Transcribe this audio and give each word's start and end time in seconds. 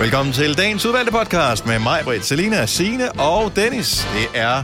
Velkommen 0.00 0.32
til 0.32 0.58
dagens 0.58 0.86
udvalgte 0.86 1.12
podcast 1.12 1.66
med 1.66 1.78
mig, 1.78 2.00
Britt, 2.04 2.24
Selina, 2.24 2.66
Signe 2.66 3.12
og 3.12 3.56
Dennis. 3.56 4.06
Det 4.14 4.40
er 4.40 4.58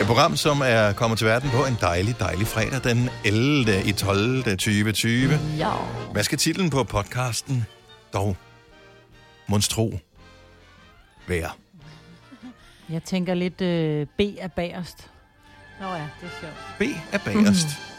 et 0.00 0.06
program, 0.06 0.36
som 0.36 0.60
er 0.64 0.92
kommet 0.92 1.18
til 1.18 1.26
verden 1.26 1.50
på 1.50 1.64
en 1.64 1.76
dejlig, 1.80 2.14
dejlig 2.20 2.46
fredag 2.46 2.84
den 2.84 3.10
11. 3.24 3.82
i 3.84 3.92
12. 3.92 4.44
2020. 4.44 5.38
Ja. 5.58 5.70
Hvad 6.12 6.22
skal 6.22 6.38
titlen 6.38 6.70
på 6.70 6.84
podcasten 6.84 7.66
dog 8.12 8.36
monstro 9.46 9.98
være? 11.26 11.50
Jeg 12.88 13.02
tænker 13.02 13.34
lidt 13.34 13.60
øh, 13.60 14.06
B 14.18 14.20
er 14.38 14.48
bagerst. 14.48 15.10
Nå 15.80 15.86
ja, 15.86 15.94
det 15.94 16.26
er 16.26 16.40
sjovt. 16.40 16.54
B 16.78 16.82
er 17.12 17.18
bagerst. 17.18 17.66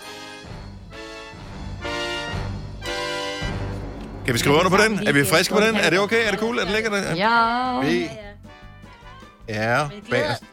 Kan 4.28 4.34
vi 4.34 4.40
skrive 4.40 4.56
under 4.56 4.70
på 4.70 4.78
den? 4.78 5.08
Er 5.08 5.12
vi 5.12 5.26
friske 5.26 5.54
på 5.54 5.60
den? 5.60 5.76
Er 5.76 5.90
det 5.90 6.00
okay? 6.00 6.26
Er 6.28 6.32
det 6.32 6.40
cool? 6.40 6.58
Er 6.58 6.64
det 6.64 6.72
lækkert? 6.72 7.18
Ja. 7.18 7.82
B 7.82 8.12
er 9.48 9.90
bagerst. 10.10 10.44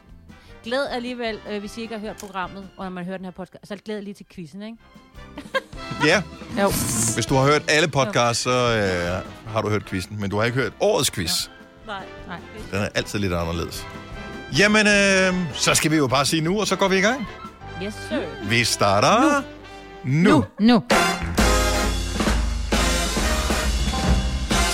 Glæd 0.63 0.85
alligevel, 0.91 1.39
øh, 1.51 1.59
hvis 1.59 1.77
I 1.77 1.81
ikke 1.81 1.93
har 1.93 2.01
hørt 2.01 2.17
programmet, 2.17 2.67
og 2.77 2.85
når 2.85 2.91
man 2.91 3.05
hører 3.05 3.17
den 3.17 3.25
her 3.25 3.31
podcast, 3.31 3.67
så 3.67 3.77
glæd 3.85 4.01
lige 4.01 4.13
til 4.13 4.25
quizzen, 4.35 4.61
ikke? 4.61 4.77
Ja, 6.05 6.21
Jo. 6.61 6.71
hvis 7.13 7.25
du 7.25 7.35
har 7.35 7.43
hørt 7.43 7.61
alle 7.67 7.87
podcasts, 7.87 8.43
så 8.43 8.49
øh, 8.49 9.51
har 9.53 9.61
du 9.61 9.69
hørt 9.69 9.85
quizzen. 9.85 10.19
Men 10.21 10.29
du 10.29 10.37
har 10.37 10.43
ikke 10.45 10.57
hørt 10.57 10.73
årets 10.79 11.11
quiz. 11.11 11.47
Nej, 11.87 12.03
nej. 12.27 12.37
Den 12.71 12.79
er 12.81 12.89
altid 12.95 13.19
lidt 13.19 13.33
anderledes. 13.33 13.85
Jamen, 14.59 14.87
øh, 14.87 15.33
så 15.53 15.73
skal 15.73 15.91
vi 15.91 15.95
jo 15.97 16.07
bare 16.07 16.25
sige 16.25 16.41
nu, 16.41 16.59
og 16.59 16.67
så 16.67 16.75
går 16.75 16.87
vi 16.87 16.97
i 16.97 17.01
gang. 17.01 17.27
Yes, 17.83 17.93
sir. 18.09 18.49
Vi 18.49 18.63
starter 18.63 19.41
nu. 20.03 20.29
nu. 20.29 20.45
Nu. 20.59 20.83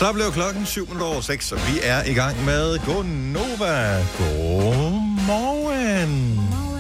Så 0.02 0.14
blev 0.14 0.32
klokken 0.32 0.66
7 0.66 0.86
minutter 0.86 1.08
over 1.08 1.22
6, 1.22 1.52
og 1.52 1.60
vi 1.68 1.80
er 1.84 2.04
i 2.04 2.14
gang 2.14 2.46
med 2.46 2.80
Gonova. 2.86 4.06
Godmorgen. 4.18 5.30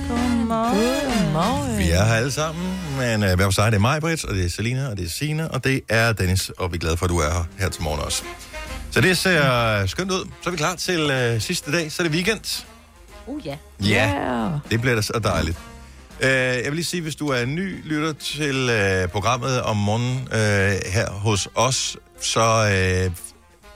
Godmorgen. 0.09 1.78
Vi 1.78 1.92
er 1.92 2.06
her 2.06 2.14
alle 2.14 2.32
sammen, 2.32 2.80
men 2.98 3.23
øh, 3.23 3.36
hvad 3.36 3.45
for 3.45 3.52
sig, 3.52 3.72
det 3.72 3.78
er 3.78 3.82
mig, 3.82 4.02
Britt, 4.02 4.26
og 4.26 4.36
det 4.36 4.45
er 4.45 4.50
Selina, 4.50 4.88
og 4.90 4.98
det 4.98 5.06
er 5.06 5.10
Sine, 5.10 5.52
og 5.52 5.64
det 5.64 5.82
er 5.90 6.14
Dennis, 6.14 6.50
og 6.50 6.72
vi 6.72 6.76
er 6.76 6.80
glade 6.80 6.98
for, 6.98 7.06
at 7.06 7.10
du 7.10 7.18
er 7.18 7.32
her, 7.34 7.45
her 7.60 7.70
til 7.70 7.84
morgen 7.84 8.00
også. 8.00 8.23
Så 8.92 9.02
det 9.02 9.18
ser 9.18 9.86
skønt 9.86 10.12
ud. 10.12 10.30
Så 10.42 10.50
er 10.50 10.52
vi 10.52 10.58
klar 10.58 10.76
til 10.76 11.12
øh, 11.12 11.42
sidste 11.42 11.72
dag, 11.72 11.92
så 11.92 12.04
er 12.04 12.08
det 12.08 12.16
weekend. 12.16 12.64
Uh, 13.28 13.45
ja. 13.45 13.58
Ja, 13.84 14.50
det 14.72 14.82
bliver 14.82 14.95
da 14.95 15.02
så 15.02 15.20
dejligt. 15.23 15.58
Uh, 16.23 16.27
jeg 16.27 16.66
vil 16.66 16.73
lige 16.73 16.86
sige, 16.86 17.02
hvis 17.02 17.16
du 17.16 17.27
er 17.27 17.41
en 17.41 17.55
ny 17.55 17.81
lytter 17.83 18.14
til 18.14 18.69
uh, 19.03 19.09
programmet 19.09 19.61
om 19.61 19.77
morgenen 19.77 20.17
uh, 20.17 20.91
her 20.94 21.11
hos 21.11 21.47
os, 21.55 21.97
så 22.19 22.61
uh, 23.08 23.14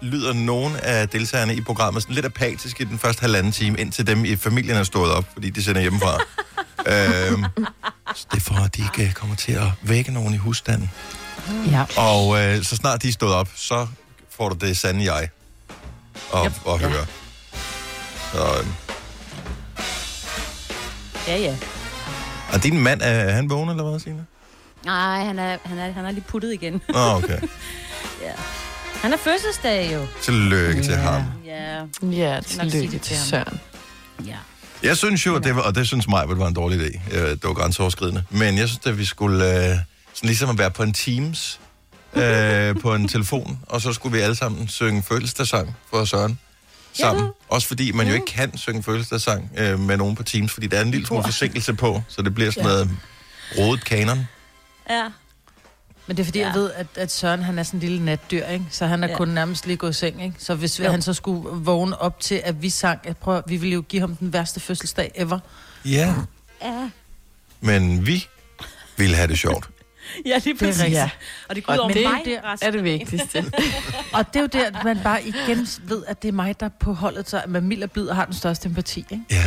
lyder 0.01 0.33
nogle 0.33 0.81
af 0.81 1.09
deltagerne 1.09 1.55
i 1.55 1.61
programmet 1.61 2.03
sådan 2.03 2.15
lidt 2.15 2.25
apatisk 2.25 2.81
i 2.81 2.83
den 2.83 2.99
første 2.99 3.21
halvanden 3.21 3.51
time, 3.51 3.79
indtil 3.79 4.07
dem 4.07 4.25
i 4.25 4.35
familien 4.35 4.77
er 4.77 4.83
stået 4.83 5.11
op, 5.11 5.25
fordi 5.33 5.49
de 5.49 5.63
sender 5.63 5.81
hjemmefra. 5.81 6.15
uh, 6.15 6.85
så 8.15 8.25
det 8.31 8.37
er 8.37 8.41
for, 8.41 8.65
at 8.65 8.75
de 8.75 8.83
ikke 8.99 9.13
kommer 9.13 9.35
til 9.35 9.51
at 9.51 9.67
vække 9.81 10.11
nogen 10.11 10.33
i 10.33 10.37
husstanden. 10.37 10.91
Ja. 11.71 11.85
Og 11.97 12.27
uh, 12.27 12.63
så 12.63 12.75
snart 12.75 13.01
de 13.03 13.07
er 13.07 13.11
stået 13.11 13.33
op, 13.33 13.49
så 13.55 13.87
får 14.29 14.49
du 14.49 14.55
det 14.67 14.77
sande 14.77 15.13
jeg 15.13 15.29
at, 16.35 16.45
yep. 16.45 16.53
at 16.67 16.79
høre. 16.79 17.05
Så, 18.33 18.59
uh, 18.59 18.67
Ja, 21.27 21.37
ja. 21.37 21.55
Og 22.53 22.63
din 22.63 22.79
mand, 22.79 23.01
er 23.03 23.31
han 23.31 23.49
vågen, 23.49 23.69
eller 23.69 23.89
hvad, 23.89 23.99
Signe? 23.99 24.25
Nej, 24.85 25.23
han 25.25 25.39
er, 25.39 25.57
han 25.65 25.77
er, 25.77 25.91
han 25.91 26.05
er 26.05 26.11
lige 26.11 26.23
puttet 26.27 26.53
igen. 26.53 26.81
Nå, 26.89 26.99
okay. 26.99 27.39
ja. 28.25 28.31
Han 29.01 29.13
er 29.13 29.17
fødselsdag 29.17 29.93
jo. 29.93 30.05
Tillykke 30.21 30.83
til 30.83 30.95
ham. 30.95 31.21
Ja. 31.45 31.81
Ja, 32.01 32.39
tillykke 32.41 32.91
det 32.91 33.01
til 33.01 33.01
til 33.01 33.17
ham. 33.17 33.25
Søren. 33.27 33.59
Ja. 34.25 34.35
Jeg 34.83 34.97
synes 34.97 35.25
jo, 35.25 35.37
det 35.37 35.55
var, 35.55 35.61
og 35.61 35.75
det 35.75 35.87
synes 35.87 36.07
mig, 36.07 36.27
det 36.27 36.39
var 36.39 36.47
en 36.47 36.53
dårlig 36.53 36.79
idé. 36.81 37.15
Øh, 37.17 37.29
Det 37.29 37.43
var 37.43 37.53
grænseoverskridende. 37.53 38.23
Men 38.29 38.57
jeg 38.57 38.67
synes, 38.67 38.85
at 38.85 38.97
vi 38.97 39.05
skulle 39.05 39.45
øh, 39.45 39.75
sådan 40.13 40.27
ligesom 40.27 40.49
at 40.49 40.57
være 40.57 40.71
på 40.71 40.83
en 40.83 40.93
Teams 40.93 41.59
øh, 42.13 42.75
på 42.81 42.93
en 42.95 43.07
telefon, 43.07 43.59
og 43.67 43.81
så 43.81 43.93
skulle 43.93 44.17
vi 44.17 44.21
alle 44.23 44.35
sammen 44.35 44.67
synge 44.67 45.03
fødselsdagssang 45.03 45.75
for 45.89 46.05
Søren 46.05 46.39
sammen. 46.99 47.29
Også 47.49 47.67
fordi 47.67 47.91
man 47.91 48.07
jo 48.07 48.13
ikke 48.13 48.25
kan 48.25 48.57
synge 48.57 48.83
fødselsdagssang 48.83 49.51
øh, 49.57 49.79
med 49.79 49.97
nogen 49.97 50.15
på 50.15 50.23
Teams, 50.23 50.51
fordi 50.51 50.67
der 50.67 50.77
er 50.77 50.81
en 50.81 50.91
lille 50.91 51.07
smule 51.07 51.23
forsinkelse 51.23 51.73
på, 51.73 52.01
så 52.07 52.21
det 52.21 52.35
bliver 52.35 52.51
sådan 52.51 52.63
noget 52.69 52.89
rodet 53.57 53.85
kanon. 53.85 54.27
Ja. 54.89 55.03
Men 56.07 56.17
det 56.17 56.23
er 56.23 56.25
fordi, 56.25 56.39
ja. 56.39 56.45
jeg 56.47 56.55
ved, 56.55 56.71
at, 56.71 56.87
at 56.95 57.11
Søren 57.11 57.43
han 57.43 57.59
er 57.59 57.63
sådan 57.63 57.77
en 57.77 57.81
lille 57.81 58.05
natdyr, 58.05 58.45
ikke? 58.45 58.65
Så 58.71 58.85
han 58.85 59.03
er 59.03 59.07
Ja. 59.07 59.11
ja. 59.11 59.17
kun 59.17 59.27
nærmest 59.27 59.65
lige 59.67 59.77
gået 59.77 59.89
i 59.89 59.93
seng, 59.93 60.23
ikke? 60.23 60.35
Så 60.39 60.55
hvis 60.55 60.79
Jo. 60.79 60.91
han 60.91 61.01
så 61.01 61.13
skulle 61.13 61.41
vågne 61.49 61.97
op 62.01 62.19
til, 62.19 62.41
at 62.43 62.61
vi 62.61 62.69
sang, 62.69 62.99
jeg 63.05 63.17
prøver, 63.17 63.41
vi 63.47 63.57
ville 63.57 63.73
jo 63.73 63.81
give 63.81 63.99
ham 63.99 64.15
den 64.15 64.33
værste 64.33 64.59
fødselsdag 64.59 65.11
ever. 65.15 65.39
Ja. 65.85 66.13
Ja. 66.61 66.89
Men 67.61 68.07
vi 68.07 68.27
ville 68.97 69.15
have 69.15 69.27
det 69.27 69.39
sjovt. 69.39 69.69
Ja, 70.25 70.37
lige 70.43 70.55
præcis. 70.57 70.81
rigtigt. 70.81 70.97
Ja. 70.99 71.09
Og 71.49 71.55
det 71.55 71.63
går 71.65 71.73
ud 71.73 71.77
over 71.79 71.91
det 71.91 72.05
er 72.05 72.09
mig 72.11 72.21
det- 72.25 72.39
Er 72.61 72.71
det 72.71 72.83
vigtigste. 72.83 73.45
Og 74.13 74.25
det 74.33 74.35
er 74.35 74.41
jo 74.41 74.47
der, 74.47 74.65
at 74.67 74.83
man 74.83 74.99
bare 75.03 75.23
igen 75.23 75.67
ved, 75.83 76.03
at 76.07 76.21
det 76.21 76.27
er 76.27 76.31
mig, 76.31 76.59
der 76.59 76.65
er 76.65 76.69
på 76.79 76.93
holdet, 76.93 77.29
så 77.29 77.37
at 77.41 77.49
man 77.49 77.63
mild 77.63 77.83
og 77.83 77.91
blid 77.91 78.07
og 78.07 78.15
har 78.15 78.25
den 78.25 78.33
største 78.33 78.67
empati, 78.69 78.99
ikke? 79.11 79.23
Ja. 79.31 79.43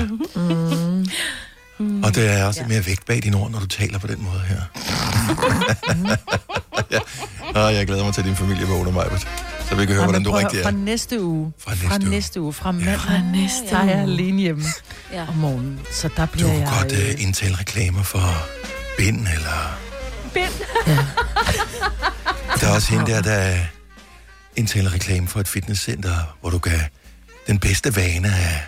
Mm. 1.80 2.02
Og 2.04 2.14
det 2.14 2.30
er 2.32 2.44
også 2.44 2.60
Ja. 2.62 2.66
mere 2.68 2.86
vægt 2.86 3.06
bag 3.06 3.22
dine 3.22 3.36
ord, 3.36 3.50
når 3.50 3.58
du 3.58 3.66
taler 3.66 3.98
på 3.98 4.06
den 4.06 4.22
måde 4.24 4.40
her. 4.48 4.60
ja. 6.92 6.98
Og 7.60 7.74
jeg 7.74 7.86
glæder 7.86 8.04
mig 8.04 8.14
til, 8.14 8.20
at 8.20 8.26
din 8.26 8.36
familie 8.36 8.66
vågner 8.66 8.90
mig, 8.92 9.06
så 9.68 9.74
vi 9.74 9.86
kan 9.86 9.94
høre, 9.94 9.98
Ej, 9.98 10.04
hvordan 10.06 10.22
du 10.24 10.30
prøv 10.30 10.38
rigtig 10.38 10.58
er. 10.58 10.62
Fra 10.62 10.70
næste 10.70 11.22
uge. 11.22 11.52
Fra 11.58 11.70
næste 11.70 11.86
fra 11.88 11.96
uge. 12.00 12.10
næste 12.10 12.40
uge. 12.40 12.52
Fra 12.52 12.72
mandag. 12.72 12.98
Fra 13.00 13.20
næste 13.32 13.66
Der 13.70 13.76
er 13.78 13.84
jeg 13.84 13.94
uge. 14.04 14.12
alene 14.12 14.40
hjemme 14.42 14.62
Ja. 15.12 15.26
om 15.28 15.34
morgenen. 15.34 15.80
Så 15.90 16.08
der 16.16 16.26
Du 16.26 16.32
bliver 16.32 16.48
kunne 16.48 16.58
jeg... 16.60 16.68
godt 16.82 16.92
uh, 16.92 17.22
indtale 17.22 17.56
reklamer 17.60 18.02
for 18.02 18.46
bind, 18.98 19.26
eller... 19.34 19.78
Bind. 20.34 20.52
Der 22.60 22.68
er 22.68 22.74
også 22.74 22.90
hende 22.90 23.06
der, 23.06 23.22
der 23.22 23.56
indtaler 24.56 24.94
reklame 24.94 25.28
for 25.28 25.40
et 25.40 25.48
fitnesscenter, 25.48 26.36
hvor 26.40 26.50
du 26.50 26.58
kan 26.58 26.80
den 27.46 27.58
bedste 27.58 27.96
vane 27.96 28.28
af 28.28 28.66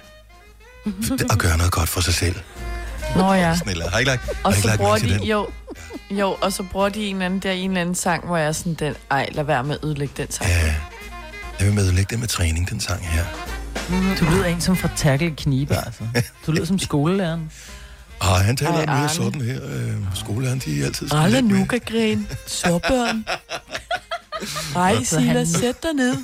at 1.31 1.39
gøre 1.39 1.57
noget 1.57 1.73
godt 1.73 1.89
for 1.89 2.01
sig 2.01 2.15
selv. 2.15 2.37
Nå 3.17 3.33
ja. 3.33 3.57
Andet. 3.67 3.91
Har 3.91 3.99
I 3.99 4.01
ikke 4.01 4.11
lagt, 4.11 4.23
har 4.25 4.33
I 4.33 4.35
Og 4.43 4.51
ikke 4.53 4.63
så 4.63 4.69
lagt 4.69 4.79
bruger 4.81 4.99
de, 4.99 5.09
den? 5.09 5.23
jo, 5.23 5.49
jo, 6.11 6.37
og 6.41 6.53
så 6.53 6.63
bruger 6.63 6.89
de 6.89 7.07
en 7.07 7.17
eller 7.17 7.27
anden, 7.27 7.41
der 7.41 7.51
en 7.53 7.71
eller 7.71 7.81
anden 7.81 7.95
sang, 7.95 8.27
hvor 8.27 8.37
jeg 8.37 8.47
er 8.47 8.53
sådan 8.53 8.75
den, 8.75 8.95
ej, 9.11 9.29
lad 9.33 9.45
være 9.45 9.65
med 9.65 9.75
at 9.75 9.85
ødelægge 9.85 10.15
den 10.17 10.31
sang. 10.31 10.51
Ja, 10.51 10.75
jeg 11.59 11.67
vil 11.67 11.75
medlægge 11.75 12.11
det 12.11 12.19
med 12.19 12.29
træning, 12.29 12.71
den 12.71 12.81
sang 12.81 13.09
her. 13.09 13.25
Du 14.21 14.25
lyder 14.25 14.45
en 14.45 14.61
som 14.61 14.77
fra 14.77 14.89
Tackle 14.97 15.31
Knibe, 15.31 15.77
altså. 15.77 16.03
Du 16.47 16.53
lyder 16.53 16.65
som 16.65 16.79
skolelæreren. 16.79 17.51
Og 18.21 18.41
han 18.41 18.57
taler 18.57 18.73
Ej, 18.73 18.87
mere 18.87 18.97
Arne. 18.97 19.09
sådan 19.09 19.41
her. 19.41 19.61
Øh, 19.65 20.61
de 20.65 20.81
er 20.81 20.87
altid 20.87 21.09
sådan 21.09 21.33
med- 21.33 21.43
Nuka-gren, 21.43 22.29
såbørn. 22.47 23.25
Ej, 24.77 25.05
Så 25.05 25.17
Sila, 25.17 25.33
han- 25.33 25.47
sæt 25.47 25.83
dig 25.83 25.93
ned. 25.95 26.17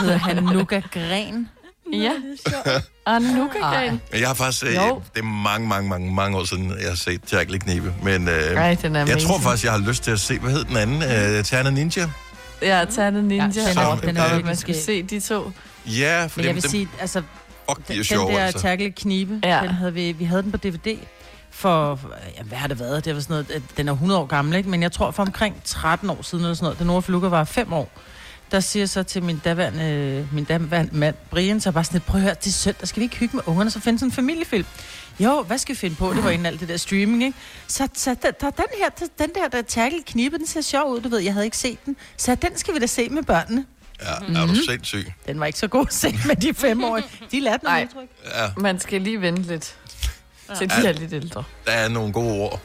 Hedder 0.00 0.16
han 0.18 0.42
Nuka 0.42 0.80
Gren? 0.94 1.48
Ja, 1.92 2.12
Arne 3.06 3.34
Nuka-gren. 3.38 4.00
Men 4.12 4.20
Jeg 4.20 4.28
har 4.28 4.34
faktisk, 4.34 4.64
øh, 4.64 4.74
Jo. 4.74 5.02
det 5.14 5.20
er 5.20 5.24
mange, 5.24 5.68
mange, 5.68 5.88
mange, 5.88 6.14
mange 6.14 6.38
år 6.38 6.44
siden, 6.44 6.70
jeg 6.80 6.88
har 6.88 6.96
set 6.96 7.32
Jack 7.32 7.50
Knibe. 7.60 7.94
Men 8.02 8.28
øh, 8.28 8.34
Ej, 8.34 8.74
den 8.74 8.96
er 8.96 9.00
jeg 9.00 9.08
amazing. 9.08 9.20
tror 9.30 9.38
faktisk, 9.38 9.64
jeg 9.64 9.72
har 9.72 9.78
lyst 9.78 10.02
til 10.02 10.10
at 10.10 10.20
se, 10.20 10.38
hvad 10.38 10.50
hed 10.52 10.64
den 10.64 10.76
anden? 10.76 11.02
Øh, 11.02 11.44
Terna 11.44 11.70
Ninja? 11.70 12.08
Ja, 12.62 12.84
Ternet 12.94 13.24
Ninja. 13.24 13.44
Ja, 13.56 13.70
den 13.70 13.78
er- 13.78 13.82
Ja, 13.82 13.96
den 14.08 14.16
er 14.16 14.22
virkelig 14.22 14.44
man 14.44 14.56
skal 14.56 14.82
se 14.82 15.02
de 15.02 15.20
to. 15.20 15.52
Ja, 15.86 16.26
for 16.26 16.30
Men 16.36 16.42
dem, 16.42 16.46
jeg 16.46 16.54
vil 16.54 16.62
dem, 16.62 16.70
sige, 16.70 16.88
altså, 17.00 17.22
fuck, 17.68 17.88
de 17.88 17.92
er 17.92 17.96
den, 17.96 18.04
sjove, 18.04 18.26
den 18.28 18.36
der 18.36 18.44
altså. 18.44 18.60
Tackle 18.60 18.90
Knibe, 18.90 19.40
Ja. 19.44 19.60
den 19.62 19.70
havde 19.70 19.94
vi, 19.94 20.12
vi 20.12 20.24
havde 20.24 20.42
den 20.42 20.50
på 20.52 20.56
DVD 20.56 20.98
for, 21.50 22.00
ja, 22.38 22.42
hvad 22.42 22.58
har 22.58 22.68
det 22.68 22.78
været? 22.80 23.04
Det 23.04 23.14
var 23.14 23.20
sådan 23.20 23.44
noget, 23.50 23.62
den 23.76 23.88
er 23.88 23.92
100 23.92 24.20
år 24.20 24.26
gammel, 24.26 24.56
ikke? 24.56 24.68
Men 24.68 24.82
jeg 24.82 24.92
tror 24.92 25.10
for 25.10 25.22
omkring 25.22 25.56
13 25.64 26.10
år 26.10 26.22
siden 26.22 26.44
eller 26.44 26.54
sådan 26.54 26.64
noget, 26.64 26.78
da 26.78 26.84
Nora 26.84 27.00
Flukker 27.00 27.28
var 27.28 27.44
5 27.44 27.72
år, 27.72 27.90
der 28.50 28.60
siger 28.60 28.86
så 28.86 29.02
til 29.02 29.22
min 29.22 29.40
daværende, 29.44 30.28
min 30.32 30.44
daværende 30.44 30.96
mand, 30.96 31.14
Brian, 31.30 31.60
så 31.60 31.72
bare 31.72 31.84
sådan 31.84 31.94
lidt, 31.94 32.06
prøv 32.06 32.18
at 32.18 32.22
høre, 32.22 32.34
det 32.34 32.46
er 32.46 32.50
søndag, 32.50 32.88
skal 32.88 33.00
vi 33.00 33.04
ikke 33.04 33.16
hygge 33.16 33.36
med 33.36 33.42
ungerne, 33.46 33.70
så 33.70 33.80
finde 33.80 33.98
sådan 33.98 34.08
en 34.08 34.12
familiefilm? 34.12 34.66
Jo, 35.20 35.42
hvad 35.42 35.58
skal 35.58 35.74
vi 35.74 35.78
finde 35.78 35.96
på? 35.96 36.12
Det 36.12 36.24
var 36.24 36.30
inden 36.30 36.46
alt 36.46 36.60
det 36.60 36.68
der 36.68 36.76
streaming, 36.76 37.24
ikke? 37.24 37.38
Så, 37.66 37.88
så 37.94 38.16
der, 38.22 38.30
der, 38.30 38.50
den 38.50 38.64
her, 38.78 39.06
den 39.18 39.30
der, 39.34 39.48
der 39.48 39.62
tackle 39.62 40.02
knibe, 40.06 40.38
den 40.38 40.46
ser 40.46 40.60
sjov 40.60 40.90
ud, 40.90 41.00
du 41.00 41.08
ved, 41.08 41.18
jeg 41.18 41.32
havde 41.32 41.44
ikke 41.46 41.56
set 41.56 41.84
den. 41.86 41.96
Så 42.16 42.34
den 42.34 42.56
skal 42.56 42.74
vi 42.74 42.78
da 42.78 42.86
se 42.86 43.08
med 43.08 43.22
børnene. 43.22 43.64
Ja, 44.02 44.40
er 44.40 44.46
du 44.46 44.54
sindssyg? 44.54 45.12
Den 45.26 45.40
var 45.40 45.46
ikke 45.46 45.58
så 45.58 45.68
god 45.68 45.86
at 45.86 45.94
se 45.94 46.18
med 46.26 46.36
de 46.36 46.54
femårige. 46.54 47.06
De 47.32 47.40
lærte 47.40 47.64
noget 47.64 47.82
udtryk. 47.84 48.08
Ja, 48.36 48.48
Man 48.56 48.80
skal 48.80 49.00
lige 49.02 49.20
vente 49.20 49.42
lidt, 49.42 49.74
til 50.58 50.70
de 50.70 50.88
er 50.88 50.92
lidt 50.92 51.12
ældre. 51.12 51.44
der 51.66 51.72
er 51.72 51.88
nogle 51.88 52.12
gode 52.12 52.32
ord, 52.32 52.60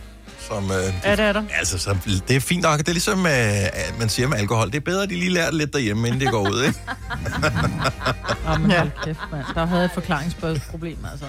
som... 0.47 0.71
Øh, 0.71 0.77
de, 0.77 0.93
Ja, 1.03 1.11
det 1.11 1.19
er 1.19 1.33
der. 1.33 1.43
Altså, 1.57 1.77
så, 1.77 1.97
det 2.27 2.35
er 2.35 2.39
fint 2.39 2.61
nok. 2.63 2.79
Det 2.79 2.87
er 2.87 2.91
ligesom, 2.93 3.25
øh, 3.25 3.99
man 3.99 4.09
siger 4.09 4.27
med 4.27 4.37
alkohol. 4.37 4.67
Det 4.67 4.75
er 4.75 4.79
bedre, 4.81 5.03
at 5.03 5.09
de 5.09 5.15
lige 5.15 5.29
lærer 5.33 5.45
det 5.45 5.53
lidt 5.57 5.73
derhjemme, 5.73 6.07
inden 6.07 6.21
det 6.21 6.31
går 6.31 6.49
ud, 6.49 6.63
ikke? 6.63 6.79
Åh, 8.49 8.61
men 8.61 8.71
Ja. 8.71 8.77
hold 8.77 8.91
kæft, 9.05 9.19
mand. 9.31 9.43
Der 9.55 9.65
havde 9.65 9.85
et 9.85 9.91
forklaringsproblem, 9.93 10.97
altså. 11.11 11.25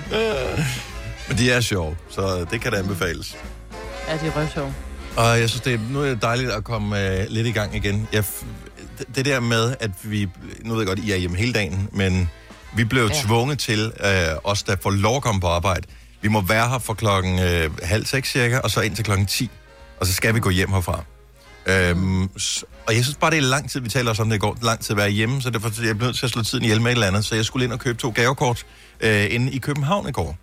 Men 1.29 1.39
de 1.39 1.51
er 1.51 1.61
sjove, 1.61 1.97
så 2.11 2.47
det 2.51 2.61
kan 2.61 2.73
da 2.73 2.79
anbefales. 2.79 3.37
Ja, 4.09 4.13
de 4.17 4.27
er 4.27 4.31
røvsjove. 4.37 4.75
Og 5.17 5.41
jeg 5.41 5.49
synes, 5.51 5.61
det 5.63 5.75
er, 5.75 5.79
nu 5.91 6.01
er 6.03 6.09
det 6.09 6.23
dejligt 6.23 6.51
at 6.51 6.65
komme 6.65 7.01
øh, 7.21 7.27
lidt 7.29 7.47
i 7.47 7.51
gang 7.53 7.77
igen. 7.77 8.09
Jeg, 8.13 8.25
det- 9.17 9.25
der 9.25 9.41
med, 9.41 9.75
at 9.81 9.91
vi, 10.03 10.29
nu 10.65 10.73
ved 10.75 10.81
jeg 10.81 10.87
godt, 10.87 10.99
I 10.99 11.13
er 11.13 11.17
hjemme 11.17 11.37
hele 11.37 11.53
dagen, 11.53 11.89
men 11.93 12.31
vi 12.77 12.85
blev 12.85 13.11
ja. 13.13 13.21
Tvunget 13.23 13.59
til, 13.59 13.93
øh, 14.05 14.11
os 14.45 14.63
der 14.63 14.77
får 14.83 14.91
lov 14.91 15.17
at 15.17 15.23
komme 15.23 15.41
på 15.41 15.49
arbejde, 15.49 15.87
vi 16.23 16.29
må 16.29 16.41
være 16.41 16.69
her 16.69 16.79
fra 16.79 16.95
klokken 16.95 17.39
øh, 17.39 17.71
halv 17.83 18.07
seks 18.07 18.31
cirka, 18.33 18.59
og 18.59 18.71
så 18.71 18.81
ind 18.81 18.97
til 18.97 19.05
klokken 19.05 19.27
10, 19.27 19.51
og 20.01 20.07
så 20.07 20.13
skal 20.13 20.35
vi 20.35 20.41
gå 20.41 20.51
hjem 20.51 20.73
herfra. 20.73 21.05
Øhm, 21.67 22.23
og 22.87 22.95
jeg 22.95 23.05
synes 23.05 23.17
bare, 23.21 23.31
det 23.31 23.37
er 23.37 23.43
lang 23.43 23.71
tid, 23.71 23.81
vi 23.81 23.89
taler 23.89 24.11
også 24.11 24.23
om 24.23 24.29
det 24.29 24.37
i 24.37 24.39
går, 24.39 24.59
lang 24.63 24.81
tid 24.81 24.91
at 24.91 24.97
være 24.97 25.11
hjemme, 25.11 25.43
så 25.43 25.51
derfor 25.51 25.69
er 25.69 25.85
jeg 25.87 25.95
nødt 25.95 26.17
til 26.17 26.27
at 26.27 26.31
slå 26.33 26.43
tiden 26.43 26.65
ihjel 26.65 26.81
med 26.81 26.91
et 26.91 26.95
eller 26.95 27.07
andet, 27.07 27.25
så 27.25 27.35
jeg 27.35 27.45
skulle 27.45 27.65
ind 27.65 27.73
og 27.73 27.79
købe 27.79 27.99
to 27.99 28.13
gavekort 28.15 28.67
øh, 29.01 29.27
inde 29.31 29.53
i 29.53 29.59
København 29.59 30.09
i 30.09 30.13
går, 30.13 30.37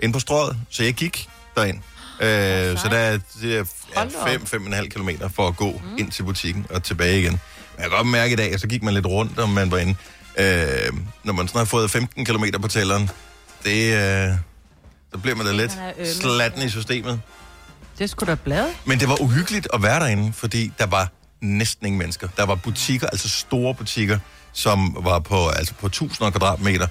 inde 0.00 0.12
på 0.12 0.18
strøget, 0.20 0.56
så 0.70 0.82
jeg 0.82 0.94
gik 0.94 1.28
derind. 1.56 1.78
Øh, 2.20 2.78
så 2.78 2.88
der 2.90 2.96
er, 2.98 3.18
det 3.42 3.56
er 3.58 3.64
Hold 3.96 4.10
da 4.24 4.30
ja, 4.30 4.36
5-5,5 4.82 4.88
km 4.88 5.08
for 5.34 5.48
at 5.48 5.56
gå 5.56 5.72
mm. 5.72 5.98
ind 5.98 6.10
til 6.10 6.22
butikken 6.22 6.66
og 6.70 6.82
tilbage 6.82 7.20
igen. 7.20 7.40
Jeg 7.78 7.88
kan 7.90 7.96
godt 7.96 8.06
mærke 8.06 8.32
i 8.32 8.36
dag, 8.36 8.52
at 8.54 8.60
så 8.60 8.66
gik 8.66 8.82
man 8.82 8.94
lidt 8.94 9.06
rundt, 9.06 9.38
og 9.38 9.48
man 9.48 9.70
var 9.70 9.78
inde. 9.78 9.94
Øh, 10.38 10.92
når 11.24 11.32
man 11.32 11.48
sådan 11.48 11.58
har 11.58 11.64
fået 11.64 11.90
15 11.90 12.24
km 12.24 12.44
på 12.62 12.68
tælleren, 12.68 13.10
det, 13.64 13.94
øh, 13.94 14.34
så 15.12 15.18
bliver 15.22 15.36
man 15.36 15.46
da 15.46 15.52
lidt 15.52 15.72
slatten 16.06 16.62
i 16.62 16.68
systemet. 16.70 17.20
Det 17.98 18.10
skulle 18.10 18.30
da 18.30 18.34
blade. 18.34 18.68
Men 18.84 19.00
det 19.00 19.08
var 19.08 19.20
uhyggeligt 19.22 19.68
at 19.74 19.82
være 19.82 20.00
derinde, 20.00 20.32
fordi 20.32 20.72
der 20.78 20.86
var 20.86 21.08
næsten 21.40 21.86
ingen 21.86 21.98
mennesker. 21.98 22.28
Der 22.36 22.46
var 22.46 22.54
butikker, 22.54 23.06
altså 23.06 23.28
store 23.28 23.74
butikker, 23.74 24.18
som 24.52 24.96
var 25.00 25.18
på, 25.18 25.48
altså 25.48 25.74
på 25.74 25.88
tusinder 25.88 26.30
kvadratmeter, 26.30 26.86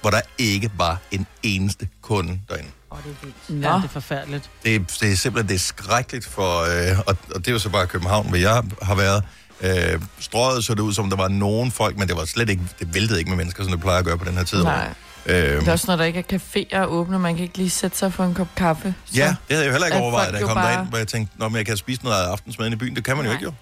hvor 0.00 0.10
der 0.10 0.20
ikke 0.38 0.70
var 0.76 0.98
en 1.10 1.26
eneste 1.42 1.88
kunde 2.02 2.40
derinde. 2.48 2.68
Åh, 2.92 2.98
det 3.04 3.10
er 3.10 3.26
vildt. 3.48 3.64
Ja, 3.64 3.72
det 3.76 3.84
er 3.84 3.88
forfærdeligt. 3.88 4.50
Det, 4.64 4.74
er- 4.74 4.78
det 5.00 5.12
er 5.12 5.16
simpelthen 5.16 5.48
det 5.48 5.54
er 5.54 5.58
skrækkeligt, 5.58 6.26
for, 6.26 6.60
øh, 6.90 6.98
og, 6.98 7.16
og 7.34 7.38
det 7.38 7.48
er 7.48 7.52
jo 7.52 7.58
så 7.58 7.68
bare 7.68 7.86
København, 7.86 8.28
hvor 8.28 8.36
jeg 8.36 8.62
har 8.82 8.94
været. 8.94 9.24
Øh, 9.62 10.00
strøget 10.20 10.64
så 10.64 10.74
det 10.74 10.80
ud, 10.80 10.92
som 10.92 11.10
der 11.10 11.16
var 11.16 11.28
nogen 11.28 11.70
folk, 11.70 11.96
men 11.98 12.08
det 12.08 12.16
var 12.16 12.24
slet 12.24 12.48
ikke, 12.50 12.62
det 12.78 12.94
væltede 12.94 13.18
ikke 13.18 13.30
med 13.30 13.36
mennesker, 13.38 13.62
som 13.62 13.72
det 13.72 13.80
plejer 13.80 13.98
at 13.98 14.04
gøre 14.04 14.18
på 14.18 14.24
den 14.24 14.36
her 14.36 14.44
tid. 14.44 14.62
Nej. 14.62 14.88
Øh, 15.26 15.34
Det 15.60 15.68
er 15.68 15.72
også, 15.72 15.84
når 15.88 15.96
der 15.96 16.04
ikke 16.04 16.24
er 16.30 16.38
caféer 16.38 16.84
åbne, 16.86 17.18
man 17.18 17.34
kan 17.34 17.42
ikke 17.44 17.58
lige 17.58 17.70
sætte 17.70 17.98
sig 17.98 18.12
for 18.12 18.24
en 18.24 18.34
kop 18.34 18.48
kaffe. 18.56 18.94
Så. 19.04 19.12
ja, 19.16 19.26
det 19.26 19.36
havde 19.50 19.60
jeg 19.62 19.66
jo 19.66 19.72
heller 19.72 19.86
ikke 19.86 19.96
at 19.96 20.02
overvejet, 20.02 20.28
da 20.28 20.34
jeg 20.34 20.42
jo 20.42 20.46
kom 20.46 20.56
bare- 20.56 20.72
derind, 20.72 20.88
hvor 20.88 20.98
jeg 20.98 21.08
tænkte, 21.08 21.34
når 21.38 21.56
jeg 21.56 21.66
kan 21.66 21.76
spise 21.76 22.04
noget 22.04 22.16
af 22.16 22.26
aftensmad 22.30 22.66
inde 22.66 22.74
i 22.74 22.78
byen. 22.78 22.96
Det 22.96 23.04
kan 23.04 23.16
man 23.16 23.26
jo 23.26 23.30
Nej. 23.32 23.40
ikke 23.40 23.44
jo. 23.44 23.52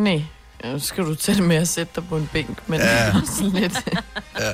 Nej, 0.00 0.22
nu 0.72 0.78
skal 0.78 1.04
du 1.04 1.14
tage 1.14 1.36
det 1.36 1.44
med 1.44 1.56
at 1.56 1.68
sætte 1.68 1.92
dig 1.96 2.08
på 2.08 2.16
en 2.16 2.28
bænk, 2.32 2.58
men 2.68 2.80
Ja. 2.80 3.06
ja. 3.06 3.12
sådan 3.36 3.50
lidt, 3.50 3.72
Ja. 4.40 4.52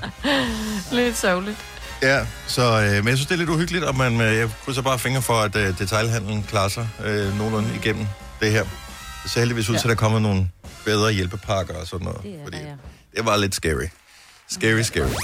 lidt 1.03 1.17
sørgeligt. 1.19 1.57
Ja, 2.03 2.27
så, 2.47 2.63
øh, 2.63 2.91
men 2.93 3.09
jeg 3.09 3.17
synes, 3.17 3.27
det 3.27 3.35
er 3.35 3.39
lidt 3.39 3.51
uhyggeligt, 3.51 3.85
og 3.85 3.97
man, 3.97 4.21
øh, 4.21 4.37
jeg 4.37 4.49
krydser 4.65 4.83
bare 4.83 4.99
fingre 4.99 5.23
for, 5.23 5.41
at 5.41 5.57
øh, 5.57 5.79
detailhandlen 5.79 6.43
klarer 6.43 6.69
sig 6.69 6.89
øh, 7.05 7.39
nogenlunde 7.39 7.69
igennem 7.75 8.07
det 8.41 8.51
her. 8.53 8.63
Det 9.23 9.31
ser 9.31 9.41
heldigvis 9.41 9.69
ud 9.69 9.75
Ja. 9.75 9.81
til, 9.81 9.89
at 9.89 9.91
der 9.91 9.97
kommer 9.97 10.19
nogle 10.19 10.49
bedre 10.91 11.13
hjælpepakker 11.13 11.75
og 11.81 11.87
sådan 11.87 12.05
noget. 12.05 12.23
Det 12.23 12.35
er 12.35 12.45
fordi 12.45 12.57
der, 12.57 12.65
ja. 12.65 12.75
det 13.17 13.25
var 13.25 13.37
lidt 13.37 13.55
scary. 13.55 13.89
Scary, 14.49 14.83
scary. 14.91 15.15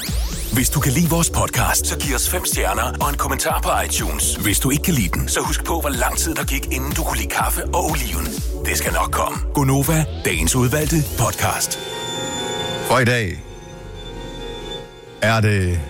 Hvis 0.57 0.71
du 0.71 0.81
kan 0.81 0.93
lide 0.93 1.09
vores 1.11 1.31
podcast, 1.31 1.87
så 1.87 1.99
giv 1.99 2.15
os 2.15 2.29
fem 2.31 2.45
stjerner 2.45 2.87
og 3.03 3.09
en 3.13 3.19
kommentar 3.25 3.61
på 3.67 3.71
iTunes. 3.87 4.37
Hvis 4.37 4.59
du 4.61 4.71
ikke 4.71 4.83
kan 4.83 4.95
lide 4.95 5.09
den, 5.09 5.29
så 5.29 5.41
husk 5.41 5.65
på, 5.65 5.81
hvor 5.81 5.89
lang 5.89 6.17
tid 6.17 6.35
der 6.35 6.45
gik, 6.45 6.65
inden 6.77 6.93
du 6.93 7.03
kunne 7.05 7.19
lide 7.23 7.29
kaffe 7.29 7.65
og 7.65 7.85
oliven. 7.91 8.27
Det 8.69 8.79
skal 8.79 8.93
nok 8.93 9.11
komme. 9.13 9.39
Gonova, 9.55 10.05
dagens 10.25 10.55
udvalgte 10.55 10.97
podcast. 11.19 11.79
For 12.89 12.99
i 12.99 13.05
dag 13.05 13.43
er 15.23 15.41
det 15.41 15.81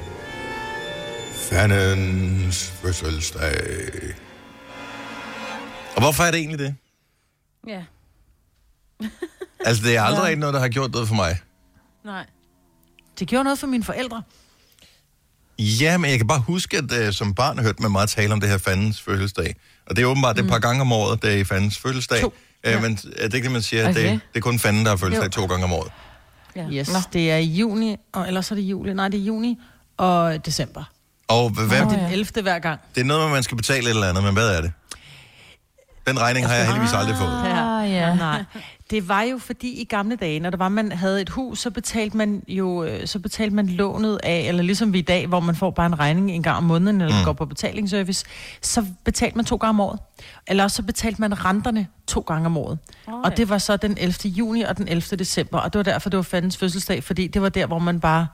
fandens 1.35 2.71
fødselsdag. 2.82 4.15
Og 5.97 6.00
hvorfor 6.03 6.23
er 6.25 6.31
det 6.31 6.38
egentlig 6.38 6.59
det? 6.59 6.75
Ja. 7.67 7.82
Altså, 9.66 9.82
det 9.84 9.96
er 9.96 10.02
aldrig 10.02 10.28
ja. 10.28 10.34
noget, 10.34 10.54
der 10.54 10.60
har 10.60 10.68
gjort 10.68 10.92
noget 10.92 11.08
for 11.08 11.14
mig. 11.14 11.38
Nej. 12.04 12.26
Det 13.18 13.28
gjorde 13.28 13.44
noget 13.44 13.58
for 13.58 13.66
mine 13.66 13.84
forældre. 13.84 14.22
Ja, 15.58 15.98
men 15.98 16.10
jeg 16.10 16.18
kan 16.18 16.26
bare 16.26 16.40
huske, 16.40 16.76
at 16.76 17.06
uh, 17.08 17.12
som 17.14 17.34
barn 17.34 17.58
hørte 17.58 17.82
man 17.82 17.92
meget 17.92 18.08
tale 18.08 18.32
om 18.32 18.40
det 18.40 18.48
her 18.48 18.58
fandens 18.58 19.00
fødselsdag. 19.00 19.54
Og 19.86 19.96
det 19.96 20.02
er 20.02 20.06
åbenbart 20.06 20.36
mm. 20.36 20.42
det 20.42 20.50
er 20.50 20.56
et 20.56 20.62
par 20.62 20.68
gange 20.68 20.80
om 20.80 20.92
året, 20.92 21.22
det 21.22 21.40
er 21.40 21.44
fandens 21.44 21.78
fødselsdag. 21.78 22.20
To. 22.20 22.26
Uh, 22.26 22.32
ja. 22.64 22.80
Men 22.80 22.98
er 23.16 23.24
det 23.28 23.34
ikke 23.34 23.44
det, 23.44 23.52
man 23.52 23.62
siger? 23.62 23.82
Er 23.82 23.92
Det, 23.92 23.96
det? 23.96 24.20
er 24.34 24.40
kun 24.40 24.58
fanden, 24.58 24.84
der 24.84 24.90
har 24.90 24.96
fødselsdag 24.96 25.26
Jo. 25.36 25.42
to 25.42 25.46
gange 25.46 25.64
om 25.64 25.72
året. 25.72 25.92
Ja. 26.56 26.68
Yes, 26.70 26.88
Nå. 26.92 26.98
det 27.12 27.30
er 27.30 27.36
i 27.36 27.44
juni, 27.44 27.96
og 28.12 28.26
ellers 28.26 28.50
er 28.50 28.54
det 28.54 28.62
juli. 28.62 28.94
Nej, 28.94 29.08
det 29.08 29.20
er 29.20 29.24
juni 29.24 29.58
og 29.96 30.46
december. 30.46 30.84
Og 31.28 31.50
hvad, 31.50 31.80
er 31.80 31.92
ja. 31.92 32.06
den 32.06 32.12
11. 32.12 32.42
hver 32.42 32.58
gang. 32.58 32.80
det 32.94 33.00
er 33.00 33.04
noget, 33.04 33.22
med, 33.24 33.32
man 33.32 33.42
skal 33.42 33.56
betale 33.56 33.84
et 33.84 33.88
eller 33.90 34.08
andet, 34.08 34.24
men 34.24 34.32
hvad 34.32 34.56
er 34.56 34.60
det? 34.60 34.72
Den 36.06 36.20
regning 36.20 36.46
har 36.46 36.54
jeg 36.54 36.66
heldigvis 36.66 36.92
aldrig 36.92 37.16
fået. 37.16 37.42
Ah, 37.44 37.90
ja. 37.90 38.14
Nej, 38.14 38.44
det 38.90 39.08
var 39.08 39.22
jo 39.22 39.38
fordi 39.38 39.81
i 39.81 39.84
gamle 39.84 40.16
dage, 40.16 40.40
når 40.40 40.50
der 40.50 40.56
var, 40.56 40.69
man 40.69 40.92
havde 40.92 41.20
et 41.20 41.28
hus, 41.28 41.58
så 41.58 41.70
betalte 41.70 42.16
man 42.16 42.42
jo 42.48 42.84
øh, 42.84 43.06
så 43.06 43.19
betalte 43.19 43.56
man 43.56 43.66
lånet 43.66 44.20
af, 44.22 44.44
eller 44.48 44.62
ligesom 44.62 44.92
vi 44.92 44.98
i 44.98 45.02
dag, 45.02 45.26
hvor 45.26 45.40
man 45.40 45.56
får 45.56 45.70
bare 45.70 45.86
en 45.86 45.98
regning 45.98 46.31
en 46.31 46.42
gang 46.42 46.56
om 46.56 46.64
måneden, 46.64 47.00
eller 47.00 47.19
mm. 47.19 47.25
går 47.25 47.32
på 47.32 47.46
betalingsservice, 47.46 48.25
så 48.62 48.86
betalte 49.04 49.36
man 49.36 49.44
to 49.44 49.56
gange 49.56 49.70
om 49.70 49.81
året. 49.81 49.98
Eller 50.46 50.64
også 50.64 50.76
så 50.76 50.82
betalte 50.82 51.20
man 51.20 51.44
renterne 51.44 51.86
to 52.06 52.20
gange 52.20 52.46
om 52.46 52.56
året. 52.56 52.78
Oh, 53.06 53.14
Og 53.14 53.36
det 53.36 53.48
var 53.48 53.58
så 53.58 53.76
den 53.76 53.98
11. 54.00 54.12
juni 54.25 54.62
og 54.62 54.76
den 54.76 54.88
11. 54.88 55.16
december, 55.16 55.58
og 55.58 55.72
det 55.72 55.78
var 55.78 55.82
derfor, 55.82 56.10
det 56.10 56.16
var 56.16 56.22
fandens 56.22 56.56
fødselsdag, 56.56 57.04
fordi 57.04 57.26
det 57.26 57.42
var 57.42 57.48
der, 57.48 57.66
hvor 57.66 57.78
man 57.78 58.00
bare, 58.00 58.26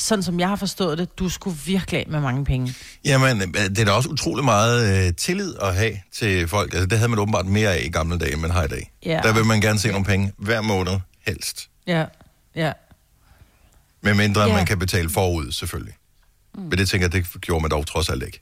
sådan 0.00 0.22
som 0.22 0.40
jeg 0.40 0.48
har 0.48 0.56
forstået 0.56 0.98
det, 0.98 1.18
du 1.18 1.28
skulle 1.28 1.56
virkelig 1.66 2.00
af 2.00 2.06
med 2.08 2.20
mange 2.20 2.44
penge. 2.44 2.74
Jamen, 3.04 3.42
øh, 3.42 3.46
det 3.54 3.78
er 3.78 3.84
da 3.84 3.90
også 3.90 4.08
utrolig 4.08 4.44
meget 4.44 5.06
øh, 5.06 5.14
tillid 5.14 5.54
at 5.62 5.74
have 5.74 5.92
til 6.12 6.48
folk. 6.48 6.72
Altså, 6.72 6.86
det 6.86 6.98
havde 6.98 7.08
man 7.08 7.18
åbenbart 7.18 7.46
mere 7.46 7.74
af 7.74 7.82
i 7.86 7.88
gamle 7.88 8.18
dage, 8.18 8.32
end 8.32 8.40
man 8.40 8.50
har 8.50 8.64
i 8.64 8.68
dag. 8.68 8.92
Ja. 9.06 9.20
Der 9.22 9.32
vil 9.32 9.44
man 9.44 9.60
gerne 9.60 9.78
se 9.78 9.88
nogle 9.88 10.04
penge 10.04 10.32
hver 10.38 10.60
måned, 10.60 10.92
helst. 11.26 11.68
Ja, 11.86 12.04
ja. 12.56 12.72
Med 14.02 14.14
mindre 14.14 14.42
Ja. 14.42 14.54
man 14.54 14.66
kan 14.66 14.78
betale 14.78 15.10
forud, 15.10 15.52
selvfølgelig. 15.52 15.94
Mm. 16.54 16.60
Men 16.62 16.70
det 16.78 16.88
tænker 16.88 17.04
jeg, 17.06 17.12
det 17.12 17.40
gjorde 17.40 17.62
man 17.62 17.70
dog 17.70 17.86
trods 17.86 18.08
alt 18.08 18.22
ikke. 18.22 18.40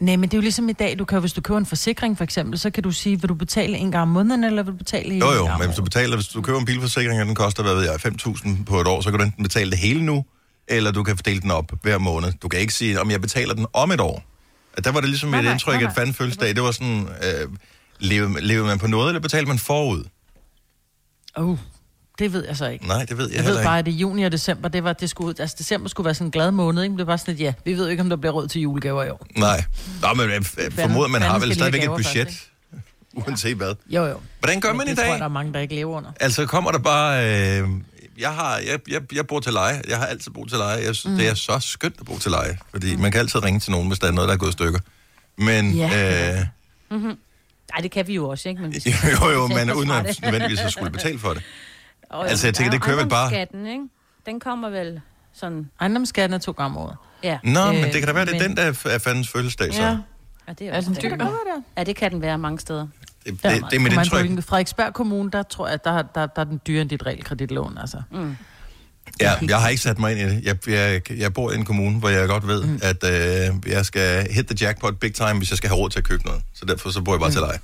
Nej, 0.00 0.16
men 0.16 0.28
det 0.28 0.34
er 0.34 0.38
jo 0.38 0.42
ligesom 0.42 0.68
i 0.68 0.72
dag, 0.72 0.98
du 0.98 1.04
kan, 1.04 1.20
hvis 1.20 1.32
du 1.32 1.40
køber 1.40 1.58
en 1.58 1.66
forsikring 1.66 2.16
for 2.16 2.24
eksempel, 2.24 2.58
så 2.58 2.70
kan 2.70 2.82
du 2.82 2.90
sige, 2.90 3.20
vil 3.20 3.28
du 3.28 3.34
betale 3.34 3.76
en 3.76 3.90
gang 3.92 4.02
om 4.02 4.08
måneden, 4.08 4.44
eller 4.44 4.62
vil 4.62 4.72
du 4.72 4.78
betale 4.78 5.14
en 5.14 5.18
Jo, 5.20 5.32
jo, 5.32 5.48
men 5.58 5.66
hvis 5.66 5.76
du 5.76 5.82
betaler, 5.82 6.16
hvis 6.16 6.26
du 6.28 6.42
køber 6.42 6.58
en 6.58 6.64
bilforsikring, 6.64 7.20
og 7.20 7.26
den 7.26 7.34
koster, 7.34 7.62
hvad 7.62 7.74
ved 7.74 7.82
jeg, 7.82 7.94
5.000 7.94 8.64
på 8.64 8.80
et 8.80 8.86
år, 8.86 9.00
så 9.00 9.10
kan 9.10 9.18
du 9.18 9.24
enten 9.24 9.42
betale 9.42 9.70
det 9.70 9.78
hele 9.78 10.04
nu, 10.04 10.24
eller 10.68 10.90
du 10.90 11.02
kan 11.02 11.16
fordele 11.16 11.40
den 11.40 11.50
op 11.50 11.72
hver 11.82 11.98
måned. 11.98 12.32
Du 12.42 12.48
kan 12.48 12.60
ikke 12.60 12.74
sige, 12.74 13.00
om 13.00 13.10
jeg 13.10 13.20
betaler 13.20 13.54
den 13.54 13.66
om 13.72 13.90
et 13.90 14.00
år. 14.00 14.24
At 14.76 14.84
der 14.84 14.92
var 14.92 15.00
det 15.00 15.08
ligesom 15.08 15.30
Nej, 15.30 15.38
et 15.38 15.44
nej, 15.44 15.52
indtryk, 15.52 15.74
nej, 15.74 15.82
at 15.82 15.86
nej. 15.86 15.94
fanden 15.94 16.14
fødselsdag, 16.14 16.54
det 16.54 16.62
var 16.62 16.70
sådan, 16.70 17.08
øh, 17.08 17.48
levede, 17.98 18.40
levede 18.40 18.66
man 18.66 18.78
på 18.78 18.86
noget, 18.86 19.08
eller 19.08 19.20
betalte 19.20 19.48
man 19.48 19.58
forud? 19.58 20.04
Oh, 21.36 21.58
det 22.18 22.32
ved 22.32 22.46
jeg 22.46 22.56
så 22.56 22.66
ikke. 22.66 22.86
Nej, 22.86 23.04
det 23.04 23.18
ved 23.18 23.28
jeg, 23.28 23.34
Jeg 23.36 23.42
heller 23.44 23.58
ved 23.58 23.66
bare, 23.66 23.78
at 23.78 23.86
det 23.86 23.92
juni 23.92 24.22
og 24.24 24.32
december, 24.32 24.68
det 24.68 24.84
var, 24.84 24.92
det 24.92 25.10
skulle, 25.10 25.34
altså 25.40 25.56
december 25.58 25.88
skulle 25.88 26.04
være 26.04 26.14
sådan 26.14 26.26
en 26.26 26.30
glad 26.30 26.50
måned, 26.50 26.82
ikke? 26.82 26.96
Det 26.96 27.06
var 27.06 27.16
sådan 27.16 27.34
lidt, 27.34 27.40
ja, 27.40 27.52
vi 27.64 27.72
ved 27.74 27.84
jo 27.84 27.90
ikke, 27.90 28.00
om 28.00 28.08
der 28.08 28.16
bliver 28.16 28.32
råd 28.32 28.48
til 28.48 28.60
julegaver 28.60 29.04
i 29.04 29.10
år. 29.10 29.26
Nej. 29.36 29.64
Nå, 30.02 30.14
men 30.14 30.30
øh, 30.30 30.44
formoder, 30.72 31.08
man 31.08 31.22
har 31.22 31.38
vel 31.38 31.54
stadigvæk 31.54 31.82
et 31.82 31.88
budget, 31.88 32.26
først, 32.26 32.50
uanset 33.14 33.56
hvad. 33.56 33.74
Jo, 33.90 34.04
jo. 34.06 34.20
Hvordan 34.40 34.60
gør 34.60 34.68
Men 34.68 34.76
man 34.78 34.86
i 34.86 34.90
det 34.90 34.98
tror 34.98 35.04
jeg, 35.04 35.12
dag? 35.12 35.18
der 35.18 35.24
er 35.24 35.28
mange, 35.28 35.52
der 35.52 35.60
ikke 35.60 35.74
lever 35.74 35.96
under. 35.96 36.10
Altså, 36.20 36.46
kommer 36.46 36.70
der 36.70 36.78
bare... 36.78 37.26
Øh, 37.60 37.68
jeg, 38.18 38.34
har, 38.34 38.56
jeg, 38.58 38.80
jeg, 38.88 39.14
jeg 39.14 39.26
bor 39.26 39.40
til 39.40 39.52
leje. 39.52 39.82
Jeg 39.88 39.98
har 39.98 40.06
altid 40.06 40.30
boet 40.32 40.48
til 40.48 40.58
leje. 40.58 40.84
Jeg 40.84 40.94
synes, 40.94 41.12
mm. 41.12 41.18
det 41.18 41.28
er 41.28 41.34
så 41.34 41.58
skønt 41.60 41.94
at 42.00 42.06
bo 42.06 42.18
til 42.18 42.30
leje. 42.30 42.58
Fordi 42.70 42.96
man 42.96 43.12
kan 43.12 43.20
altid 43.20 43.44
ringe 43.44 43.60
til 43.60 43.72
nogen, 43.72 43.88
hvis 43.88 43.98
der 43.98 44.06
er 44.06 44.12
noget, 44.12 44.28
der 44.28 44.34
er 44.34 44.38
gået 44.38 44.48
i 44.48 44.52
stykker. 44.52 44.80
Men... 45.36 45.72
Ja. 45.72 46.38
Øh, 46.40 46.44
Nej, 47.72 47.80
det 47.82 47.90
kan 47.90 48.06
vi 48.06 48.14
jo 48.14 48.28
også, 48.28 48.48
ikke? 48.48 48.60
Men 48.62 48.72
vi 48.72 48.78
jo, 49.22 49.30
jo, 49.30 49.46
men 49.46 49.72
uden 49.72 49.90
at 49.90 50.18
nødvendigvis 50.22 50.60
at 50.60 50.72
skulle 50.72 50.90
betale 50.90 51.18
for 51.18 51.34
det. 51.34 51.42
Og, 52.10 52.28
Altså, 52.30 52.46
jeg 52.46 52.54
tænker, 52.54 52.70
det 52.70 52.82
kører 52.82 52.96
vel 52.96 53.08
bare- 53.08 53.28
Skatten, 53.30 53.66
ikke? 53.66 53.84
Den 54.26 54.40
kommer 54.40 54.70
vel 54.70 55.00
sådan... 55.32 55.70
Ejendomsskatten 55.80 56.34
er 56.34 56.38
to 56.38 56.52
gange 56.52 56.76
om 56.76 56.76
året. 56.76 56.96
Ja, 57.22 57.38
Nå, 57.44 57.60
øh, 57.68 57.74
men 57.74 57.84
det 57.84 57.92
kan 57.92 58.02
da 58.06 58.12
være, 58.12 58.24
det 58.26 58.34
er 58.34 58.48
men- 58.48 58.56
den, 58.56 58.56
der 58.84 58.90
er 58.94 58.98
fandens 58.98 59.28
fødselsdag, 59.28 59.74
så. 59.74 59.82
Ja. 59.82 59.88
Ja 60.48 60.52
det 60.58 60.66
er 60.68 60.72
Er 60.72 60.76
også 60.76 60.90
den 60.90 61.10
det. 61.10 61.20
det. 61.20 61.28
Ja, 61.76 61.84
det 61.84 61.96
kan 61.96 62.12
den 62.12 62.20
være 62.22 62.38
mange 62.38 62.58
steder. 62.58 62.86
Det, 63.32 63.42
det, 63.42 63.48
Ja, 63.48 63.54
det, 63.54 63.76
er 63.76 63.80
mit 63.80 63.92
indtryk. 63.92 64.42
Frederiksberg 64.44 64.94
Kommune, 64.94 65.30
der 65.30 65.42
tror 65.42 65.68
jeg, 65.68 65.84
der, 65.84 66.02
der, 66.02 66.26
der 66.26 66.40
er 66.40 66.44
den 66.44 66.60
dyre 66.66 66.82
end 66.82 66.90
dit 66.90 67.06
realkreditlån, 67.06 67.78
altså. 67.80 68.02
Mm. 68.10 68.36
Ja, 69.20 69.32
jeg 69.48 69.60
har 69.60 69.68
ikke 69.68 69.82
sat 69.82 69.98
mig 69.98 70.12
ind 70.12 70.20
i 70.20 70.34
det. 70.34 70.44
Jeg, 70.44 70.68
jeg, 70.68 71.12
jeg 71.18 71.34
bor 71.34 71.50
i 71.50 71.54
en 71.54 71.64
kommune, 71.64 71.98
hvor 71.98 72.08
jeg 72.08 72.28
godt 72.28 72.46
ved, 72.46 72.64
mm. 72.64 72.80
at 72.82 73.04
øh, 73.04 73.72
jeg 73.72 73.86
skal 73.86 74.32
hit 74.32 74.46
the 74.46 74.56
jackpot 74.60 74.98
big 74.98 75.14
time, 75.14 75.34
hvis 75.34 75.50
jeg 75.50 75.56
skal 75.56 75.70
have 75.70 75.78
råd 75.78 75.90
til 75.90 75.98
at 75.98 76.04
købe 76.04 76.24
noget. 76.24 76.42
Så 76.54 76.64
derfor 76.64 76.90
så 76.90 77.02
bor 77.02 77.12
jeg 77.12 77.20
bare 77.20 77.28
mm. 77.28 77.32
til 77.32 77.40
leje. 77.40 77.58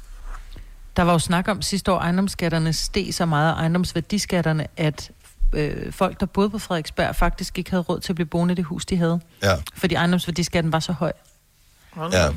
Der 0.96 1.02
var 1.02 1.12
jo 1.12 1.18
snak 1.18 1.48
om 1.48 1.62
sidste 1.62 1.92
år, 1.92 1.98
ejendomsskatterne 1.98 2.72
steg 2.72 3.14
så 3.14 3.26
meget, 3.26 3.52
ejendomsværdiskatterne, 3.52 4.66
at 4.76 5.10
øh, 5.52 5.92
folk, 5.92 6.20
der 6.20 6.26
boede 6.26 6.50
på 6.50 6.58
Frederiksberg, 6.58 7.16
faktisk 7.16 7.58
ikke 7.58 7.70
havde 7.70 7.82
råd 7.82 8.00
til 8.00 8.12
at 8.12 8.14
blive 8.14 8.26
boende 8.26 8.52
i 8.52 8.54
det 8.54 8.64
hus, 8.64 8.86
de 8.86 8.96
havde. 8.96 9.20
Ja, 9.42 9.54
Fordi 9.74 9.94
ejendomsværdiskatten 9.94 10.72
var 10.72 10.80
så 10.80 10.92
høj. 10.92 11.12
Ja. 12.12 12.28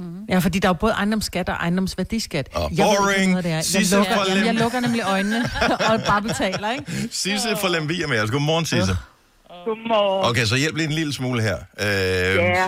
Op. 0.00 0.28
Ja, 0.28 0.38
fordi 0.38 0.58
der 0.58 0.68
er 0.68 0.72
jo 0.74 0.80
både 0.84 0.92
ejendomsskat 0.92 1.48
og 1.48 1.54
ejendomsværdiskat. 1.54 2.48
Og 2.54 2.70
Jeg 2.78 2.84
ved 2.86 2.96
boring. 2.98 3.32
hvad 3.32 3.42
det 3.42 3.50
er. 3.50 3.54
Jeg 3.54 3.64
Sisse 3.64 3.96
lukker, 3.96 4.14
fra 4.14 4.22
jamen, 4.28 4.46
jeg 4.46 4.54
lukker 4.54 4.80
nemlig 4.80 5.02
øjnene 5.14 5.40
og 5.92 5.94
bare 6.10 6.22
betaler, 6.22 6.68
ikke? 6.72 6.84
Sisse 7.10 7.48
fra 7.60 7.68
Lemvig 7.74 8.02
er 8.02 8.08
med 8.08 8.20
os. 8.20 8.30
Godmorgen, 8.30 8.64
Sisse. 8.72 8.94
Godmorgen. 9.66 10.30
Okay, 10.30 10.44
så 10.50 10.56
hjælp 10.62 10.76
lige 10.76 10.86
en 10.92 10.96
lille 11.00 11.12
smule 11.20 11.40
her. 11.48 11.58
Øh, 11.84 12.34
Ja, 12.60 12.66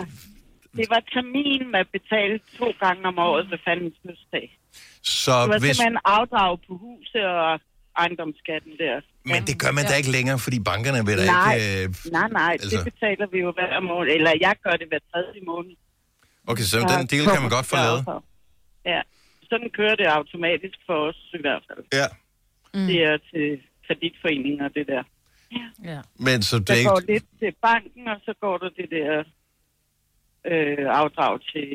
det 0.79 0.87
var 0.95 1.01
termin 1.15 1.63
med 1.75 1.83
betalt 1.97 2.43
to 2.61 2.67
gange 2.85 3.03
om 3.11 3.17
året 3.29 3.45
ved 3.53 3.59
fandens 3.67 3.97
fødselsdag. 4.03 4.47
Så 5.03 5.35
Det 5.43 5.49
var 5.51 5.59
hvis... 5.59 5.77
simpelthen 5.77 5.99
afdrag 6.17 6.53
på 6.67 6.73
huset 6.87 7.25
og 7.45 7.51
ejendomsskatten 8.03 8.73
der. 8.85 8.95
Men 9.33 9.41
det 9.49 9.55
gør 9.63 9.73
man 9.79 9.85
da 9.91 9.95
ikke 10.01 10.13
længere, 10.19 10.39
fordi 10.47 10.59
bankerne 10.71 11.01
vil 11.09 11.17
da 11.19 11.27
Nej. 11.27 11.55
ikke... 11.55 11.85
Øh... 11.85 12.13
Nej, 12.19 12.29
nej, 12.41 12.53
Altså- 12.53 12.71
det 12.77 12.85
betaler 12.91 13.27
vi 13.35 13.39
jo 13.47 13.51
hver 13.59 13.81
måned, 13.93 14.11
eller 14.17 14.33
jeg 14.47 14.55
gør 14.65 14.75
det 14.81 14.87
hver 14.93 15.03
tredje 15.13 15.41
måned. 15.53 15.75
Okay, 16.47 16.63
så 16.63 16.77
den 16.79 17.07
deal 17.07 17.25
kan 17.35 17.43
man 17.43 17.51
godt 17.51 17.67
få 17.67 17.77
lavet. 17.77 18.05
Ja, 18.93 19.01
sådan 19.51 19.71
kører 19.79 19.95
det 19.97 20.07
automatisk 20.07 20.77
for 20.87 21.09
os 21.09 21.21
i 21.35 21.41
hvert 21.41 21.63
fald. 21.69 21.85
Ja, 21.93 22.07
Mm. 22.75 22.87
Det 22.87 23.03
er 23.05 23.17
til 23.33 23.61
kreditforeninger, 23.87 24.69
det 24.69 24.87
der. 24.87 25.03
Ja. 25.85 26.01
men 26.27 26.43
så 26.43 26.59
det 26.59 26.69
Der 26.69 26.75
er 26.75 26.85
går 26.91 26.99
ikke... 27.01 27.13
lidt 27.13 27.25
til 27.39 27.53
banken, 27.63 28.09
og 28.09 28.17
så 28.25 28.35
går 28.41 28.59
der 28.59 28.69
det 28.79 28.89
der 28.91 29.25
øh, 30.51 30.87
afdrag 31.01 31.41
til 31.53 31.67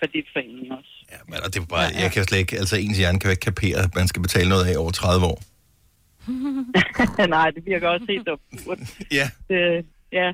kreditforeningen 0.00 0.72
også. 0.72 0.90
Ja, 1.12 1.16
men 1.28 1.34
og 1.44 1.54
det 1.54 1.60
er 1.62 1.66
bare, 1.66 1.88
jeg 2.02 2.12
kan 2.12 2.24
slet 2.24 2.38
ikke... 2.38 2.56
Altså, 2.58 2.76
ens 2.76 2.98
hjerne 2.98 3.20
kan 3.20 3.28
jo 3.28 3.30
ikke 3.30 3.40
kapere, 3.50 3.78
at 3.86 3.94
man 3.94 4.08
skal 4.08 4.22
betale 4.22 4.48
noget 4.48 4.64
af 4.66 4.76
over 4.82 4.90
30 4.90 5.26
år. 5.26 5.38
Nej, 7.36 7.50
det 7.50 7.66
virker 7.66 7.88
også 7.88 8.06
helt 8.08 8.28
absurd. 8.28 8.78
Ja, 9.12 9.26
Det, 9.48 9.86
ja, 10.12 10.32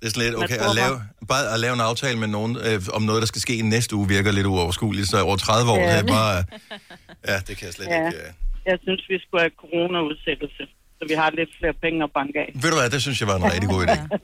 det 0.00 0.06
er 0.06 0.10
sådan 0.10 0.22
lidt, 0.22 0.36
okay, 0.44 0.56
at 0.68 0.74
lave, 0.74 1.02
bare 1.28 1.52
at 1.54 1.60
lave 1.60 1.74
en 1.74 1.80
aftale 1.80 2.18
med 2.18 2.28
nogen 2.28 2.56
øh, 2.66 2.80
om 2.92 3.02
noget, 3.02 3.20
der 3.20 3.26
skal 3.26 3.40
ske 3.40 3.56
i 3.56 3.62
næste 3.62 3.96
uge, 3.96 4.08
virker 4.08 4.32
lidt 4.32 4.46
uoverskueligt. 4.46 5.08
Så 5.08 5.22
over 5.22 5.36
30 5.36 5.70
år, 5.72 5.76
Ja. 5.78 5.92
det 5.92 5.98
er 5.98 6.06
bare... 6.06 6.44
Ja, 7.28 7.36
det 7.48 7.56
kan 7.56 7.66
jeg 7.66 7.74
slet 7.74 7.86
Ja. 7.86 8.06
ikke... 8.06 8.18
Øh. 8.18 8.32
jeg 8.66 8.78
synes, 8.82 9.02
vi 9.08 9.18
skulle 9.26 9.40
have 9.42 9.50
corona-udsættelse, 9.60 10.62
så 10.98 11.02
vi 11.08 11.14
har 11.14 11.30
lidt 11.30 11.48
flere 11.60 11.72
penge 11.84 12.04
at 12.04 12.10
banke 12.14 12.38
af. 12.44 12.50
Ved 12.62 12.70
du 12.70 12.76
hvad, 12.78 12.90
det 12.90 13.02
synes 13.02 13.20
jeg 13.20 13.28
var 13.28 13.36
en 13.36 13.44
rigtig 13.52 13.68
god 13.68 13.86
idé. 13.86 13.98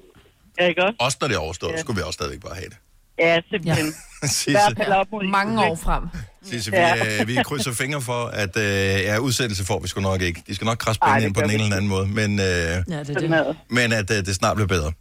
Ja, 0.60 0.66
ikke 0.66 0.82
også? 0.84 0.96
Også 1.00 1.18
når 1.20 1.28
det 1.28 1.34
er 1.34 1.38
overstået, 1.40 1.72
Ja. 1.72 1.78
skulle 1.80 1.96
vi 1.96 2.02
også 2.02 2.12
stadigvæk 2.16 2.40
bare 2.40 2.54
have 2.54 2.68
det. 2.68 2.76
Ja, 3.18 3.40
simpelthen. 3.50 3.86
I 4.22 4.26
Sisse, 4.40 4.58
op 4.96 5.06
mod 5.12 5.24
Mange 5.30 5.64
år 5.64 5.76
frem. 5.76 6.02
Sisse, 6.42 6.70
vi, 6.70 6.76
Ja. 6.76 7.20
øh, 7.20 7.28
vi 7.28 7.34
krydser 7.44 7.72
fingre 7.72 8.00
for, 8.00 8.24
at 8.26 8.56
øh, 8.56 8.64
ja, 9.08 9.18
udsættelse 9.18 9.64
får 9.64 9.80
vi 9.80 9.88
sgu 9.88 10.00
nok 10.00 10.22
ikke. 10.22 10.42
De 10.46 10.54
skal 10.54 10.64
nok 10.64 10.78
krasse 10.78 11.00
penge 11.06 11.26
ind 11.26 11.34
på 11.34 11.40
den 11.40 11.50
ene 11.50 11.62
eller 11.62 11.76
anden 11.76 11.88
måde, 11.90 12.06
men, 12.06 12.30
øh, 12.38 12.46
Ja, 12.46 12.72
det. 12.80 13.10
er 13.10 13.44
det. 13.44 13.56
men 13.70 13.92
at 13.92 14.10
øh, 14.10 14.16
det 14.16 14.34
snart 14.34 14.56
bliver 14.56 14.68
bedre. 14.68 14.92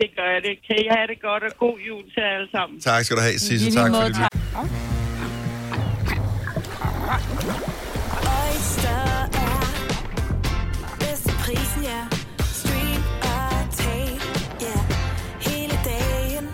Det 0.00 0.08
gør 0.16 0.28
jeg 0.34 0.42
det. 0.46 0.54
Kan 0.66 0.76
I 0.84 0.86
have 0.96 1.06
det 1.12 1.18
godt, 1.28 1.42
og 1.48 1.52
god 1.58 1.76
jul 1.88 2.02
til 2.12 2.20
jer 2.26 2.32
alle 2.38 2.50
sammen. 2.56 2.80
Tak 2.80 3.04
skal 3.04 3.16
du 3.16 3.22
have, 3.22 3.38
Sisse. 3.38 3.70
Tak 3.80 3.90
måde, 3.90 4.02
for 4.02 4.08
det. 4.08 4.16
tak. 4.16 4.32
Oyster 8.38 9.00
er 9.44 9.64
bedst 11.02 11.22
til 11.28 11.36
prisen, 11.44 11.82
ja. 11.92 12.00
Stream 12.60 13.02
og 13.32 13.52
tag, 13.80 14.08
ja. 14.66 14.76
Hele 15.50 15.74
dagen. 15.90 16.44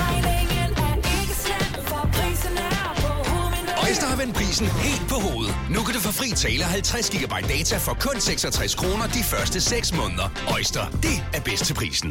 Regningen 0.00 0.70
er 0.86 0.94
ikke 1.20 1.34
slem, 1.44 1.84
for 1.90 2.02
prisen 2.16 2.54
er 2.70 2.84
på 3.02 3.10
hovedet. 3.30 3.74
Øjster 3.86 4.06
har 4.12 4.16
vendt 4.22 4.34
prisen 4.36 4.66
helt 4.66 5.04
på 5.12 5.16
hovedet. 5.26 5.54
Nu 5.74 5.80
kan 5.86 5.92
du 5.96 6.00
få 6.08 6.12
fri 6.20 6.28
tale 6.44 6.64
50 6.64 7.10
GB 7.10 7.34
data 7.54 7.76
for 7.86 7.94
kun 8.06 8.20
66 8.20 8.74
kroner 8.74 9.06
de 9.06 9.22
første 9.32 9.60
6 9.60 9.94
måneder. 10.00 10.26
Øjster, 10.56 10.84
det 11.06 11.16
er 11.36 11.42
bedst 11.50 11.64
til 11.66 11.74
prisen. 11.74 12.10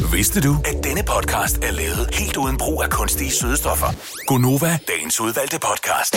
Vidste 0.00 0.40
du, 0.40 0.56
at 0.64 0.84
denne 0.84 1.02
podcast 1.02 1.56
er 1.56 1.70
lavet 1.70 2.08
helt 2.12 2.36
uden 2.36 2.56
brug 2.58 2.82
af 2.82 2.90
kunstige 2.90 3.30
sødestoffer? 3.30 3.86
Gonova, 4.26 4.78
dagens 4.88 5.20
udvalgte 5.20 5.58
podcast. 5.58 6.16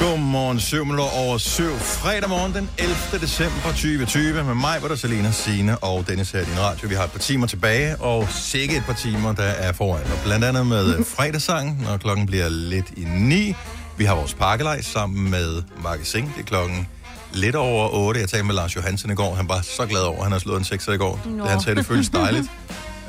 Godmorgen, 0.00 0.60
7 0.60 0.84
minutter 0.84 1.04
over 1.18 1.38
7. 1.38 1.62
Fredag 1.78 2.28
morgen 2.28 2.54
den 2.54 2.70
11. 2.78 2.96
december 3.20 3.68
2020 3.68 4.44
med 4.44 4.54
mig, 4.54 4.78
hvor 4.78 4.88
der 4.88 4.96
Selina, 4.96 5.30
Signe 5.30 5.78
og 5.78 6.08
Dennis 6.08 6.30
her 6.30 6.40
i 6.40 6.44
din 6.44 6.58
radio. 6.60 6.88
Vi 6.88 6.94
har 6.94 7.04
et 7.04 7.12
par 7.12 7.18
timer 7.18 7.46
tilbage, 7.46 7.96
og 7.96 8.28
sikkert 8.30 8.78
et 8.78 8.84
par 8.86 8.94
timer, 8.94 9.32
der 9.32 9.42
er 9.42 9.72
foran. 9.72 10.02
Og 10.02 10.18
blandt 10.24 10.44
andet 10.44 10.66
med 10.66 11.04
fredagssangen, 11.04 11.78
når 11.88 11.96
klokken 11.96 12.26
bliver 12.26 12.48
lidt 12.48 12.86
i 12.96 13.04
9. 13.04 13.54
Vi 13.96 14.04
har 14.04 14.14
vores 14.14 14.34
pakkelej 14.34 14.82
sammen 14.82 15.30
med 15.30 15.62
Magasin. 15.82 16.24
Det 16.24 16.40
er 16.40 16.44
klokken 16.44 16.88
lidt 17.34 17.56
over 17.56 17.88
8. 17.88 18.20
Jeg 18.20 18.28
talte 18.28 18.46
med 18.46 18.54
Lars 18.54 18.76
Johansen 18.76 19.10
i 19.10 19.14
går. 19.14 19.34
Han 19.34 19.48
var 19.48 19.60
så 19.60 19.86
glad 19.86 20.00
over, 20.00 20.16
at 20.16 20.22
han 20.22 20.32
har 20.32 20.38
slået 20.38 20.58
en 20.58 20.64
6 20.64 20.88
i 20.88 20.96
går. 20.96 21.20
Nå. 21.26 21.44
Han 21.44 21.60
sagde, 21.60 21.76
det 21.76 21.86
føles 21.86 22.08
dejligt. 22.08 22.46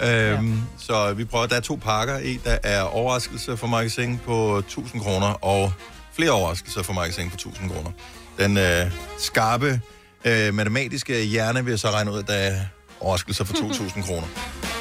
Øhm, 0.04 0.62
så 0.78 1.14
vi 1.14 1.26
prøver, 1.26 1.46
der 1.46 1.56
er 1.56 1.60
to 1.60 1.76
pakker 1.76 2.18
i, 2.18 2.40
der 2.44 2.58
er 2.64 2.82
overraskelse 2.82 3.58
for 3.58 3.68
Magasin 3.68 4.20
på 4.26 4.58
1000 4.58 5.02
kroner, 5.02 5.28
og 5.28 5.74
flere 6.16 6.32
overraskelser 6.32 6.84
for 6.84 6.94
Magasin 6.94 7.30
på 7.30 7.34
1000 7.34 7.70
kroner. 7.70 7.92
Den 8.40 8.58
øh, 8.58 8.92
skarpe 9.20 9.82
øh, 10.26 10.54
matematiske 10.54 11.24
hjerne 11.24 11.66
vil 11.66 11.80
så 11.80 11.92
regne 11.92 12.12
ud, 12.12 12.20
at 12.20 12.28
der 12.28 12.34
er 12.34 12.56
overraskelser 13.00 13.44
for 13.44 13.54
2000 13.54 14.04
kroner. 14.08 14.28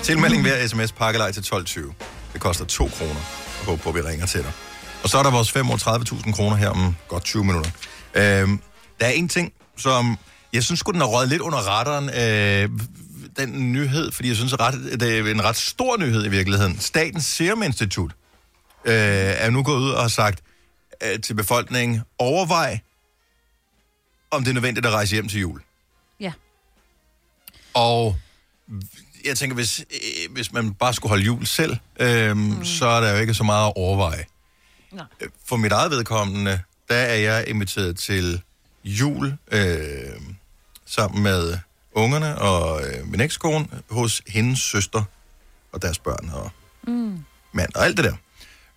Tilmelding 0.03 0.45
via 0.45 0.67
sms 0.67 0.93
pakkelej 0.93 1.33
til 1.33 1.41
12.20. 1.41 1.81
Det 2.33 2.41
koster 2.41 2.65
2 2.65 2.89
kroner. 2.99 3.21
Jeg 3.59 3.67
håber 3.67 3.83
på, 3.83 3.89
at 3.89 3.95
vi 3.95 4.01
ringer 4.01 4.27
til 4.27 4.41
dig. 4.41 4.53
Og 5.03 5.09
så 5.09 5.19
er 5.19 5.23
der 5.23 5.31
vores 5.31 5.57
35.000 5.57 6.33
kroner 6.33 6.57
her 6.57 6.69
om 6.69 6.97
godt 7.09 7.25
20 7.25 7.45
minutter. 7.45 7.71
Øhm, 8.15 8.61
der 9.01 9.07
er 9.07 9.11
en 9.11 9.29
ting, 9.29 9.53
som 9.77 10.17
jeg 10.53 10.65
synes 10.65 10.81
skulle 10.81 10.95
den 10.95 11.01
har 11.01 11.09
røget 11.17 11.29
lidt 11.29 11.43
under 11.43 11.59
radaren, 11.59 12.09
øh, 12.09 12.81
den 13.37 13.73
nyhed, 13.73 14.13
fordi 14.13 14.29
jeg 14.29 14.37
synes, 14.37 14.53
at 14.53 14.61
ret, 14.61 15.01
det 15.01 15.19
er 15.19 15.31
en 15.31 15.45
ret 15.45 15.57
stor 15.57 15.97
nyhed 15.97 16.27
i 16.27 16.29
virkeligheden. 16.29 16.79
Statens 16.81 17.25
Serum 17.25 17.63
Institut 17.63 18.13
øh, 18.85 18.95
er 18.95 19.51
nu 19.51 19.63
gået 19.63 19.79
ud 19.79 19.91
og 19.91 20.01
har 20.01 20.09
sagt 20.09 20.43
øh, 21.03 21.21
til 21.21 21.35
befolkningen, 21.35 22.03
overvej, 22.19 22.79
om 24.31 24.45
det 24.45 24.51
er 24.51 24.55
nødvendigt 24.55 24.87
at 24.87 24.93
rejse 24.93 25.15
hjem 25.15 25.29
til 25.29 25.41
jul. 25.41 25.61
Ja. 26.21 26.33
Og 27.75 28.17
jeg 29.25 29.37
tænker, 29.37 29.55
hvis, 29.55 29.85
øh, 29.91 30.33
hvis 30.33 30.53
man 30.53 30.75
bare 30.75 30.95
skulle 30.95 31.11
holde 31.11 31.25
jul 31.25 31.47
selv, 31.47 31.77
øh, 32.01 32.37
mm. 32.37 32.65
så 32.65 32.87
er 32.87 33.01
der 33.01 33.13
jo 33.13 33.17
ikke 33.17 33.35
så 33.35 33.45
meget 33.45 33.67
at 33.67 33.73
overveje. 33.77 34.25
Nej. 34.93 35.07
Øh, 35.21 35.29
For 35.47 35.57
mit 35.57 35.73
eget 35.73 35.91
vedkommende, 35.91 36.61
der 36.89 36.95
er 36.97 37.15
jeg 37.15 37.45
inviteret 37.49 37.99
til 37.99 38.43
jul 38.85 39.37
øh, 39.53 40.21
sammen 40.87 41.23
med 41.23 41.59
ungerne 41.93 42.38
og 42.38 42.81
øh, 42.87 43.07
min 43.09 43.21
ekskone 43.21 43.67
hos 43.91 44.23
hendes 44.26 44.59
søster 44.59 45.03
og 45.73 45.83
deres 45.83 45.99
børn 45.99 46.31
og 46.35 46.50
Mm. 46.87 47.25
mand 47.53 47.75
og 47.75 47.85
alt 47.85 47.97
det 47.97 48.05
der. 48.05 48.14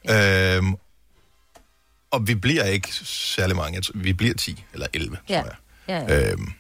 Ja. 0.06 0.56
Øhm, 0.58 0.76
og 2.12 2.28
vi 2.28 2.36
bliver 2.36 2.64
ikke 2.64 2.94
særlig 3.06 3.56
mange. 3.56 3.82
Vi 3.96 4.14
bliver 4.14 4.34
10 4.34 4.64
eller 4.74 4.88
11, 4.94 5.18
Ja. 5.30 5.42
tror 5.42 5.46
jeg. 5.48 5.56
Ja, 6.10 6.14
ja. 6.16 6.32
Øhm, 6.32 6.52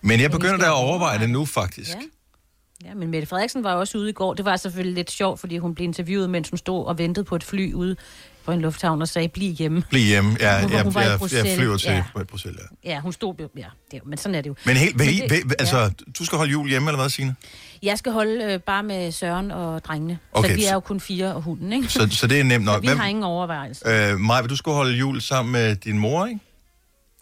men 0.00 0.20
jeg 0.20 0.30
begynder 0.30 0.56
da 0.56 0.64
at 0.66 0.72
overveje 0.72 1.18
det 1.18 1.30
nu, 1.30 1.44
faktisk. 1.44 1.90
Ja. 1.90 2.88
Ja, 2.88 2.94
men 2.94 3.08
Mette 3.10 3.26
Frederiksen 3.26 3.64
var 3.64 3.74
også 3.74 3.98
ude 3.98 4.10
i 4.10 4.12
går. 4.12 4.34
Det 4.34 4.44
var 4.44 4.56
selvfølgelig 4.56 4.94
lidt 4.94 5.10
sjovt, 5.10 5.40
fordi 5.40 5.58
hun 5.58 5.74
blev 5.74 5.84
interviewet, 5.84 6.30
mens 6.30 6.48
hun 6.50 6.58
stod 6.58 6.86
og 6.86 6.98
ventede 6.98 7.24
på 7.24 7.36
et 7.36 7.44
fly 7.44 7.72
ude 7.72 7.96
på 8.44 8.52
en 8.52 8.60
lufthavn 8.60 9.02
og 9.02 9.08
sagde, 9.08 9.28
bliv 9.28 9.52
hjemme. 9.54 9.82
Bliv 9.90 10.02
hjemme. 10.06 10.36
Ja, 10.40 10.60
Hun 10.62 10.72
jeg, 10.72 10.82
hun 10.82 10.94
var 10.94 11.00
i 11.00 11.04
jeg, 11.04 11.44
jeg 11.44 11.56
flyver 11.56 11.76
til 11.76 11.90
ja. 11.90 12.04
ja. 12.16 12.22
Bruxelles. 12.24 12.60
Ja. 12.84 12.90
Ja, 12.90 13.00
hun 13.00 13.12
stod 13.12 13.34
jo, 13.40 13.48
ja, 13.56 13.64
det, 13.90 14.00
men 14.06 14.18
sådan 14.18 14.34
er 14.34 14.40
det 14.40 14.48
jo. 14.50 14.54
Men 14.66 14.76
helt, 14.76 15.00
I, 15.00 15.20
det- 15.20 15.30
vil, 15.30 15.54
altså, 15.58 15.90
du 16.18 16.24
skal 16.24 16.38
holde 16.38 16.52
jul 16.52 16.68
hjemme, 16.68 16.88
eller 16.90 17.00
hvad, 17.00 17.10
Signe? 17.10 17.34
Jeg 17.82 17.98
skal 17.98 18.12
holde 18.12 18.44
øh, 18.44 18.60
bare 18.60 18.82
med 18.82 19.12
Søren 19.12 19.50
og 19.50 19.84
drengene. 19.84 20.18
Okay, 20.32 20.48
så 20.48 20.54
vi 20.54 20.64
er 20.64 20.68
så- 20.68 20.74
jo 20.74 20.80
kun 20.80 21.00
fire 21.00 21.34
og 21.34 21.42
hunden, 21.42 21.72
ikke? 21.72 21.88
Så, 21.88 22.08
så 22.10 22.26
det 22.26 22.40
er 22.40 22.44
nemt 22.44 22.66
Så 22.66 22.72
nok. 22.72 22.82
vi 22.82 22.86
har 22.86 23.06
ingen 23.06 23.24
overvejelse. 23.24 23.88
Øh, 23.88 24.18
Maja, 24.18 24.40
vil 24.40 24.50
du 24.50 24.56
skulle 24.56 24.74
holde 24.74 24.96
jul 24.96 25.20
sammen 25.20 25.52
med 25.52 25.76
din 25.76 25.98
mor, 25.98 26.26
ikke? 26.26 26.40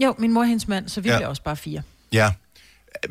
Jo, 0.05 0.15
min 0.19 0.33
mor 0.33 0.41
og 0.41 0.47
hendes 0.47 0.69
mand, 0.69 0.89
så 0.89 1.01
vi 1.01 1.09
Ja. 1.09 1.15
ja. 1.15 1.19
bliver 1.19 1.29
også 1.29 1.43
bare 1.43 1.57
fire. 1.57 1.83
Ja. 2.13 2.33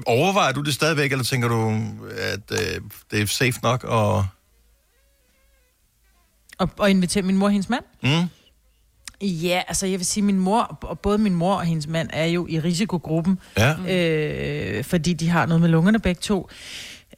Overvejer 0.06 0.52
du 0.54 0.62
det 0.62 0.74
stadigvæk, 0.74 1.12
eller 1.12 1.24
tænker 1.24 1.48
du, 1.48 1.84
at 2.18 2.52
øh, 2.52 2.82
det 3.12 3.22
er 3.22 3.26
safe 3.28 3.60
nok? 3.64 3.84
Og... 3.84 4.26
Og, 6.62 6.70
og 6.78 6.90
invitere 6.90 7.24
min 7.24 7.38
mor 7.38 7.46
og 7.46 7.52
hendes 7.52 7.70
mand? 7.70 7.84
Mm? 8.04 8.30
Ja, 9.28 9.62
altså 9.68 9.86
jeg 9.88 10.00
vil 10.00 10.06
sige, 10.06 10.24
min 10.24 10.40
mor, 10.40 10.78
og 10.82 11.00
både 11.00 11.18
min 11.18 11.36
mor 11.36 11.56
og 11.56 11.66
hendes 11.66 11.88
mand 11.88 12.10
er 12.14 12.26
jo 12.26 12.48
i 12.50 12.60
risikogruppen, 12.60 13.40
Ja. 13.58 13.76
øh, 14.78 14.84
fordi 14.84 15.14
de 15.14 15.30
har 15.30 15.46
noget 15.46 15.62
med 15.62 15.70
lungerne 15.70 16.00
begge 16.00 16.20
to. 16.22 16.50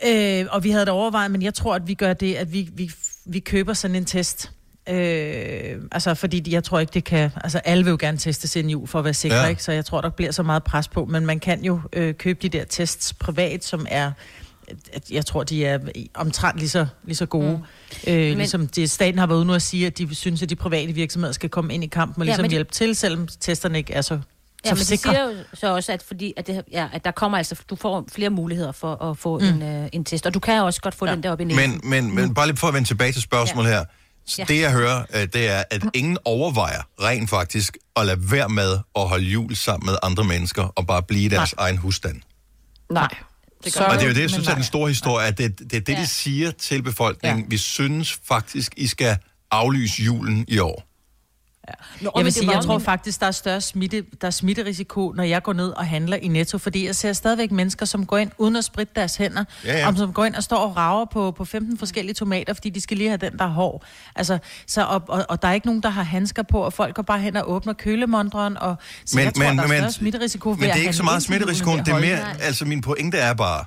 Øh, 0.08 0.46
og 0.50 0.64
vi 0.64 0.70
havde 0.72 0.86
det 0.86 0.94
overvejet, 0.94 1.32
men 1.32 1.42
jeg 1.42 1.54
tror, 1.54 1.76
at 1.76 1.88
vi 1.88 1.94
gør 1.94 2.14
det, 2.14 2.36
at 2.36 2.54
vi, 2.54 2.70
vi 2.74 2.92
vi 3.26 3.40
køber 3.40 3.74
sådan 3.74 3.96
en 3.96 4.06
test. 4.06 4.52
Øh, 4.90 5.76
altså, 5.92 6.14
fordi 6.14 6.54
jeg 6.54 6.64
tror 6.64 6.80
ikke, 6.80 6.94
det 6.94 7.04
kan... 7.04 7.32
Altså, 7.44 7.58
alle 7.58 7.84
vil 7.84 7.92
jo 7.92 7.98
gerne 8.00 8.18
teste 8.18 8.48
sin 8.48 8.70
jul 8.70 8.88
for 8.88 9.00
at 9.00 9.06
være 9.06 9.14
sikre, 9.14 9.36
ja. 9.36 9.48
ikke? 9.48 9.64
Så 9.64 9.72
jeg 9.72 9.86
tror, 9.86 10.02
der 10.02 10.10
bliver 10.10 10.32
så 10.32 10.44
meget 10.44 10.64
pres 10.64 10.88
på. 10.88 11.06
Men 11.06 11.26
man 11.26 11.40
kan 11.40 11.64
jo 11.66 11.80
øh, 11.94 12.14
købe 12.14 12.40
de 12.42 12.50
der 12.50 12.64
tests 12.66 13.14
privat, 13.14 13.64
som 13.66 13.86
er... 13.90 14.12
Jeg 15.12 15.25
tror, 15.25 15.43
de 15.43 15.65
er 15.65 15.79
omtrent 16.13 16.58
lige 16.60 16.70
så, 16.70 16.86
lige 17.05 17.15
så 17.15 17.25
gode. 17.25 17.51
Mm. 18.08 18.13
Øh, 18.13 18.15
Men- 18.29 18.38
ligesom 18.38 18.67
det, 18.67 18.91
staten 18.91 19.20
har 19.20 19.27
været 19.27 19.38
ude 19.38 19.46
nu 19.46 19.53
at 19.53 19.62
sige, 19.62 19.88
at 19.88 19.98
de 19.98 20.15
synes, 20.15 20.41
at 20.43 20.50
de 20.50 20.55
private 20.55 20.93
virksomheder 20.93 21.34
skal 21.34 21.50
komme 21.50 21.74
ind 21.74 21.84
i 21.84 21.88
kampen 21.88 22.22
og 22.22 22.25
Ja, 22.25 22.32
ligesom 22.32 22.43
de- 22.43 22.50
hjælpe 22.50 22.72
til, 22.72 22.96
selvom 22.96 23.27
testerne 23.39 23.77
ikke 23.77 23.93
er 23.93 24.01
så, 24.01 24.13
Ja, 24.65 24.70
så 24.70 24.75
men 24.75 24.79
de 24.79 24.86
sikre. 24.86 25.12
siger 25.12 25.24
jo 25.24 25.32
så 25.53 25.75
også, 25.75 25.91
at, 25.91 26.03
fordi, 26.03 26.34
at, 26.38 26.48
det, 26.48 26.62
ja, 26.72 26.88
at 26.93 27.05
der 27.05 27.12
kommer 27.12 27.38
altså, 27.38 27.55
du 27.70 27.75
får 27.75 28.05
flere 28.12 28.29
muligheder 28.29 28.72
for 28.72 28.96
at 29.12 29.17
få 29.17 29.39
mm. 29.39 29.46
en, 29.46 29.62
øh, 29.62 29.89
en 29.93 30.05
test, 30.05 30.25
og 30.25 30.34
du 30.34 30.39
kan 30.39 30.62
også 30.63 30.82
godt 30.82 30.96
få 30.96 31.05
ja. 31.05 31.12
den 31.12 31.24
der 31.24 31.32
op 31.32 31.41
i 31.41 31.43
næsen. 31.43 31.72
Men, 31.84 31.89
men, 32.05 32.15
men 32.15 32.34
bare 32.34 32.48
lige 32.48 32.58
for 32.58 32.67
at 32.67 32.74
vende 32.74 32.88
tilbage 32.88 33.12
til 33.12 33.22
spørgsmålet 33.22 33.70
ja. 33.70 33.75
her. 33.77 33.86
Så 34.25 34.36
Ja. 34.38 34.46
Det 34.53 34.62
jeg 34.62 34.72
hører, 34.72 35.03
øh, 35.15 35.22
det 35.34 35.50
er, 35.50 35.63
at 35.72 35.84
ingen 35.93 36.17
overvejer 36.25 36.82
rent 37.01 37.29
faktisk 37.29 37.77
at 37.96 38.05
lade 38.05 38.32
være 38.32 38.50
med 38.50 38.77
at 38.96 39.08
holde 39.10 39.25
jul 39.25 39.55
sammen 39.55 39.86
med 39.86 39.96
andre 40.03 40.24
mennesker 40.24 40.63
og 40.63 40.88
bare 40.88 41.03
blive 41.03 41.25
i 41.25 41.27
deres 41.27 41.53
egen 41.58 41.77
husstand. 41.77 42.22
Nej. 42.91 43.08
Det 43.65 43.75
og 43.75 43.93
det 43.93 44.03
er 44.03 44.08
jo 44.08 44.13
det, 44.13 44.22
jeg 44.22 44.29
synes 44.29 44.48
er 44.48 44.55
den 44.55 44.63
store 44.63 44.88
historie, 44.89 45.27
at 45.27 45.38
det, 45.38 45.60
det 45.60 45.74
er 45.74 45.79
det, 45.79 45.93
ja. 45.93 46.01
de 46.01 46.08
siger 46.08 46.51
til 46.51 46.82
befolkningen. 46.82 47.39
Ja. 47.39 47.50
Vi 47.50 47.58
synes 47.58 48.20
faktisk, 48.24 48.74
I 48.77 48.88
skal 48.88 49.17
aflyse 49.51 50.03
julen 50.03 50.46
i 50.48 50.60
år. 50.60 50.93
Nå, 51.67 51.74
Jeg 52.01 52.12
men 52.15 52.25
vil 52.25 52.34
sige, 52.34 52.51
jeg 52.51 52.63
tror 52.63 52.77
min- 52.77 52.86
faktisk, 52.86 53.20
der 53.20 53.25
er 53.27 53.32
større 53.32 53.62
smitte, 53.62 54.05
der 54.22 54.27
er 54.27 54.32
smitterisiko, 54.32 55.12
når 55.15 55.24
jeg 55.24 55.43
går 55.43 55.53
ned 55.53 55.67
og 55.70 55.86
handler 55.88 56.17
i 56.17 56.27
Netto, 56.27 56.58
fordi 56.58 56.86
jeg 56.86 56.96
ser 56.96 57.13
stadigvæk 57.13 57.51
mennesker, 57.51 57.86
som 57.86 58.05
går 58.05 58.17
ind 58.17 58.32
uden 58.38 58.55
at 58.55 58.63
spritte 58.63 58.93
deres 58.96 59.15
hænder, 59.15 59.43
Ja, 59.65 59.77
ja. 59.77 59.88
og 59.88 59.98
som 59.98 60.13
går 60.13 60.25
ind 60.25 60.36
og 60.36 60.43
står 60.43 60.58
og 60.58 60.77
rager 60.77 61.05
på, 61.05 61.32
på 61.32 61.46
15 61.46 61.77
forskellige 61.77 62.13
tomater, 62.13 62.53
fordi 62.53 62.70
de 62.70 62.82
skal 62.82 62.98
lige 62.98 63.10
have 63.10 63.17
den, 63.17 63.38
der 63.38 63.46
er 63.46 63.50
hård. 63.50 63.84
Altså, 64.15 64.38
så, 64.67 64.86
og, 64.86 65.03
og, 65.08 65.25
og 65.29 65.41
der 65.41 65.48
er 65.48 65.53
ikke 65.53 65.67
nogen, 65.67 65.84
der 65.84 65.89
har 65.89 66.03
handsker 66.03 66.43
på, 66.43 66.60
og 66.60 66.74
folk 66.74 66.96
går 66.96 67.03
bare 67.03 67.20
hen 67.20 67.36
og 67.36 67.51
åbner 67.51 67.74
kølemondren, 67.74 68.58
og 68.58 68.75
så 69.05 69.15
men, 69.17 69.25
jeg 69.25 69.34
tror, 69.34 69.43
der 69.43 69.63
er 69.63 69.67
større 69.67 69.91
smitterisiko 69.91 70.50
ved 70.50 70.58
men 70.58 70.63
det 70.63 70.70
at 70.70 70.77
er 70.77 70.82
ikke 70.82 70.93
så 70.93 71.03
meget 71.03 71.27
end 71.29 71.86
det 71.86 71.91
er 71.91 71.96
at 71.96 72.01
mere, 72.01 72.17
holde. 72.17 72.41
altså 72.41 72.65
min 72.65 72.82
pointe 72.82 73.17
er 73.17 73.34
bare, 73.34 73.65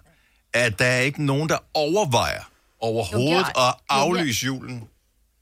at 0.55 0.79
der 0.79 0.85
er 0.85 1.01
ikke 1.01 1.25
nogen, 1.25 1.49
der 1.49 1.59
overvejer 1.75 2.41
overhovedet 2.81 3.33
Jo, 3.33 3.39
at 3.39 3.47
er- 3.57 3.83
aflyse 3.89 4.47
julen. 4.47 4.83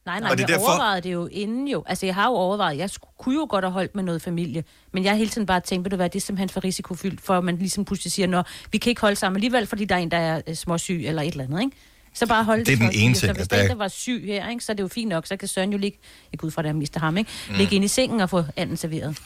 Nej, 0.06 0.20
nej, 0.20 0.30
Og 0.30 0.36
det 0.38 0.42
jeg 0.42 0.54
er 0.54 0.58
derfor- 0.58 0.70
overvejede 0.70 1.00
det 1.00 1.12
jo 1.12 1.26
inden 1.32 1.68
jo. 1.68 1.84
Altså, 1.86 2.06
jeg 2.06 2.14
har 2.14 2.24
jo 2.28 2.32
overvejet, 2.34 2.78
jeg 2.78 2.90
skulle, 2.90 3.10
kunne 3.18 3.34
jo 3.34 3.46
godt 3.50 3.64
have 3.64 3.72
holdt 3.72 3.94
med 3.94 4.02
noget 4.04 4.22
familie, 4.22 4.64
men 4.92 5.04
jeg 5.04 5.12
har 5.12 5.16
hele 5.16 5.30
tiden 5.30 5.46
bare 5.46 5.60
tænkt, 5.60 5.90
du 5.90 5.96
hvad, 5.96 6.08
det 6.10 6.16
er 6.16 6.20
simpelthen 6.20 6.48
for 6.48 6.64
risikofyldt, 6.64 7.20
for 7.20 7.38
at 7.38 7.44
man 7.44 7.56
ligesom 7.56 7.84
pludselig 7.84 8.12
siger, 8.12 8.26
nå, 8.26 8.42
vi 8.72 8.78
kan 8.78 8.90
ikke 8.90 9.00
holde 9.00 9.16
sammen 9.16 9.36
alligevel, 9.36 9.66
fordi 9.66 9.84
der 9.84 9.94
er 9.94 9.98
en, 9.98 10.10
der 10.10 10.16
er 10.16 10.40
øh, 10.46 10.54
småsyg 10.54 11.02
eller 11.06 11.22
et 11.22 11.28
eller 11.30 11.44
andet, 11.44 11.60
ikke? 11.60 11.76
Så 12.14 12.26
bare 12.26 12.44
holde 12.44 12.64
Det 12.64 12.72
er 12.72 12.76
den 12.76 12.86
småsyge. 12.86 13.02
ene 13.02 13.14
Så 13.14 13.20
ting, 13.20 13.32
hvis 13.32 13.42
at 13.44 13.50
der 13.50 13.56
der 13.56 13.64
er 13.64 13.70
er- 13.70 13.74
var 13.74 13.88
syg 13.88 14.22
her, 14.26 14.48
ikke, 14.48 14.64
så 14.64 14.72
er 14.72 14.76
det 14.76 14.82
jo 14.82 14.88
fint 14.88 15.08
nok, 15.08 15.26
så 15.26 15.36
kan 15.36 15.48
Søren 15.48 15.72
jo 15.72 15.78
ligge, 15.78 15.98
jeg 16.32 16.38
går 16.38 16.46
ud 16.46 16.50
fra, 16.52 16.62
at 16.62 16.66
jeg 16.66 16.76
mister 16.76 17.00
ham, 17.00 17.16
ikke? 17.16 17.30
Mm. 17.48 17.52
Mm. 17.52 17.58
Ligge 17.58 17.76
ind 17.76 17.84
i 17.84 17.88
sengen 17.88 18.20
og 18.20 18.30
få 18.30 18.44
anden 18.56 18.76
serveret. 18.76 19.18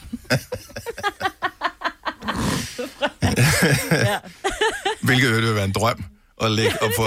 Hvilket 5.03 5.29
jo 5.29 5.35
vil 5.35 5.55
være 5.55 5.65
en 5.65 5.71
drøm 5.71 6.03
at 6.41 6.51
ligge 6.51 6.81
og 6.83 6.89
få, 6.97 7.03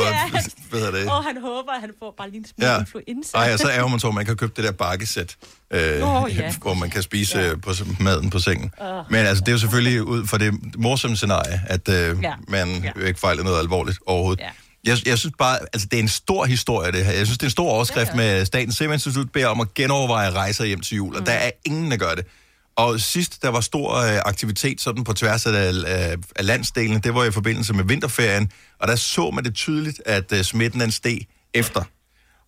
hvad 0.70 0.80
hedder 0.80 0.90
det? 1.00 1.10
Og 1.10 1.24
han 1.24 1.36
håber, 1.42 1.72
at 1.72 1.80
han 1.80 1.90
får 1.98 2.14
bare 2.18 2.30
lige 2.30 2.38
en 2.38 2.46
smule 2.46 2.66
Ja. 2.68 2.72
ja. 2.74 2.80
influenza. 2.80 3.36
Ej, 3.38 3.52
og 3.52 3.58
så 3.58 3.70
ærger 3.70 3.88
man 3.88 4.00
så, 4.00 4.08
at 4.08 4.14
man 4.14 4.26
kan 4.26 4.36
købe 4.36 4.52
det 4.56 4.64
der 4.64 4.72
bakkesæt, 4.72 5.36
øh, 5.70 6.00
Nå, 6.00 6.26
ja. 6.26 6.54
hvor 6.62 6.74
man 6.74 6.90
kan 6.90 7.02
spise 7.02 7.38
ja. 7.38 7.54
på 7.56 7.74
s- 7.74 7.82
maden 8.00 8.30
på 8.30 8.38
sengen. 8.38 8.70
Men 9.10 9.26
altså, 9.26 9.40
det 9.40 9.48
er 9.48 9.52
jo 9.52 9.58
selvfølgelig 9.58 10.02
ud 10.02 10.26
fra 10.26 10.38
det 10.38 10.54
morsomme 10.78 11.16
scenarie, 11.16 11.62
at 11.66 11.88
øh, 11.88 12.16
Ja. 12.22 12.32
man 12.48 12.84
jo 13.00 13.04
ikke 13.04 13.20
fejler 13.20 13.42
noget 13.42 13.58
alvorligt 13.58 13.98
overhovedet. 14.06 14.40
Ja. 14.40 14.48
Jeg, 14.84 14.98
jeg 15.06 15.18
synes 15.18 15.34
bare, 15.38 15.58
altså 15.72 15.88
det 15.90 15.96
er 15.98 16.02
en 16.02 16.08
stor 16.08 16.44
historie 16.44 16.92
det 16.92 17.04
her. 17.04 17.12
Jeg 17.12 17.26
synes, 17.26 17.38
det 17.38 17.42
er 17.42 17.46
en 17.46 17.50
stor 17.50 17.70
overskrift 17.70 18.10
ja, 18.14 18.22
ja. 18.22 18.36
med 18.36 18.44
Statens 18.46 18.76
Serum 18.76 18.92
Institut 18.92 19.32
beder 19.32 19.46
om 19.48 19.60
at 19.60 19.74
genoverveje 19.74 20.30
rejser 20.30 20.64
hjem 20.64 20.80
til 20.80 20.96
jul, 20.96 21.16
og 21.16 21.26
der 21.26 21.32
er 21.32 21.50
ingen, 21.64 21.90
der 21.90 21.96
gør 21.96 22.14
det. 22.14 22.26
Og 22.76 23.00
sidst, 23.00 23.42
der 23.42 23.48
var 23.48 23.60
stor 23.60 23.96
øh, 23.96 24.18
aktivitet 24.24 24.80
sådan 24.80 25.04
på 25.04 25.12
tværs 25.12 25.46
af, 25.46 25.52
af, 25.86 26.16
af 26.36 26.46
landsdelene, 26.46 27.00
det 27.00 27.14
var 27.14 27.24
i 27.24 27.30
forbindelse 27.30 27.74
med 27.74 27.84
vinterferien, 27.84 28.50
og 28.78 28.88
der 28.88 28.96
så 28.96 29.30
man 29.30 29.44
det 29.44 29.54
tydeligt, 29.54 30.02
at 30.06 30.32
øh, 30.32 30.42
smitten 30.42 30.80
den 30.80 30.90
steg 30.90 31.18
efter. 31.54 31.82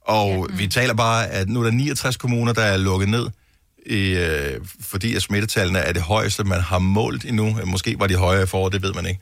Og 0.00 0.46
ja. 0.50 0.56
vi 0.56 0.66
taler 0.66 0.94
bare, 0.94 1.26
at 1.26 1.48
nu 1.48 1.60
er 1.60 1.64
der 1.64 1.70
69 1.70 2.16
kommuner, 2.16 2.52
der 2.52 2.62
er 2.62 2.76
lukket 2.76 3.08
ned, 3.08 3.30
i, 3.86 4.10
øh, 4.10 4.60
fordi 4.80 5.14
at 5.14 5.22
smittetallene 5.22 5.78
er 5.78 5.92
det 5.92 6.02
højeste, 6.02 6.44
man 6.44 6.60
har 6.60 6.78
målt 6.78 7.24
endnu. 7.24 7.58
Måske 7.64 7.96
var 7.98 8.06
de 8.06 8.16
højere 8.16 8.42
i 8.42 8.46
foråret, 8.46 8.72
det 8.72 8.82
ved 8.82 8.92
man 8.92 9.06
ikke. 9.06 9.20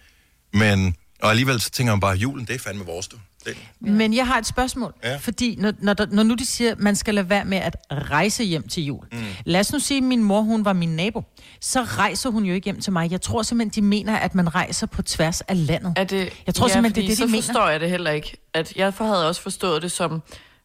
Men, 0.52 0.96
og 1.22 1.30
alligevel 1.30 1.60
så 1.60 1.70
tænker 1.70 1.92
man 1.92 2.00
bare, 2.00 2.16
julen, 2.16 2.46
det 2.46 2.54
er 2.54 2.58
fandme 2.58 2.84
vores, 2.84 3.08
du. 3.08 3.16
Det, 3.44 3.56
Men 3.80 4.14
jeg 4.14 4.26
har 4.26 4.38
et 4.38 4.46
spørgsmål, 4.46 4.94
Ja. 5.04 5.10
ja. 5.10 5.16
fordi 5.16 5.56
når, 5.58 5.72
når, 5.78 5.92
der, 5.94 6.06
når 6.06 6.22
nu 6.22 6.34
de 6.34 6.46
siger, 6.46 6.72
at 6.72 6.78
man 6.78 6.96
skal 6.96 7.14
lade 7.14 7.28
være 7.30 7.44
med 7.44 7.58
at 7.58 7.76
rejse 7.90 8.44
hjem 8.44 8.68
til 8.68 8.84
jul. 8.84 9.04
Mm. 9.12 9.18
Lad 9.44 9.60
os 9.60 9.72
nu 9.72 9.78
sige, 9.78 9.98
at 9.98 10.04
min 10.04 10.22
mor 10.24 10.40
hun 10.40 10.64
var 10.64 10.72
min 10.72 10.88
nabo. 10.96 11.22
Så 11.60 11.82
rejser 11.82 12.30
hun 12.30 12.44
jo 12.44 12.54
ikke 12.54 12.64
hjem 12.64 12.80
til 12.80 12.92
mig. 12.92 13.10
Jeg 13.10 13.20
tror 13.20 13.42
simpelthen, 13.42 13.82
de 13.84 13.88
mener, 13.88 14.16
at 14.16 14.34
man 14.34 14.54
rejser 14.54 14.86
på 14.86 15.02
tværs 15.02 15.40
af 15.40 15.66
landet. 15.66 15.92
Er 15.96 16.04
det, 16.04 16.32
Jeg 16.46 16.54
tror 16.54 16.68
simpelthen, 16.68 16.94
det 16.94 17.04
er 17.04 17.08
det, 17.08 17.16
de 17.18 17.22
så 17.22 17.26
mener. 17.26 17.42
forstår 17.42 17.68
jeg 17.68 17.80
det 17.80 17.90
heller 17.90 18.10
ikke. 18.10 18.36
At 18.54 18.76
jeg 18.76 18.92
havde 18.98 19.28
også 19.28 19.40
forstået 19.40 19.82
det 19.82 19.92
som, 19.92 20.22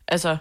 altså, 0.08 0.38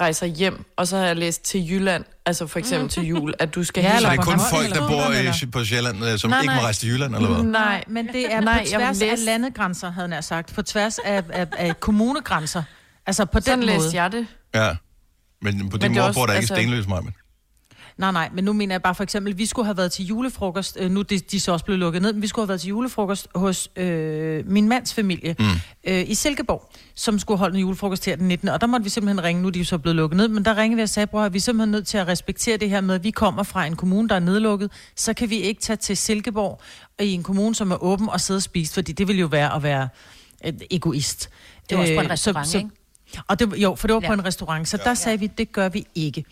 rejser 0.00 0.26
hjem, 0.26 0.64
og 0.76 0.88
så 0.88 0.96
har 0.96 1.04
jeg 1.04 1.16
læst 1.16 1.42
til 1.44 1.70
Jylland, 1.70 2.04
altså 2.26 2.46
for 2.46 2.58
eksempel 2.58 2.88
til 2.88 3.02
jul, 3.02 3.34
at 3.38 3.54
du 3.54 3.64
skal 3.64 3.82
Ja, 3.82 3.98
så 3.98 4.10
det 4.10 4.18
er 4.18 4.22
kun 4.22 4.38
folk, 4.50 4.74
der 4.74 4.88
bor 4.88 5.12
i, 5.12 5.18
eller? 5.18 5.46
på 5.52 5.64
Sjælland, 5.64 6.04
øh, 6.04 6.18
som 6.18 6.30
Nej, 6.30 6.40
ikke 6.40 6.50
må 6.50 6.54
nej. 6.56 6.62
rejse 6.64 6.80
til 6.80 6.88
Jylland, 6.88 7.14
eller 7.16 7.28
hvad? 7.28 7.42
Nej, 7.44 7.84
Men 7.88 8.06
det 8.08 8.32
er 8.34 8.40
Nej, 8.40 8.58
på 8.64 8.68
tværs 8.76 9.02
af 9.02 9.08
læse- 9.10 9.24
landegrænser, 9.24 9.90
havde 9.90 10.14
jeg 10.14 10.24
sagt. 10.24 10.54
På 10.54 10.62
tværs 10.62 10.98
af, 10.98 11.22
af, 11.32 11.46
af 11.58 11.80
kommunegrænser. 11.80 12.62
Altså 13.06 13.24
på 13.24 13.40
Sådan 13.40 13.58
den 13.58 13.68
måde. 13.68 13.78
læste 13.82 13.96
jeg 14.02 14.12
det. 14.12 14.26
Ja. 14.54 14.76
Men 15.42 15.68
på 15.70 15.76
din 15.76 15.90
er 15.90 16.00
mor 16.00 16.06
også- 16.08 16.20
bor 16.20 16.26
der 16.26 16.32
ikke 16.32 16.36
altså- 16.38 16.54
stenløs, 16.54 16.86
mig. 16.86 17.02
Nej, 17.96 18.12
nej, 18.12 18.30
men 18.34 18.44
nu 18.44 18.52
mener 18.52 18.74
jeg 18.74 18.82
bare 18.82 18.94
for 18.94 19.02
eksempel, 19.02 19.38
vi 19.38 19.46
skulle 19.46 19.66
have 19.66 19.76
været 19.76 19.92
til 19.92 20.06
julefrokost, 20.06 20.76
øh, 20.80 20.90
nu 20.90 21.00
er 21.00 21.04
de, 21.04 21.18
de 21.18 21.40
så 21.40 21.52
også 21.52 21.64
blevet 21.64 21.78
lukket 21.78 22.02
ned, 22.02 22.12
men 22.12 22.22
vi 22.22 22.26
skulle 22.26 22.42
have 22.42 22.48
været 22.48 22.60
til 22.60 22.68
julefrokost 22.68 23.28
hos 23.34 23.70
øh, 23.76 24.50
min 24.50 24.68
mands 24.68 24.94
familie 24.94 25.36
mm. 25.38 25.44
øh, 25.84 26.10
i 26.10 26.14
Silkeborg, 26.14 26.70
som 26.94 27.18
skulle 27.18 27.38
holde 27.38 27.54
en 27.54 27.60
julefrokost 27.60 28.04
her 28.04 28.16
den 28.16 28.28
19. 28.28 28.48
Og 28.48 28.60
der 28.60 28.66
måtte 28.66 28.84
vi 28.84 28.90
simpelthen 28.90 29.24
ringe, 29.24 29.42
nu 29.42 29.48
er 29.48 29.52
de 29.52 29.64
så 29.64 29.78
blevet 29.78 29.96
lukket 29.96 30.16
ned, 30.16 30.28
men 30.28 30.44
der 30.44 30.56
ringede 30.56 30.76
vi 30.76 30.82
og 30.82 30.88
sagde, 30.88 31.06
bror, 31.06 31.28
vi 31.28 31.36
er 31.38 31.40
simpelthen 31.40 31.70
nødt 31.70 31.86
til 31.86 31.98
at 31.98 32.08
respektere 32.08 32.56
det 32.56 32.70
her 32.70 32.80
med, 32.80 32.94
at 32.94 33.04
vi 33.04 33.10
kommer 33.10 33.42
fra 33.42 33.66
en 33.66 33.76
kommune, 33.76 34.08
der 34.08 34.14
er 34.14 34.20
nedlukket, 34.20 34.70
så 34.96 35.14
kan 35.14 35.30
vi 35.30 35.36
ikke 35.36 35.60
tage 35.60 35.76
til 35.76 35.96
Silkeborg 35.96 36.60
i 37.00 37.12
en 37.12 37.22
kommune, 37.22 37.54
som 37.54 37.70
er 37.70 37.82
åben 37.82 38.08
og 38.08 38.20
sidde 38.20 38.38
og 38.38 38.42
spise, 38.42 38.74
fordi 38.74 38.92
det 38.92 39.08
vil 39.08 39.18
jo 39.18 39.26
være 39.26 39.54
at 39.54 39.62
være 39.62 39.88
øh, 40.46 40.52
egoist. 40.70 41.30
Det 41.70 41.78
var 41.78 41.82
også 41.82 41.94
på 41.94 42.00
en 42.00 42.06
Øh, 42.06 42.12
restaurant, 42.12 42.54
ikke? 42.54 42.70
Og 43.28 43.38
det, 43.38 43.54
jo, 43.56 43.74
for 43.74 43.86
det 43.86 43.94
var 43.94 44.00
ja. 44.00 44.06
Ja. 44.06 44.14
på 44.14 44.20
en 44.20 44.24
restaurant, 44.24 44.68
så 44.68 44.76
der 44.76 44.94
sagde 44.94 45.20
vi, 45.20 45.26
det 45.26 45.52
gør 45.52 45.68
vi 45.68 45.86
ikke. 45.94 46.24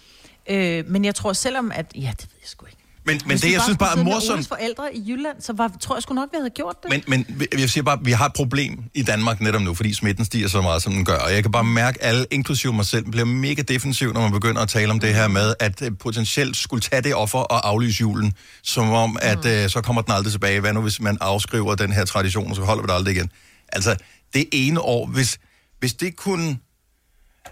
Øh, 0.51 0.85
men 0.89 1.05
jeg 1.05 1.15
tror 1.15 1.33
selvom, 1.33 1.73
at... 1.75 1.93
Ja, 1.95 2.01
det 2.01 2.21
ved 2.21 2.39
jeg 2.41 2.49
sgu 2.49 2.67
ikke. 2.67 2.81
Men, 3.05 3.15
men 3.15 3.31
Hvis 3.31 3.41
det, 3.41 3.53
jeg 3.53 3.63
synes 3.63 3.79
bare 3.79 3.99
er 3.99 4.05
morsomt, 4.05 4.49
forældre 4.49 4.97
i 4.97 5.11
Jylland, 5.11 5.41
så 5.41 5.53
var, 5.53 5.73
tror 5.81 5.97
jeg 5.97 6.03
sgu 6.03 6.15
nok, 6.15 6.29
vi 6.33 6.37
havde 6.37 6.51
gjort 6.51 6.77
det. 6.83 7.05
Men, 7.09 7.25
men 7.29 7.49
jeg 7.59 7.71
siger 7.71 7.85
bare, 7.85 7.99
vi 8.05 8.13
har 8.13 8.27
et 8.27 8.33
problem 8.33 8.85
i 8.95 9.03
Danmark 9.03 9.41
netop 9.41 9.63
nu, 9.63 9.75
fordi 9.75 9.95
smitten 9.95 10.25
stiger 10.25 10.49
så 10.49 10.61
meget, 10.61 10.83
som 10.83 10.93
den 10.93 11.05
gør. 11.05 11.17
Og 11.17 11.33
jeg 11.33 11.43
kan 11.43 11.53
bare 11.53 11.65
mærke, 11.65 12.03
at 12.03 12.09
alle, 12.09 12.27
inklusive 12.31 12.73
mig 12.73 12.87
selv, 12.87 13.11
bliver 13.11 13.25
mega 13.25 13.63
defensiv, 13.63 14.13
når 14.13 14.21
man 14.21 14.33
begynder 14.33 14.63
at 14.63 14.69
tale 14.69 14.91
om 14.91 15.01
det 15.01 15.15
her 15.15 15.29
med, 15.29 15.55
at 15.61 15.83
øh, 15.83 15.91
potentielt 15.99 16.57
skulle 16.57 16.81
tage 16.81 17.03
det 17.03 17.15
offer 17.15 17.39
og 17.39 17.69
aflyse 17.69 18.01
julen, 18.01 18.33
som 18.63 18.91
om, 18.91 19.19
at 19.23 19.47
øh, 19.47 19.71
så 19.71 19.81
kommer 19.81 20.03
den 20.03 20.13
aldrig 20.13 20.33
tilbage. 20.33 20.61
Hvad 20.61 20.73
nu, 20.73 20.83
hvis 20.83 21.01
man 21.01 21.19
afskriver 21.21 21.75
den 21.75 21.93
her 21.93 22.05
tradition, 22.05 22.51
og 22.51 22.57
så 22.57 22.63
holder 22.63 22.83
vi 22.83 22.87
det 22.87 22.95
aldrig 22.95 23.17
igen? 23.17 23.31
Altså, 23.69 23.97
det 24.35 24.49
ene 24.53 24.81
år, 24.81 25.07
hvis, 25.07 25.39
hvis 25.79 25.95
det 25.95 26.17
kunne... 26.17 26.59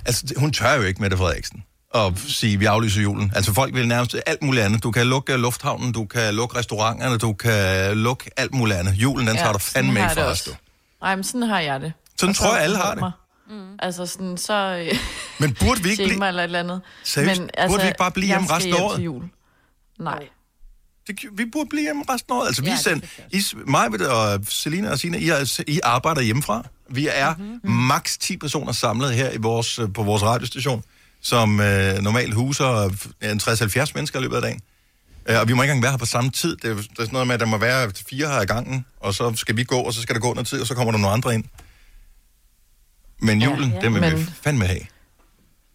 Altså, 0.07 0.35
hun 0.37 0.53
tør 0.53 0.75
jo 0.75 0.83
ikke, 0.83 1.03
Mette 1.03 1.17
Frederiksen, 1.17 1.63
at 1.94 2.12
sige, 2.29 2.55
at 2.55 2.61
vi 2.61 2.64
aflyser 2.64 3.03
julen. 3.03 3.33
Altså, 3.35 3.53
folk 3.55 3.74
vil 3.74 3.88
nærmest 3.88 4.16
alt 4.27 4.42
muligt 4.42 4.64
andet. 4.64 4.83
Du 4.83 4.90
kan 4.90 5.07
lukke 5.07 5.37
lufthavnen, 5.37 5.92
du 5.92 6.05
kan 6.05 6.35
lukke 6.35 6.59
restauranterne, 6.59 7.18
du 7.18 7.33
kan 7.33 7.96
lukke 7.96 8.31
alt 8.37 8.55
muligt 8.55 8.79
andet. 8.79 8.94
Julen, 8.94 9.27
den 9.27 9.37
ja, 9.37 9.40
tager 9.42 9.53
du 9.53 9.59
fandme 9.59 9.92
ikke 9.92 10.03
det 10.03 10.12
fra 10.12 10.22
os, 10.22 10.42
du. 10.42 10.51
Nej, 11.03 11.14
men 11.16 11.24
sådan 11.24 11.42
har 11.42 11.61
jeg 11.61 11.81
det. 11.81 11.92
Sådan 12.18 12.29
Og 12.29 12.35
så 12.37 12.42
tror 12.42 12.55
jeg, 12.55 12.64
alle 12.64 12.77
har 12.77 12.83
forhånd 12.83 13.01
mig. 13.01 13.12
Mm. 13.51 13.77
Altså 13.79 14.07
sådan, 14.07 14.37
så... 14.37 14.53
Øh, 14.92 14.98
Men 15.40 15.55
burde 15.55 15.83
vi 15.83 15.90
ikke 15.90 16.05
blive... 16.05 16.29
eller 16.29 16.42
et 16.42 16.44
eller 16.44 16.59
andet. 16.59 16.81
Seriøst? 17.05 17.40
Burde 17.68 17.83
vi 17.83 17.87
ikke 17.88 17.98
bare 17.98 18.11
blive 18.11 18.27
hjemme 18.27 18.51
resten 18.51 18.74
af 18.74 18.81
året? 18.81 18.94
til 18.96 19.05
Jul. 19.05 19.22
Nej. 19.98 20.29
Det, 21.07 21.16
vi 21.33 21.44
burde 21.53 21.68
blive 21.68 21.83
hjemme 21.83 22.05
resten 22.11 22.33
af 22.33 22.37
året. 22.38 22.46
Altså, 22.46 22.62
vi 22.62 22.68
Ja, 22.68 22.74
det 22.74 22.83
send, 22.85 23.03
I, 23.33 23.42
mig 23.66 24.07
og 24.11 24.40
Selina 24.48 24.90
og 24.90 24.98
Sina, 24.98 25.18
I, 25.18 25.29
er, 25.29 25.61
I 25.66 25.81
arbejder 25.85 26.20
hjemmefra. 26.20 26.64
Vi 26.90 27.09
er 27.12 27.35
Mhm. 27.35 27.44
mm-hmm. 27.46 27.72
maks 27.72 28.18
10 28.18 28.37
personer 28.37 28.72
samlet 28.72 29.14
her 29.14 29.31
i 29.31 29.37
vores, 29.38 29.79
øh, 29.79 29.92
på 29.92 30.03
vores 30.03 30.22
radiostation, 30.22 30.83
som 31.23 31.61
øh, 31.61 31.99
normalt 31.99 32.35
huser 32.35 32.85
øh, 33.23 33.31
en 33.31 33.41
60-70 33.43 33.93
mennesker 33.95 34.19
i 34.19 34.23
løbet 34.23 34.37
af 34.37 34.43
dagen. 34.43 34.61
Øh, 35.29 35.41
og 35.41 35.49
vi 35.49 35.53
må 35.53 35.63
ikke 35.63 35.73
engang 35.73 35.83
være 35.83 35.93
her 35.93 35.99
på 35.99 36.07
samme 36.07 36.31
tid. 36.31 36.57
Det 36.57 36.71
er, 36.71 36.75
det 36.75 36.83
er 36.85 36.93
sådan 36.99 37.09
noget 37.13 37.27
med, 37.27 37.35
at 37.35 37.41
der 37.41 37.47
må 37.47 37.59
være 37.59 37.91
fire 38.11 38.29
her 38.29 38.41
i 38.41 38.47
gangen, 38.47 38.85
og 39.01 39.15
så 39.15 39.33
skal 39.37 39.57
vi 39.57 39.65
gå, 39.65 39.77
og 39.79 39.93
så 39.95 40.03
skal 40.03 40.15
der 40.15 40.21
gå 40.21 40.35
noget 40.35 40.47
tid, 40.47 40.61
og 40.61 40.67
så 40.67 40.75
kommer 40.75 40.93
der 40.93 40.99
nogle 40.99 41.13
andre 41.15 41.35
ind. 41.35 41.45
Men 43.21 43.43
julen, 43.43 43.71
ja, 43.71 43.75
Ja, 43.77 43.81
den 43.81 43.95
vil 43.95 44.01
men... 44.01 44.19
vi 44.19 44.27
fandme 44.43 44.67
have. 44.67 44.81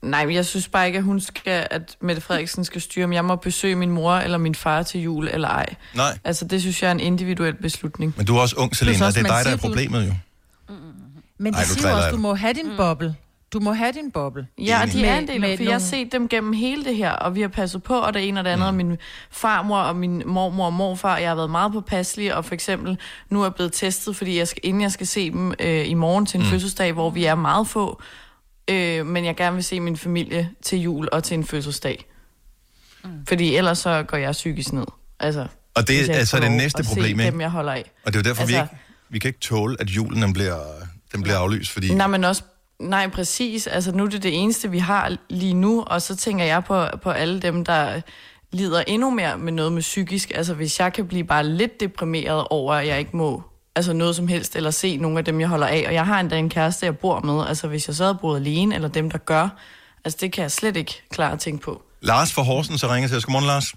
Nej, 0.02 0.26
men 0.26 0.36
jeg 0.36 0.46
synes 0.46 0.68
bare 0.68 0.88
ikke, 0.88 0.98
at 0.98 1.04
hun 1.04 1.20
skal, 1.22 1.68
at 1.72 1.98
Mette 2.02 2.22
Frederiksen 2.22 2.66
skal 2.66 2.82
styre, 2.82 3.06
om 3.06 3.14
jeg 3.14 3.26
må 3.26 3.36
besøge 3.36 3.76
min 3.76 3.90
mor 3.92 4.14
eller 4.16 4.38
min 4.38 4.56
far 4.56 4.84
til 4.84 5.02
jul 5.02 5.28
eller 5.32 5.48
ej. 5.48 5.76
Nej, 5.96 6.18
Altså, 6.24 6.46
det 6.46 6.62
synes 6.62 6.82
jeg 6.82 6.88
er 6.88 6.92
en 6.92 7.00
individuel 7.00 7.54
beslutning. 7.56 8.14
men 8.18 8.26
du 8.26 8.36
er 8.38 8.42
også 8.42 8.56
ung, 8.56 8.76
Selina, 8.76 9.00
og 9.02 9.06
også, 9.06 9.20
det 9.20 9.30
er 9.30 9.36
dig, 9.36 9.46
der 9.46 9.52
er 9.52 9.58
problemet 9.58 10.08
jo. 10.08 10.14
Men 11.38 11.54
de 11.54 11.58
Ej, 11.58 11.64
siger 11.66 11.92
også, 11.92 12.10
du 12.10 12.18
må 12.18 12.36
have 12.36 12.54
din 12.54 12.78
boble. 12.78 13.16
Du 13.54 13.60
må 13.60 13.74
have 13.74 13.92
din 13.92 14.12
boble. 14.12 14.48
Ja, 14.58 14.82
og 14.82 14.92
de 14.92 15.02
Med- 15.02 15.10
er 15.10 15.18
en 15.18 15.28
del 15.28 15.44
af, 15.44 15.58
for 15.58 15.64
jeg 15.64 15.72
har 15.74 15.80
set 15.80 16.12
dem 16.12 16.28
gennem 16.30 16.54
hele 16.54 16.86
det 16.86 16.96
her, 16.96 17.12
og 17.12 17.36
vi 17.36 17.42
har 17.42 17.48
passet 17.48 17.84
på, 17.84 17.94
og 17.96 18.14
det 18.14 18.28
ene 18.28 18.40
og 18.40 18.44
det 18.46 18.50
andet, 18.52 18.68
og 18.68 18.74
min 18.74 18.98
farmor 19.32 19.78
og 19.78 19.96
min 19.96 20.24
mormor 20.26 20.66
og 20.66 20.74
morfar, 20.74 21.18
jeg 21.18 21.30
har 21.30 21.36
været 21.36 21.50
meget 21.50 21.72
påpasselig, 21.74 22.36
og 22.36 22.46
for 22.46 22.54
eksempel 22.54 22.98
nu 23.30 23.42
er 23.42 23.46
jeg 23.46 23.56
blevet 23.56 23.74
testet, 23.74 24.16
fordi 24.16 24.38
jeg 24.38 24.48
skal, 24.48 24.60
inden 24.64 24.82
jeg 24.82 24.92
skal 24.92 25.08
se 25.08 25.32
dem 25.32 25.54
øh, 25.60 25.90
i 25.90 25.94
morgen 25.94 26.26
til 26.26 26.38
en 26.40 26.44
mm. 26.46 26.50
fødselsdag, 26.52 26.92
hvor 26.94 27.10
vi 27.10 27.26
er 27.26 27.36
meget 27.36 27.68
få, 27.68 28.02
øh, 28.70 29.06
men 29.06 29.26
jeg 29.26 29.36
gerne 29.36 29.56
vil 29.56 29.64
se 29.64 29.80
min 29.80 29.98
familie 29.98 30.50
til 30.64 30.80
jul 30.80 31.08
og 31.12 31.24
til 31.24 31.36
en 31.36 31.44
fødselsdag. 31.44 32.06
Mm. 33.04 33.10
Fordi 33.28 33.56
ellers 33.56 33.78
så 33.78 34.04
går 34.08 34.18
jeg 34.18 34.32
psykisk 34.32 34.74
ned. 34.74 34.86
Altså, 35.20 35.48
Og 35.76 35.88
det 35.88 35.96
er 35.96 36.00
ikke 36.02 36.26
så 36.26 36.38
får 36.38 36.44
det 36.44 36.52
næste 36.52 36.84
problem, 36.84 37.20
ikke? 37.20 37.32
dem, 37.32 37.42
jeg 37.42 37.50
holder 37.50 37.72
af. 37.72 37.92
Og 38.06 38.14
det 38.14 38.20
er 38.20 38.20
jo 38.20 38.30
derfor, 38.30 38.42
altså, 38.42 38.56
vi, 38.56 38.60
Altså- 38.60 38.74
ikke, 38.74 38.84
vi 39.10 39.20
kan 39.20 39.28
ikke 39.30 39.40
tåle, 39.40 39.78
at 39.80 39.90
julen 39.90 40.22
den 40.22 40.34
bliver, 40.34 40.60
den 41.12 41.22
bliver 41.24 41.38
aflyst, 41.38 41.72
fordi... 41.72 41.94
Nej, 41.94 42.08
men 42.08 42.24
også, 42.24 42.44
nej, 42.84 43.10
præcis. 43.10 43.68
Altså, 43.68 43.92
nu 43.92 44.04
er 44.04 44.10
det 44.10 44.24
det 44.24 44.42
eneste, 44.42 44.72
vi 44.72 44.80
har 44.80 45.18
lige 45.30 45.54
nu, 45.54 45.82
og 45.82 46.02
så 46.02 46.16
tænker 46.16 46.46
jeg 46.46 46.64
på, 46.64 46.86
på 47.04 47.10
alle 47.10 47.40
dem, 47.40 47.66
der 47.66 48.02
lider 48.52 48.84
endnu 48.88 49.10
mere 49.10 49.38
med 49.38 49.52
noget 49.52 49.72
med 49.72 49.82
psykisk. 49.82 50.32
Altså, 50.36 50.54
hvis 50.54 50.80
jeg 50.80 50.94
kan 50.94 51.08
blive 51.08 51.24
bare 51.24 51.44
lidt 51.44 51.80
deprimeret 51.80 52.48
over, 52.50 52.74
at 52.74 52.88
jeg 52.88 53.00
ikke 53.00 53.18
må 53.18 53.44
altså 53.76 53.94
noget 53.94 54.16
som 54.16 54.28
helst, 54.28 54.56
eller 54.56 54.72
se 54.72 54.98
nogle 54.98 55.20
af 55.20 55.26
dem, 55.26 55.40
jeg 55.40 55.48
holder 55.48 55.68
af. 55.68 55.84
Og 55.88 55.94
jeg 55.94 56.06
har 56.06 56.20
endda 56.20 56.38
en 56.38 56.50
kæreste, 56.50 56.86
jeg 56.86 56.98
bor 56.98 57.20
med. 57.20 57.48
Altså, 57.48 57.68
hvis 57.68 57.88
jeg 57.88 57.96
så 57.96 58.04
havde 58.04 58.18
boet 58.22 58.40
alene, 58.40 58.76
eller 58.76 58.88
dem, 58.88 59.12
der 59.12 59.18
gør, 59.18 59.50
altså, 60.06 60.18
det 60.22 60.32
kan 60.32 60.42
jeg 60.42 60.52
slet 60.52 60.78
ikke 60.78 61.04
klare 61.12 61.32
at 61.32 61.40
tænke 61.40 61.64
på. 61.64 61.84
Lars 62.02 62.34
fra 62.34 62.42
Horsen, 62.42 62.78
så 62.78 62.88
ringer 62.88 63.08
til 63.08 63.18
os. 63.18 63.26
Godmorgen, 63.26 63.48
Lars. 63.48 63.74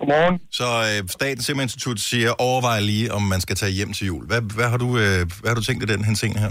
Godmorgen. 0.00 0.40
Så 0.50 0.64
øh, 0.64 1.08
Statens 1.08 1.44
Serum 1.44 1.60
Institut 1.60 2.00
siger, 2.00 2.32
overvej 2.38 2.80
lige, 2.80 3.12
om 3.12 3.22
man 3.22 3.40
skal 3.40 3.56
tage 3.56 3.72
hjem 3.72 3.92
til 3.92 4.06
jul. 4.06 4.26
Hvad, 4.26 4.40
hvad, 4.40 4.68
har, 4.68 4.76
du, 4.76 4.98
øh, 4.98 5.30
hvad 5.40 5.50
har 5.50 5.54
du 5.54 5.62
tænkt 5.62 5.82
i 5.82 5.86
den 5.86 6.04
henseende 6.04 6.38
her? 6.40 6.50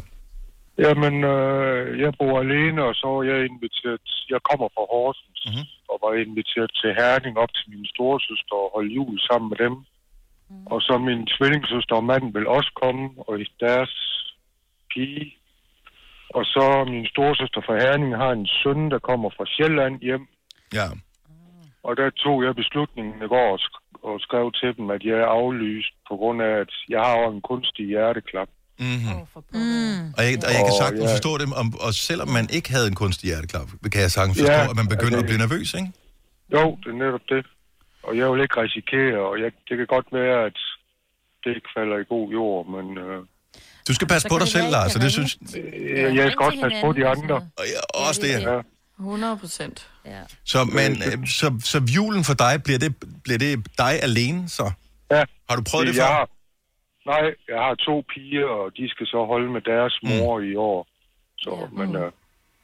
Jamen, 0.84 1.24
øh, 1.24 2.00
jeg 2.00 2.14
bor 2.20 2.40
alene, 2.40 2.84
og 2.84 2.96
så 2.96 3.08
er 3.20 3.24
jeg 3.24 3.46
inviteret... 3.46 4.02
Jeg 4.30 4.42
kommer 4.50 4.68
fra 4.76 4.86
Horsens, 4.94 5.42
Mhm. 5.46 5.54
mm-hmm. 5.54 5.68
og 5.92 5.98
var 6.04 6.14
inviteret 6.28 6.72
til 6.82 6.90
Herning 7.00 7.38
op 7.44 7.52
til 7.58 7.66
min 7.74 7.86
storesøster 7.94 8.56
og 8.64 8.72
holde 8.76 8.94
jul 8.98 9.20
sammen 9.20 9.50
med 9.50 9.58
dem. 9.66 9.76
Mm. 10.50 10.66
Og 10.74 10.82
så 10.82 10.98
min 10.98 11.26
tvillingssøster 11.34 11.96
og 11.96 12.04
mand 12.04 12.34
vil 12.34 12.48
også 12.48 12.72
komme, 12.84 13.10
og 13.28 13.34
deres 13.60 13.94
pige. 14.94 15.34
Og 16.30 16.44
så 16.46 16.86
min 16.94 17.08
storesøster 17.08 17.62
fra 17.66 17.76
Herning 17.84 18.16
har 18.16 18.32
en 18.32 18.48
søn, 18.48 18.92
der 18.92 19.00
kommer 19.00 19.30
fra 19.38 19.46
Sjælland 19.46 20.00
hjem. 20.02 20.28
Ja. 20.74 20.88
Og 21.84 21.98
der 21.98 22.10
tog 22.10 22.44
jeg 22.44 22.56
beslutningen 22.56 23.24
i 23.24 23.28
går 23.28 23.52
og, 23.56 23.60
sk- 23.66 24.00
og 24.04 24.20
skrev 24.22 24.52
til 24.52 24.78
dem, 24.78 24.90
at 24.90 25.04
jeg 25.04 25.18
er 25.20 25.26
aflyst 25.40 25.94
på 26.10 26.16
grund 26.18 26.42
af, 26.42 26.54
at 26.64 26.74
jeg 26.90 27.02
har 27.02 27.28
en 27.28 27.42
kunstig 27.42 27.86
hjerteklap. 27.88 28.50
Mm-hmm. 28.80 29.18
Mm. 29.54 30.14
Og 30.18 30.22
jeg, 30.26 30.34
og 30.48 30.52
jeg 30.58 30.64
kan 30.68 30.74
sagtens 30.84 31.04
ja. 31.04 31.14
forstå 31.14 31.38
det, 31.38 31.54
om, 31.54 31.68
og 31.86 31.94
selvom 31.94 32.30
man 32.38 32.46
ikke 32.50 32.70
havde 32.72 32.88
en 32.88 32.96
kunstig 32.96 33.28
hjerteklap, 33.28 33.68
kan 33.92 34.02
jeg 34.02 34.12
sagtens 34.12 34.38
forstå, 34.38 34.54
Ja, 34.54 34.70
at 34.70 34.76
man 34.76 34.88
begynder 34.88 35.06
altså- 35.06 35.20
at 35.20 35.26
blive 35.26 35.38
nervøs, 35.46 35.74
ikke? 35.74 35.92
Jo, 36.54 36.78
det 36.84 36.90
er 36.94 36.98
netop 37.06 37.22
det. 37.30 37.46
Og 38.04 38.18
jeg 38.18 38.32
vil 38.32 38.42
ikke 38.42 38.62
risikere, 38.62 39.20
og 39.30 39.34
jeg, 39.42 39.52
det 39.70 39.78
kan 39.78 39.88
godt 39.96 40.08
være, 40.12 40.46
at 40.46 40.58
det 41.44 41.50
ikke 41.58 41.70
falder 41.78 41.98
i 41.98 42.06
god 42.14 42.32
jord, 42.32 42.62
men 42.76 42.98
øh, 42.98 43.20
Du 43.88 43.94
skal 43.94 44.08
passe 44.08 44.26
Så 44.26 44.30
på 44.34 44.36
dig 44.40 44.46
det 44.46 44.52
selv, 44.58 44.70
Lars, 44.72 44.96
og 44.96 45.02
det 45.02 45.12
synes... 45.12 45.38
øh, 45.58 46.16
jeg 46.16 46.32
skal 46.32 46.44
også 46.46 46.60
passe 46.64 46.78
på 46.86 46.92
de 46.94 47.08
andre. 47.08 47.36
Og 47.36 47.66
ja, 47.74 47.80
også 48.08 48.22
det, 48.22 48.30
det 48.36 48.42
ja. 48.42 48.54
Ja. 48.56 48.62
100 49.00 49.38
procent. 49.38 49.88
Ja. 50.06 50.22
Så, 50.46 50.64
men, 50.64 50.92
øh, 50.92 51.28
så, 51.28 51.60
så 51.64 51.82
julen 51.96 52.24
for 52.24 52.34
dig, 52.34 52.64
bliver 52.64 52.80
det, 52.80 52.96
bliver 53.24 53.38
det 53.40 53.68
dig 53.78 54.04
alene, 54.04 54.50
så? 54.50 54.72
Ja. 55.12 55.24
Har 55.50 55.56
du 55.56 55.64
prøvet 55.72 55.88
det 55.88 55.96
jeg 55.96 56.02
før? 56.04 56.14
har, 56.14 56.30
nej, 57.14 57.26
jeg 57.52 57.60
har 57.66 57.76
to 57.88 57.96
piger, 58.14 58.46
og 58.60 58.66
de 58.78 58.90
skal 58.94 59.06
så 59.14 59.20
holde 59.32 59.50
med 59.56 59.62
deres 59.62 59.94
mor 60.10 60.34
i 60.52 60.56
år. 60.56 60.88
Så, 61.44 61.52
Ja. 61.62 61.66
men 61.80 61.96
øh, 61.96 62.12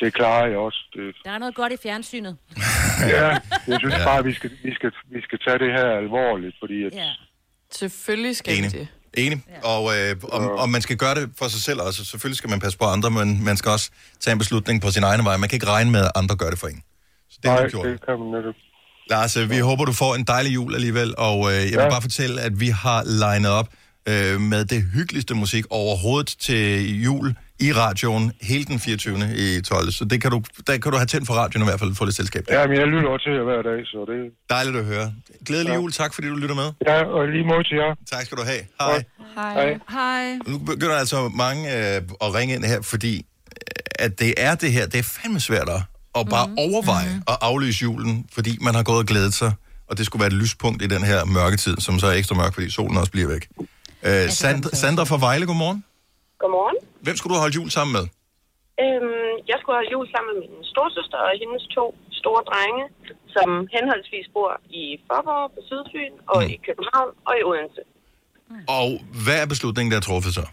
det 0.01 0.13
klarer 0.13 0.47
jeg 0.47 0.57
også. 0.57 0.81
Det, 0.95 1.15
Der 1.25 1.31
er 1.31 1.37
noget 1.37 1.55
godt 1.55 1.71
i 1.73 1.77
fjernsynet. 1.83 2.33
ja, 3.15 3.27
jeg 3.69 3.77
synes 3.81 3.93
Ja. 3.99 4.03
bare, 4.09 4.19
at 4.19 4.25
vi 4.25 4.33
skal, 4.33 4.49
vi, 4.63 4.73
skal, 4.73 4.91
vi 5.15 5.21
skal 5.27 5.39
tage 5.45 5.59
det 5.63 5.71
her 5.77 5.87
alvorligt, 6.03 6.55
fordi 6.61 6.77
at, 6.87 6.93
Ja. 6.93 7.11
Selvfølgelig 7.71 8.35
skal 8.37 8.57
Enig. 8.57 8.71
det. 8.71 8.87
Enig. 9.17 9.41
Og, 9.63 9.81
øh, 9.97 10.15
om, 10.31 10.43
om 10.63 10.69
man 10.69 10.81
skal 10.81 10.97
gøre 10.97 11.15
det 11.15 11.29
for 11.39 11.45
sig 11.47 11.61
selv 11.61 11.79
også. 11.81 12.05
Selvfølgelig 12.05 12.37
skal 12.37 12.49
man 12.49 12.59
passe 12.59 12.77
på 12.77 12.85
andre, 12.85 13.09
men 13.11 13.43
man 13.43 13.57
skal 13.57 13.71
også 13.71 13.91
tage 14.19 14.31
en 14.31 14.37
beslutning 14.39 14.81
på 14.81 14.91
sin 14.91 15.03
egen 15.03 15.25
vej. 15.25 15.37
Man 15.37 15.49
kan 15.49 15.55
ikke 15.55 15.67
regne 15.67 15.91
med, 15.91 15.99
at 16.01 16.11
andre 16.15 16.35
gør 16.35 16.49
det 16.49 16.59
for 16.59 16.67
en. 16.67 16.83
Så 17.29 17.39
det 17.43 17.49
nej, 17.51 17.63
du 17.63 17.69
gjort. 17.69 17.85
det 17.85 18.05
kan 18.05 18.19
man 18.19 18.27
netop. 18.37 18.55
Lars, 19.09 19.37
vi 19.49 19.59
håber, 19.59 19.85
du 19.85 19.93
får 19.93 20.15
en 20.15 20.23
dejlig 20.23 20.53
jul 20.53 20.75
alligevel, 20.75 21.13
og 21.17 21.37
øh, 21.51 21.55
jeg 21.55 21.63
vil 21.63 21.71
Ja. 21.71 21.89
bare 21.89 22.01
fortælle, 22.01 22.41
at 22.41 22.59
vi 22.59 22.67
har 22.67 23.03
legnet 23.21 23.51
op 23.51 23.67
øh, 24.09 24.41
med 24.41 24.65
det 24.65 24.83
hyggeligste 24.93 25.33
musik 25.35 25.65
overhovedet 25.69 26.35
til 26.39 27.01
jul 27.03 27.35
i 27.59 27.73
radioen 27.73 28.31
hele 28.41 28.65
den 28.65 28.79
24. 28.79 29.17
i 29.35 29.61
12. 29.61 29.91
Så 29.91 30.05
det 30.05 30.21
kan 30.21 30.31
du, 30.31 30.41
der 30.67 30.77
kan 30.77 30.91
du 30.91 30.97
have 30.97 31.05
tændt 31.05 31.27
for 31.27 31.33
radioen 31.33 31.63
i 31.65 31.69
hvert 31.69 31.79
fald 31.79 31.95
få 31.95 32.05
lidt 32.05 32.15
selskab. 32.15 32.43
Ja, 32.49 32.67
men 32.67 32.77
jeg 32.77 32.87
lytter 32.87 33.09
også 33.09 33.23
til 33.23 33.33
jer 33.33 33.43
hver 33.43 33.61
dag, 33.71 33.79
så 33.85 33.97
det... 34.11 34.31
Dejligt 34.49 34.77
at 34.77 34.85
høre. 34.85 35.13
Glædelig 35.45 35.69
Ja. 35.69 35.75
jul. 35.75 35.91
Tak 35.91 36.13
fordi 36.13 36.27
du 36.27 36.35
lytter 36.35 36.55
med. 36.55 36.71
Ja, 36.87 37.03
og 37.05 37.27
lige 37.27 37.43
måde 37.43 37.63
til 37.63 37.75
jer. 37.77 37.95
Tak 38.11 38.25
skal 38.25 38.37
du 38.37 38.43
have. 38.43 38.61
Hej. 38.81 39.03
Hej. 39.35 39.79
Hej. 39.89 40.37
Nu 40.47 40.57
begynder 40.57 40.95
altså 40.95 41.31
mange 41.35 41.61
øh, 41.77 42.01
at 42.21 42.33
ringe 42.35 42.55
ind 42.55 42.63
her, 42.63 42.81
fordi 42.81 43.15
øh, 43.17 44.05
at 44.05 44.19
det 44.19 44.33
er 44.37 44.55
det 44.55 44.71
her, 44.71 44.85
det 44.85 44.99
er 44.99 45.03
fandme 45.03 45.39
svært 45.39 45.69
at, 46.15 46.29
bare 46.29 46.47
mm. 46.47 46.53
overveje 46.57 47.09
mm. 47.15 47.21
at 47.27 47.37
aflyse 47.41 47.81
julen, 47.83 48.25
fordi 48.33 48.57
man 48.61 48.75
har 48.75 48.83
gået 48.83 48.97
og 48.97 49.05
glædet 49.05 49.33
sig, 49.33 49.51
og 49.89 49.97
det 49.97 50.05
skulle 50.05 50.19
være 50.19 50.27
et 50.27 50.33
lyspunkt 50.33 50.81
i 50.81 50.87
den 50.87 51.03
her 51.03 51.25
mørketid, 51.25 51.75
som 51.79 51.99
så 51.99 52.07
er 52.07 52.11
ekstra 52.11 52.35
mørk, 52.35 52.53
fordi 52.53 52.69
solen 52.69 52.97
også 52.97 53.11
bliver 53.11 53.27
væk. 53.27 53.47
Øh, 54.07 54.25
Sand, 54.41 54.59
Sandra 54.81 55.03
fra 55.11 55.17
Vejle, 55.25 55.45
godmorgen. 55.51 55.79
Godmorgen. 56.41 56.77
Hvem 57.05 57.15
skulle 57.17 57.33
du 57.35 57.39
holde 57.43 57.55
jul 57.59 57.69
sammen 57.77 57.93
med? 57.99 58.05
Øhm, 58.83 59.31
jeg 59.51 59.57
skulle 59.59 59.77
have 59.79 59.89
jul 59.95 60.05
sammen 60.13 60.29
med 60.31 60.37
min 60.43 60.55
storsøster 60.73 61.19
og 61.27 61.31
hendes 61.43 61.63
to 61.77 61.85
store 62.21 62.41
drenge, 62.49 62.83
som 63.35 63.47
henholdsvis 63.75 64.27
bor 64.35 64.51
i 64.81 64.83
Forborg 65.07 65.45
på 65.55 65.59
Sydfyn, 65.69 66.13
og 66.33 66.39
Mm. 66.43 66.49
i 66.53 66.55
København 66.67 67.11
og 67.27 67.33
i 67.39 67.43
Odense. 67.49 67.83
Og 68.79 68.87
hvad 69.25 69.37
er 69.43 69.47
beslutningen, 69.53 69.89
der 69.91 69.97
er 70.01 70.05
truffet 70.09 70.33
så? 70.39 70.45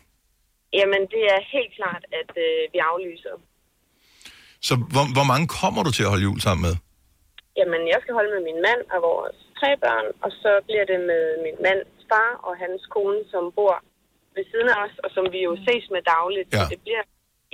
Jamen, 0.78 1.02
det 1.14 1.22
er 1.34 1.40
helt 1.56 1.72
klart, 1.78 2.02
at 2.20 2.30
øh, 2.46 2.60
vi 2.72 2.78
aflyser. 2.90 3.34
Så 4.68 4.72
hvor, 4.92 5.04
hvor 5.16 5.26
mange 5.32 5.46
kommer 5.60 5.80
du 5.86 5.90
til 5.96 6.02
at 6.06 6.10
holde 6.12 6.26
jul 6.28 6.40
sammen 6.46 6.62
med? 6.68 6.74
Jamen, 7.58 7.82
jeg 7.92 7.98
skal 8.02 8.14
holde 8.18 8.30
med 8.36 8.42
min 8.48 8.60
mand 8.68 8.82
og 8.94 8.98
vores 9.10 9.36
tre 9.60 9.70
børn, 9.84 10.06
og 10.24 10.30
så 10.42 10.50
bliver 10.66 10.84
det 10.92 10.98
med 11.10 11.24
min 11.46 11.56
mands 11.66 11.90
far 12.10 12.30
og 12.46 12.52
hans 12.64 12.82
kone, 12.94 13.20
som 13.32 13.44
bor 13.58 13.76
ved 14.34 14.44
siden 14.50 14.68
af 14.74 14.78
os, 14.84 14.96
og 15.04 15.10
som 15.16 15.24
vi 15.34 15.40
jo 15.48 15.52
ses 15.66 15.84
med 15.94 16.02
dagligt. 16.14 16.48
Ja. 16.52 16.58
Så 16.58 16.64
det 16.72 16.80
bliver, 16.84 17.02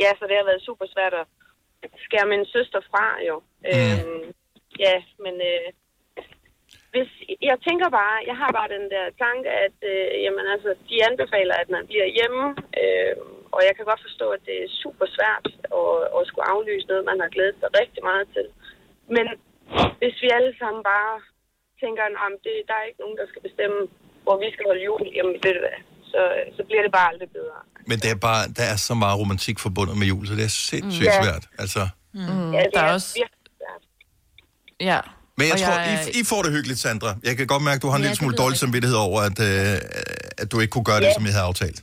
ja, 0.02 0.10
så 0.18 0.24
det 0.28 0.36
har 0.36 0.50
været 0.50 0.66
super 0.68 0.86
svært 0.94 1.14
at 1.20 1.26
skære 2.06 2.28
min 2.32 2.44
søster 2.54 2.80
fra, 2.90 3.06
jo. 3.28 3.36
Mm. 3.38 3.70
Øhm, 3.72 4.22
ja, 4.84 4.96
men 5.24 5.34
øh, 5.50 5.68
hvis, 6.92 7.10
jeg 7.50 7.56
tænker 7.66 7.88
bare, 8.00 8.16
jeg 8.30 8.36
har 8.42 8.50
bare 8.58 8.74
den 8.76 8.86
der 8.94 9.04
tanke, 9.24 9.48
at 9.66 9.78
øh, 9.92 10.22
jamen, 10.24 10.46
altså, 10.54 10.70
de 10.88 10.96
anbefaler, 11.08 11.54
at 11.62 11.70
man 11.76 11.84
bliver 11.90 12.08
hjemme, 12.16 12.44
øh, 12.80 13.14
og 13.54 13.60
jeg 13.66 13.74
kan 13.76 13.84
godt 13.90 14.06
forstå, 14.06 14.26
at 14.36 14.42
det 14.48 14.56
er 14.64 14.76
super 14.82 15.06
svært 15.16 15.46
at, 15.80 15.96
at 16.16 16.26
skulle 16.28 16.48
aflyse 16.54 16.86
noget, 16.90 17.08
man 17.10 17.20
har 17.24 17.30
glædet 17.34 17.56
sig 17.60 17.70
rigtig 17.80 18.02
meget 18.10 18.26
til. 18.34 18.46
Men 19.16 19.26
hvis 20.00 20.16
vi 20.22 20.28
alle 20.36 20.54
sammen 20.60 20.82
bare 20.94 21.14
tænker, 21.82 22.02
at 22.04 22.32
det, 22.46 22.56
der 22.68 22.74
er 22.78 22.88
ikke 22.88 23.02
nogen, 23.04 23.18
der 23.20 23.26
skal 23.28 23.42
bestemme, 23.48 23.80
hvor 24.26 24.36
vi 24.42 24.48
skal 24.54 24.64
holde 24.70 24.82
jul, 24.88 25.02
jamen 25.18 25.34
ved 25.44 25.52
du 25.56 25.60
hvad, 25.66 25.78
så, 26.12 26.20
så 26.56 26.60
bliver 26.68 26.82
det 26.86 26.92
bare 26.98 27.06
aldrig 27.12 27.28
bedre. 27.38 27.58
Men 27.90 27.96
det 28.02 28.10
er 28.16 28.20
bare, 28.28 28.42
der 28.58 28.64
er 28.72 28.78
så 28.88 28.94
meget 29.02 29.16
romantik 29.22 29.56
forbundet 29.66 29.94
med 30.00 30.06
jul, 30.12 30.22
så 30.30 30.32
det 30.38 30.44
er 30.50 30.54
sindssygt 30.72 31.12
Mm. 31.16 31.22
Svært. 31.24 31.44
Altså. 31.62 31.82
Mm, 32.14 32.52
Ja, 32.56 32.62
det 32.64 32.70
der 32.74 32.80
er 32.80 32.88
er 32.88 32.92
også... 32.98 33.10
Ja. 34.90 35.00
Men 35.38 35.44
jeg 35.50 35.56
Og 35.56 35.60
tror, 35.64 35.78
jeg 35.78 36.00
I, 36.16 36.20
I 36.20 36.22
får 36.32 36.40
det 36.44 36.50
hyggeligt, 36.56 36.78
Sandra. 36.84 37.10
Jeg 37.28 37.34
kan 37.38 37.46
godt 37.54 37.62
mærke, 37.68 37.78
at 37.80 37.84
du 37.86 37.90
har 37.92 37.96
en 37.98 38.02
Ja, 38.02 38.06
lille 38.06 38.16
det 38.16 38.22
smule 38.22 38.36
dårlig 38.42 38.58
samvittighed 38.64 38.98
over, 39.08 39.18
at, 39.28 39.38
øh, 39.50 40.42
at 40.42 40.46
du 40.52 40.56
ikke 40.62 40.72
kunne 40.76 40.88
gøre 40.92 41.00
det, 41.04 41.10
Ja. 41.10 41.16
som 41.18 41.24
I 41.28 41.32
havde 41.36 41.46
aftalt. 41.52 41.78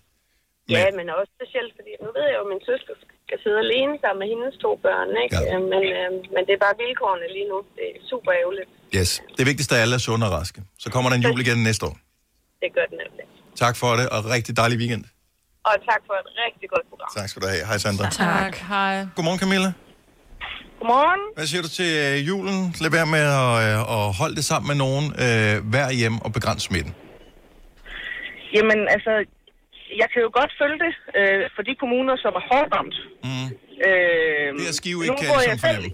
Ja, 0.75 0.85
men 0.99 1.05
også 1.19 1.31
specielt, 1.39 1.71
fordi 1.77 1.91
nu 2.03 2.07
ved 2.17 2.23
jeg 2.29 2.35
jo, 2.39 2.41
at 2.45 2.49
min 2.53 2.61
søster 2.71 2.93
skal 3.25 3.37
sidde 3.43 3.59
alene 3.65 3.93
sammen 4.03 4.19
med 4.23 4.27
hendes 4.33 4.53
to 4.65 4.71
børn, 4.85 5.09
ikke? 5.23 5.33
Ja. 5.35 5.41
Ja. 5.53 5.57
Men, 5.73 5.81
øh, 5.99 6.09
men 6.35 6.41
det 6.47 6.53
er 6.57 6.61
bare 6.67 6.75
vilkårene 6.83 7.27
lige 7.37 7.47
nu. 7.53 7.57
Det 7.77 7.85
er 7.91 7.97
super 8.11 8.31
ærgerligt. 8.41 8.69
Yes. 8.97 9.09
Det 9.37 9.43
vigtigste 9.49 9.71
er, 9.75 9.79
at 9.79 9.83
alle 9.85 9.95
er 9.99 10.03
sunde 10.07 10.25
og 10.29 10.33
raske. 10.39 10.59
Så 10.83 10.87
kommer 10.93 11.07
der 11.09 11.15
en 11.19 11.23
jul 11.27 11.39
igen 11.45 11.59
næste 11.69 11.83
år. 11.89 11.95
Det 12.63 12.69
gør 12.77 12.85
det 12.91 12.97
nemlig. 13.03 13.25
Tak 13.63 13.75
for 13.81 13.89
det, 13.99 14.05
og 14.15 14.19
rigtig 14.35 14.51
dejlig 14.61 14.77
weekend. 14.81 15.03
Og 15.69 15.73
tak 15.89 16.01
for 16.07 16.13
et 16.23 16.29
rigtig 16.45 16.67
godt 16.73 16.85
program. 16.91 17.09
Tak 17.17 17.27
skal 17.29 17.39
du 17.43 17.47
have. 17.53 17.63
Hej, 17.69 17.77
Sandra. 17.85 18.05
Tak. 18.09 18.53
Hej. 18.73 18.95
Godmorgen, 19.15 19.39
Camilla. 19.43 19.71
Godmorgen. 20.79 21.21
Hvad 21.37 21.45
siger 21.51 21.61
du 21.67 21.71
til 21.79 21.89
øh, 22.05 22.15
julen? 22.29 22.57
Lad 22.83 22.91
være 22.97 23.07
med 23.15 23.25
at, 23.45 23.51
øh, 23.65 23.95
at 23.97 24.03
holde 24.19 24.35
det 24.39 24.45
sammen 24.51 24.67
med 24.71 24.77
nogen. 24.85 25.05
Øh, 25.25 25.53
vær 25.75 25.87
hjem 26.01 26.15
og 26.25 26.29
begrænse 26.37 26.63
smitten. 26.69 26.93
Jamen, 28.55 28.79
altså, 28.95 29.13
jeg 30.01 30.07
kan 30.11 30.19
jo 30.25 30.29
godt 30.39 30.51
følge 30.61 30.77
det 30.85 30.93
øh, 31.19 31.43
for 31.55 31.61
de 31.69 31.73
kommuner, 31.81 32.15
som 32.23 32.31
er 32.39 32.43
hårdt 32.51 32.69
ramt. 32.75 32.97
Mm. 33.27 33.47
Øh, 33.87 34.47
Det 34.59 34.65
er 34.71 34.75
Skive 34.81 34.99
ikke, 35.05 35.17
kan 35.21 35.27
bor 35.31 35.39
jeg 35.39 35.47
ligesom 35.47 35.63
fornemme. 35.65 35.91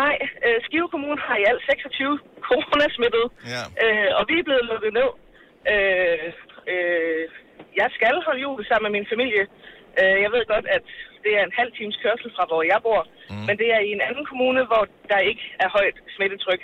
Nej, 0.00 0.14
øh, 0.46 0.58
Skive 0.66 0.88
Kommune 0.94 1.20
har 1.28 1.36
i 1.42 1.44
alt 1.50 1.62
26 1.68 2.18
coronasmittede, 2.48 3.28
Ja. 3.54 3.62
øh, 3.84 4.08
og 4.18 4.22
vi 4.30 4.34
er 4.40 4.44
blevet 4.48 4.64
lukket 4.72 4.92
ned. 5.00 5.10
Øh, 5.72 6.26
øh, 6.72 7.24
jeg 7.80 7.88
skal 7.96 8.14
holde 8.26 8.40
jul 8.40 8.66
sammen 8.66 8.92
med 8.92 9.00
min 9.00 9.08
familie, 9.12 9.44
Øh, 10.00 10.16
jeg 10.24 10.30
ved 10.34 10.42
godt, 10.54 10.66
at 10.76 10.84
det 11.24 11.32
er 11.38 11.44
en 11.48 11.54
halv 11.60 11.72
times 11.78 11.96
kørsel 12.04 12.28
fra, 12.36 12.44
hvor 12.50 12.62
jeg 12.72 12.78
bor, 12.86 13.00
mm. 13.30 13.44
men 13.48 13.54
det 13.60 13.68
er 13.76 13.80
i 13.88 13.90
en 13.96 14.02
anden 14.08 14.24
kommune, 14.30 14.60
hvor 14.70 14.82
der 15.12 15.20
ikke 15.30 15.44
er 15.64 15.68
højt 15.78 15.96
smittetryk. 16.14 16.62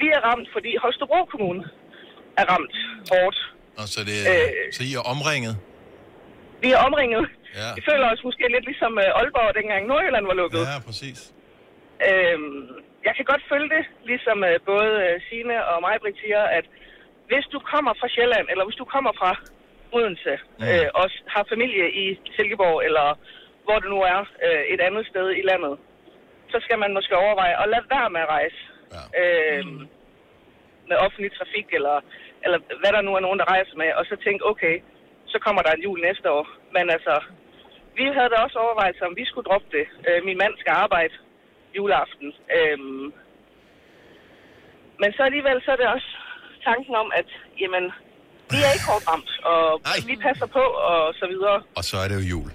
Vi 0.00 0.06
er 0.16 0.20
ramt, 0.28 0.48
fordi 0.54 0.70
Holstebro 0.82 1.20
Kommune 1.32 1.62
er 2.40 2.44
ramt 2.52 2.76
hårdt. 3.12 3.38
Og 3.80 3.86
så, 3.94 4.00
det, 4.10 4.18
Øh. 4.32 4.72
så 4.76 4.80
I 4.88 4.92
er 5.00 5.04
omringet? 5.14 5.54
Vi 6.64 6.68
er 6.76 6.80
omringet. 6.88 7.24
Ja. 7.60 7.68
Vi 7.78 7.82
føler 7.90 8.06
os 8.12 8.22
måske 8.28 8.44
lidt 8.54 8.66
ligesom 8.70 8.92
øh, 9.04 9.18
Aalborg, 9.20 9.54
dengang 9.60 9.82
Nordjylland 9.90 10.26
var 10.30 10.36
lukket. 10.42 10.62
Ja, 10.72 10.76
præcis. 10.88 11.18
Øhm, 12.08 12.58
jeg 13.06 13.14
kan 13.16 13.24
godt 13.32 13.42
følge 13.52 13.68
det, 13.76 13.84
ligesom 14.12 14.38
øh, 14.50 14.56
både 14.70 14.90
øh, 15.06 15.14
Signe 15.26 15.56
og 15.70 15.76
mig, 15.86 15.96
Britt, 16.02 16.18
siger, 16.24 16.42
at 16.58 16.66
hvis 17.30 17.46
du 17.54 17.58
kommer 17.72 17.92
fra 18.00 18.08
Sjælland, 18.08 18.46
eller 18.50 18.64
hvis 18.64 18.80
du 18.82 18.84
kommer 18.84 19.12
fra 19.20 19.32
Odense, 19.96 20.34
Mm. 20.58 20.64
øh, 20.68 20.88
og 20.94 21.04
har 21.34 21.44
familie 21.52 21.86
i 22.02 22.04
Silkeborg, 22.36 22.78
eller 22.88 23.06
hvor 23.64 23.78
det 23.82 23.88
nu 23.94 24.00
er, 24.14 24.20
øh, 24.46 24.62
et 24.74 24.80
andet 24.80 25.06
sted 25.06 25.26
i 25.40 25.42
landet, 25.50 25.74
så 26.52 26.58
skal 26.64 26.78
man 26.78 26.94
måske 26.94 27.16
overveje 27.16 27.62
at 27.62 27.68
lade 27.68 27.86
være 27.94 28.10
med 28.10 28.20
at 28.20 28.28
rejse. 28.28 28.60
Ja. 28.94 29.02
Øhm, 29.20 29.88
med 30.88 30.96
offentlig 30.96 31.32
trafik, 31.38 31.66
eller, 31.78 31.96
eller 32.44 32.58
hvad 32.80 32.92
der 32.96 33.00
nu 33.00 33.14
er 33.14 33.20
nogen, 33.26 33.38
der 33.38 33.50
rejser 33.54 33.76
med, 33.76 33.90
og 33.98 34.04
så 34.06 34.16
tænke, 34.24 34.46
okay, 34.46 34.76
så 35.26 35.38
kommer 35.38 35.62
der 35.62 35.72
en 35.72 35.82
jul 35.82 36.00
næste 36.00 36.30
år. 36.30 36.46
Men 36.72 36.90
altså, 36.90 37.14
vi 37.96 38.04
havde 38.16 38.28
da 38.28 38.36
også 38.46 38.58
overvejet, 38.58 39.02
om 39.02 39.16
vi 39.16 39.24
skulle 39.24 39.48
droppe 39.50 39.68
det. 39.78 39.86
Øh, 40.08 40.24
min 40.24 40.38
mand 40.38 40.54
skal 40.58 40.72
arbejde 40.84 41.14
juleaften. 41.76 42.34
Øhm, 42.56 43.12
men 45.00 45.12
så 45.16 45.22
alligevel, 45.22 45.62
så 45.64 45.70
er 45.72 45.76
det 45.76 45.86
også 45.86 46.10
tanken 46.70 46.92
om, 47.02 47.08
at 47.20 47.26
jamen, 47.62 47.84
vi 48.52 48.58
er 48.66 48.70
ikke 48.76 48.86
hårdt 48.90 49.04
ramt, 49.10 49.30
og 49.52 49.60
Ej. 49.92 49.98
vi 50.10 50.14
passer 50.26 50.46
på, 50.56 50.64
og 50.90 51.00
så 51.20 51.24
videre. 51.32 51.58
Og 51.78 51.82
så 51.90 51.96
er 52.02 52.06
det 52.10 52.16
jo 52.20 52.24
jul. 52.34 52.50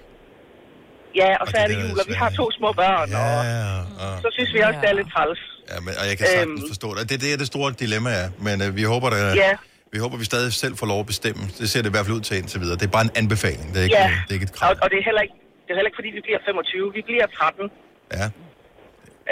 Ja, 1.20 1.30
og 1.42 1.46
så 1.50 1.56
er 1.62 1.66
det 1.70 1.76
jul, 1.84 1.96
og 2.02 2.06
vi 2.12 2.16
har 2.22 2.30
to 2.40 2.46
små 2.58 2.68
børn, 2.82 3.08
Ja, 3.10 3.24
og 3.24 3.80
og, 4.04 4.12
så 4.24 4.28
synes 4.36 4.50
vi 4.54 4.58
også, 4.68 4.78
det 4.82 4.88
er 4.92 4.96
lidt 5.00 5.10
træls. 5.14 5.40
ja 5.70 5.76
men, 5.86 5.92
og 6.00 6.04
jeg 6.10 6.14
kan 6.18 6.26
sagtens 6.36 6.60
Øhm. 6.62 6.70
forstå 6.72 6.88
det. 6.96 7.02
Det 7.10 7.14
er 7.18 7.22
det, 7.26 7.30
det 7.42 7.48
store 7.54 7.68
dilemma 7.84 8.10
er. 8.22 8.28
Men 8.46 8.56
øh, 8.64 8.68
vi 8.78 8.82
håber, 8.92 9.08
der, 9.14 9.20
Ja. 9.44 9.52
vi 9.94 9.98
håber, 10.04 10.16
vi 10.22 10.26
stadig 10.32 10.50
selv 10.64 10.74
får 10.80 10.86
lov 10.92 11.00
at 11.04 11.08
bestemme. 11.12 11.42
Det 11.60 11.66
ser 11.72 11.80
det 11.82 11.88
i 11.92 11.94
hvert 11.96 12.06
fald 12.06 12.16
ud 12.20 12.24
til 12.28 12.34
indtil 12.40 12.58
videre. 12.64 12.76
Det 12.80 12.86
er 12.90 12.94
bare 12.98 13.06
en 13.10 13.14
anbefaling. 13.22 13.66
Det 13.72 13.78
er 13.82 13.86
ikke, 13.88 13.96
Ja, 13.96 14.10
det 14.26 14.30
er 14.34 14.36
ikke 14.38 14.48
et 14.50 14.54
krav. 14.58 14.68
og, 14.70 14.76
og 14.82 14.86
det, 14.90 14.96
er 15.00 15.04
heller 15.08 15.22
ikke, 15.26 15.36
det 15.64 15.70
er 15.72 15.76
heller 15.78 15.90
ikke, 15.90 15.98
fordi 16.00 16.10
vi 16.18 16.22
bliver 16.26 16.40
25. 16.48 16.92
Vi 16.98 17.02
bliver 17.08 17.26
13. 17.26 17.70
Ja. 18.18 18.26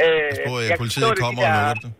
Øh, 0.03 0.31
Pas 0.31 0.39
på, 0.49 0.53
at 0.61 0.65
jeg 0.71 0.79
politiet 0.83 1.03
forstå 1.05 1.15
det, 1.15 1.23
kommer 1.25 1.41
de 1.43 1.49
og 1.49 1.55
lukker 1.69 1.83
det. 1.85 1.93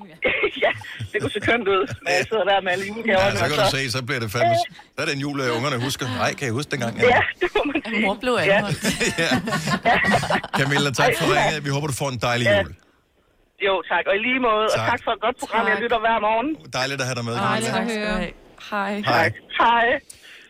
ja, 0.64 0.70
det 1.12 1.16
kunne 1.20 1.30
se 1.30 1.40
kønt 1.40 1.68
ud, 1.68 1.82
når 2.04 2.10
jeg 2.18 2.24
sidder 2.30 2.44
der 2.44 2.60
med 2.64 2.70
alle 2.72 2.84
julegaverne. 2.86 3.26
Ja, 3.26 3.36
så 3.36 3.44
kan 3.54 3.64
du 3.64 3.70
se, 3.76 3.90
så 3.90 4.02
bliver 4.02 4.20
det 4.20 4.30
fandme... 4.32 4.54
Så 4.96 5.00
er 5.02 5.04
det 5.04 5.14
en 5.14 5.20
jul, 5.20 5.40
øh, 5.40 5.56
ungerne 5.56 5.76
husker. 5.84 6.06
Nej, 6.22 6.30
kan 6.34 6.44
jeg 6.46 6.52
huske 6.58 6.70
dengang? 6.70 6.92
Ja, 7.00 7.22
det 7.40 7.48
må 7.56 7.62
man 7.72 7.82
sige. 7.88 8.00
Mor 8.06 8.14
blev 8.20 8.34
anholdt. 8.40 8.78
Camilla, 10.58 10.90
tak 11.00 11.12
for 11.18 11.24
ringet. 11.34 11.64
Vi 11.64 11.70
håber, 11.70 11.86
du 11.86 11.92
får 11.92 12.08
en 12.08 12.18
dejlig 12.18 12.46
jul. 12.56 12.74
Jo, 13.66 13.74
tak. 13.90 14.04
Og 14.10 14.14
i 14.18 14.20
lige 14.28 14.40
måde. 14.48 14.64
Og 14.64 14.76
Tak. 14.76 14.88
tak 14.90 15.00
for 15.04 15.10
et 15.16 15.20
godt 15.20 15.36
program, 15.42 15.66
jeg 15.72 15.76
lytter 15.82 15.98
hver 16.00 16.18
morgen. 16.28 16.48
Dejligt 16.72 17.00
at 17.00 17.06
have 17.06 17.14
dig 17.14 17.24
med. 17.24 17.34
Dejligt 17.34 17.74
at 17.82 17.84
høre. 17.92 18.16
Hej. 18.70 19.00
Hej. 19.00 19.32
Hej. 19.60 19.86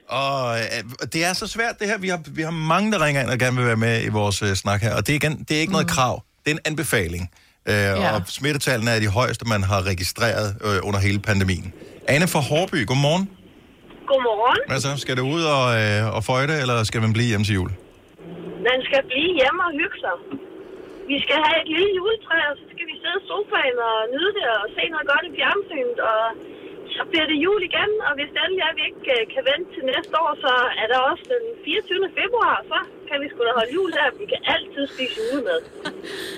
Og 0.08 0.58
øh, 0.58 1.08
det 1.12 1.24
er 1.24 1.32
så 1.32 1.46
svært 1.46 1.78
det 1.78 1.86
her. 1.88 1.98
Vi 1.98 2.08
har, 2.08 2.20
vi 2.26 2.42
har 2.42 2.50
mange, 2.50 2.92
der 2.92 3.04
ringer 3.04 3.22
ind 3.22 3.30
og 3.30 3.38
gerne 3.38 3.56
vil 3.56 3.66
være 3.66 3.76
med 3.76 4.04
i 4.04 4.08
vores 4.08 4.42
øh, 4.42 4.54
snak 4.54 4.80
her. 4.82 4.94
Og 4.96 5.06
det 5.06 5.12
er, 5.12 5.16
igen, 5.16 5.44
det 5.48 5.56
er 5.56 5.60
ikke 5.60 5.72
noget 5.72 5.88
krav. 5.88 6.22
Det 6.44 6.50
er 6.50 6.54
en 6.54 6.60
anbefaling. 6.64 7.30
Øh, 7.70 7.74
Ja. 7.74 8.14
Og 8.14 8.20
smittetallene 8.38 8.90
er 8.96 9.00
de 9.06 9.10
højeste, 9.20 9.44
man 9.54 9.62
har 9.70 9.80
registreret 9.92 10.48
øh, 10.66 10.78
under 10.88 11.00
hele 11.06 11.18
pandemien. 11.28 11.68
Anne 12.14 12.26
fra 12.34 12.40
Hårby, 12.50 12.78
godmorgen. 12.90 13.24
Godmorgen. 14.10 14.60
Hvad 14.70 14.80
så? 14.86 14.90
Skal 15.04 15.14
du 15.20 15.24
ud 15.36 15.44
og, 15.58 15.64
øh, 15.80 16.16
og 16.16 16.20
føjte, 16.30 16.54
eller 16.62 16.76
skal 16.90 17.00
man 17.04 17.12
blive 17.16 17.28
hjemme 17.32 17.44
til 17.48 17.54
jul? 17.60 17.70
Man 18.68 18.78
skal 18.88 19.00
blive 19.10 19.30
hjemme 19.40 19.60
og 19.68 19.72
hygge 19.80 19.98
sig. 20.04 20.16
Vi 21.10 21.16
skal 21.24 21.38
have 21.46 21.56
et 21.62 21.68
lille 21.74 21.90
juletræ, 21.98 22.38
og 22.50 22.54
så 22.60 22.64
skal 22.72 22.84
vi 22.90 22.94
sidde 23.02 23.18
i 23.22 23.24
sofaen 23.30 23.76
og 23.90 23.96
nyde 24.14 24.32
det 24.38 24.46
og 24.60 24.66
se 24.76 24.82
noget 24.94 25.06
godt 25.12 25.24
i 25.28 25.32
fjernsynet. 25.38 25.98
Og 26.12 26.22
så 26.98 27.02
bliver 27.10 27.26
det 27.32 27.36
jul 27.46 27.60
igen, 27.70 27.90
og 28.06 28.12
hvis 28.18 28.28
det 28.34 28.40
endelig 28.44 28.62
er, 28.66 28.70
at 28.72 28.76
vi 28.80 28.84
ikke 28.90 29.04
øh, 29.16 29.22
kan 29.34 29.42
vente 29.50 29.66
til 29.74 29.82
næste 29.92 30.14
år, 30.24 30.30
så 30.44 30.52
er 30.82 30.86
der 30.92 30.98
også 31.10 31.24
den 31.34 31.44
24. 31.64 32.08
februar, 32.20 32.54
så 32.70 32.78
kan 33.08 33.16
vi 33.22 33.26
sgu 33.32 33.38
da 33.48 33.52
holde 33.60 33.72
jul 33.78 33.90
der. 33.98 34.06
Vi 34.22 34.26
kan 34.32 34.40
altid 34.54 34.82
spise 34.94 35.14
julemad. 35.22 35.60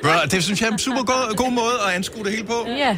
Bro, 0.05 0.15
det 0.33 0.41
synes 0.47 0.59
jeg 0.61 0.69
er 0.71 0.75
en 0.79 0.85
super 0.89 1.05
god, 1.13 1.25
god 1.43 1.53
måde 1.63 1.77
at 1.87 1.91
anskue 1.99 2.23
det 2.27 2.31
hele 2.37 2.47
på. 2.55 2.59
Ja. 2.87 2.95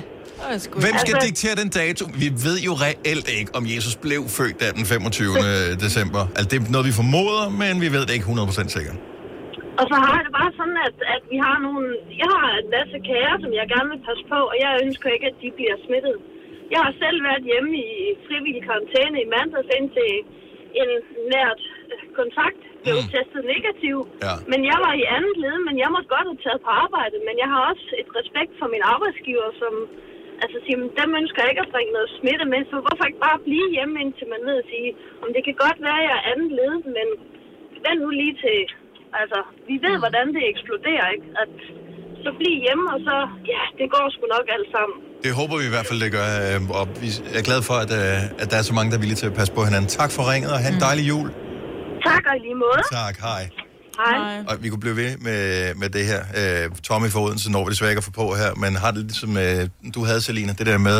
Hvem 0.85 0.97
skal 1.05 1.15
Altså- 1.15 1.27
diktere 1.29 1.55
den 1.63 1.71
dato? 1.81 2.03
Vi 2.23 2.29
ved 2.47 2.57
jo 2.69 2.73
reelt 2.87 3.29
ikke, 3.39 3.51
om 3.59 3.63
Jesus 3.75 3.95
blev 4.07 4.21
født 4.39 4.57
der 4.63 4.71
den 4.79 4.85
25. 4.95 5.35
december. 5.87 6.23
Altså, 6.37 6.49
det 6.51 6.57
er 6.59 6.63
noget, 6.77 6.87
vi 6.91 6.95
formoder, 7.03 7.45
men 7.63 7.73
vi 7.85 7.89
ved 7.97 8.03
det 8.09 8.15
ikke 8.19 8.29
100% 8.33 8.77
sikkert. 8.79 8.99
Og 9.81 9.85
så 9.91 9.97
har 10.05 10.13
jeg 10.19 10.25
det 10.29 10.35
bare 10.41 10.53
sådan, 10.61 10.79
at, 10.89 10.97
at 11.15 11.23
vi 11.33 11.37
har 11.47 11.57
nogle... 11.67 11.83
Jeg 12.23 12.31
har 12.37 12.49
en 12.63 12.69
masse 12.77 12.97
kære, 13.11 13.35
som 13.43 13.51
jeg 13.61 13.65
gerne 13.75 13.89
vil 13.95 14.01
passe 14.09 14.25
på, 14.33 14.39
og 14.53 14.57
jeg 14.65 14.71
ønsker 14.85 15.07
ikke, 15.17 15.27
at 15.33 15.37
de 15.43 15.49
bliver 15.59 15.77
smittet. 15.87 16.17
Jeg 16.75 16.81
har 16.87 16.93
selv 17.03 17.19
været 17.29 17.43
hjemme 17.51 17.71
i 17.85 17.91
frivillig 18.27 18.63
karantæne 18.69 19.17
i 19.25 19.29
mandags 19.35 19.71
indtil 19.79 20.13
en 20.81 20.91
nært 21.35 21.63
øh, 21.93 22.03
kontakt 22.21 22.61
blev 22.85 22.99
mm. 23.03 23.11
testet 23.15 23.43
negativ. 23.55 23.97
Ja. 24.27 24.35
Men 24.51 24.61
jeg 24.71 24.79
var 24.87 24.93
i 25.03 25.05
andet 25.17 25.37
led, 25.45 25.57
men 25.69 25.77
jeg 25.83 25.89
måtte 25.95 26.13
godt 26.15 26.29
have 26.31 26.45
taget 26.47 26.61
på 26.67 26.73
arbejde. 26.85 27.17
Men 27.29 27.35
jeg 27.43 27.49
har 27.53 27.61
også 27.71 27.87
et 28.03 28.11
respekt 28.19 28.53
for 28.61 28.69
min 28.75 28.85
arbejdsgiver, 28.95 29.49
som 29.63 29.73
altså 30.43 30.59
siger, 30.65 30.79
"Men 30.83 30.91
dem 31.01 31.11
ønsker 31.21 31.41
jeg 31.43 31.51
ikke 31.53 31.67
at 31.67 31.73
bringe 31.75 31.93
noget 31.97 32.11
smitte 32.19 32.47
med, 32.53 32.61
så 32.71 32.77
hvorfor 32.85 33.05
ikke 33.09 33.27
bare 33.29 33.45
blive 33.49 33.69
hjemme, 33.77 33.95
indtil 34.03 34.27
man 34.35 34.43
ved 34.49 34.57
at 34.63 34.69
sige, 34.73 34.91
om 35.23 35.29
det 35.35 35.43
kan 35.45 35.57
godt 35.65 35.79
være, 35.87 36.01
at 36.03 36.07
jeg 36.09 36.17
er 36.19 36.29
andet 36.33 36.51
led, 36.61 36.75
men 36.97 37.09
vent 37.85 38.01
nu 38.05 38.11
lige 38.23 38.37
til, 38.45 38.59
altså, 39.21 39.41
vi 39.69 39.75
ved, 39.87 39.95
hvordan 40.03 40.27
det 40.37 40.43
eksploderer, 40.53 41.07
ikke? 41.17 41.29
At 41.43 41.55
så 42.27 42.33
bliv 42.41 42.55
hjemme, 42.67 42.85
og 42.95 42.99
så, 43.07 43.15
ja, 43.55 43.63
det 43.79 43.87
går 43.95 44.05
sgu 44.15 44.23
nok 44.37 44.47
alt 44.57 44.69
sammen. 44.77 44.97
Det 45.25 45.33
håber 45.41 45.55
vi 45.61 45.65
i 45.71 45.73
hvert 45.75 45.87
fald, 45.91 46.01
det 46.05 46.11
gør. 46.19 46.29
øh, 46.47 46.81
Og 46.81 46.85
vi 47.03 47.09
er 47.39 47.43
glade 47.49 47.63
for, 47.69 47.77
at, 47.85 47.91
øh, 48.01 48.43
at 48.43 48.47
der 48.51 48.57
er 48.61 48.65
så 48.71 48.75
mange, 48.79 48.89
der 48.91 48.97
er 48.99 49.03
villige 49.05 49.21
til 49.23 49.29
at 49.33 49.37
passe 49.41 49.53
på 49.59 49.63
hinanden. 49.69 49.89
Tak 50.01 50.11
for 50.17 50.23
ringet, 50.33 50.51
og 50.55 50.59
have 50.65 50.73
en 50.77 50.81
dejlig 50.89 51.05
jul. 51.13 51.29
Tak, 52.09 52.23
og 52.31 52.35
i 52.39 52.41
lige 52.47 52.59
måde. 52.65 52.83
Tak, 53.03 53.17
hej. 53.29 53.43
Hej. 54.05 54.45
Og 54.49 54.55
vi 54.63 54.69
kunne 54.71 54.85
blive 54.87 54.97
ved 54.97 55.11
med, 55.29 55.41
med 55.83 55.89
det 55.97 56.05
her. 56.13 56.21
Øh, 56.41 56.65
Tommy 56.89 57.09
fra 57.15 57.21
Odense 57.25 57.53
når 57.53 57.65
vi 57.65 57.71
desværre 57.71 57.91
ikke 57.93 58.03
at 58.05 58.09
få 58.11 58.15
på 58.23 58.27
her, 58.43 58.51
men 58.63 58.71
har 58.83 58.91
det 58.97 59.03
ligesom 59.13 59.33
øh, 59.45 59.93
du 59.95 60.01
havde, 60.09 60.21
Selina, 60.21 60.53
det 60.59 60.67
der 60.67 60.79
med, 60.79 60.99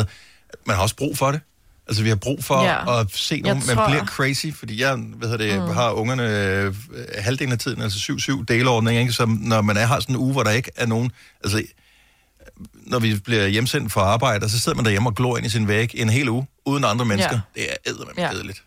at 0.53 0.59
man 0.67 0.75
har 0.75 0.83
også 0.83 0.95
brug 0.95 1.17
for 1.17 1.29
det. 1.33 1.41
Altså, 1.87 2.03
vi 2.03 2.09
har 2.09 2.15
brug 2.15 2.43
for 2.43 2.63
Ja. 2.63 2.99
at 2.99 3.07
se 3.11 3.35
Jeg 3.35 3.41
nogen, 3.41 3.63
man 3.67 3.75
tror- 3.75 3.87
bliver 3.87 4.05
crazy, 4.05 4.45
fordi 4.53 4.81
jeg 4.81 4.95
hvad 4.95 5.29
hedder 5.29 5.45
det, 5.51 5.59
Mm. 5.61 5.67
mm. 5.67 5.73
har 5.73 5.91
ungerne 5.91 6.23
øh, 6.23 6.75
halvdelen 7.17 7.51
af 7.51 7.59
tiden, 7.59 7.81
altså 7.81 7.99
7-7 7.99 8.43
delordning, 8.47 8.99
ikke? 8.99 9.13
Så 9.13 9.25
når 9.39 9.61
man 9.61 9.77
er, 9.77 9.85
har 9.85 9.99
sådan 9.99 10.15
en 10.15 10.21
uge, 10.21 10.31
hvor 10.33 10.43
der 10.43 10.51
ikke 10.51 10.71
er 10.75 10.85
nogen, 10.85 11.11
altså 11.43 11.63
når 12.73 12.99
vi 12.99 13.15
bliver 13.19 13.47
hjemsendt 13.47 13.91
fra 13.91 14.01
arbejde, 14.01 14.49
så 14.49 14.59
sidder 14.59 14.75
man 14.75 14.85
derhjemme 14.85 15.09
og 15.09 15.15
glor 15.15 15.37
ind 15.37 15.45
i 15.45 15.49
sin 15.49 15.67
væg 15.67 15.91
en 15.95 16.09
hel 16.09 16.29
uge, 16.29 16.47
uden 16.65 16.83
andre 16.83 17.05
mennesker. 17.05 17.39
Ja. 17.55 17.61
Det 17.61 17.71
er 17.71 17.91
eddermame 17.91 18.21
Ja. 18.21 18.31
kedeligt. 18.31 18.63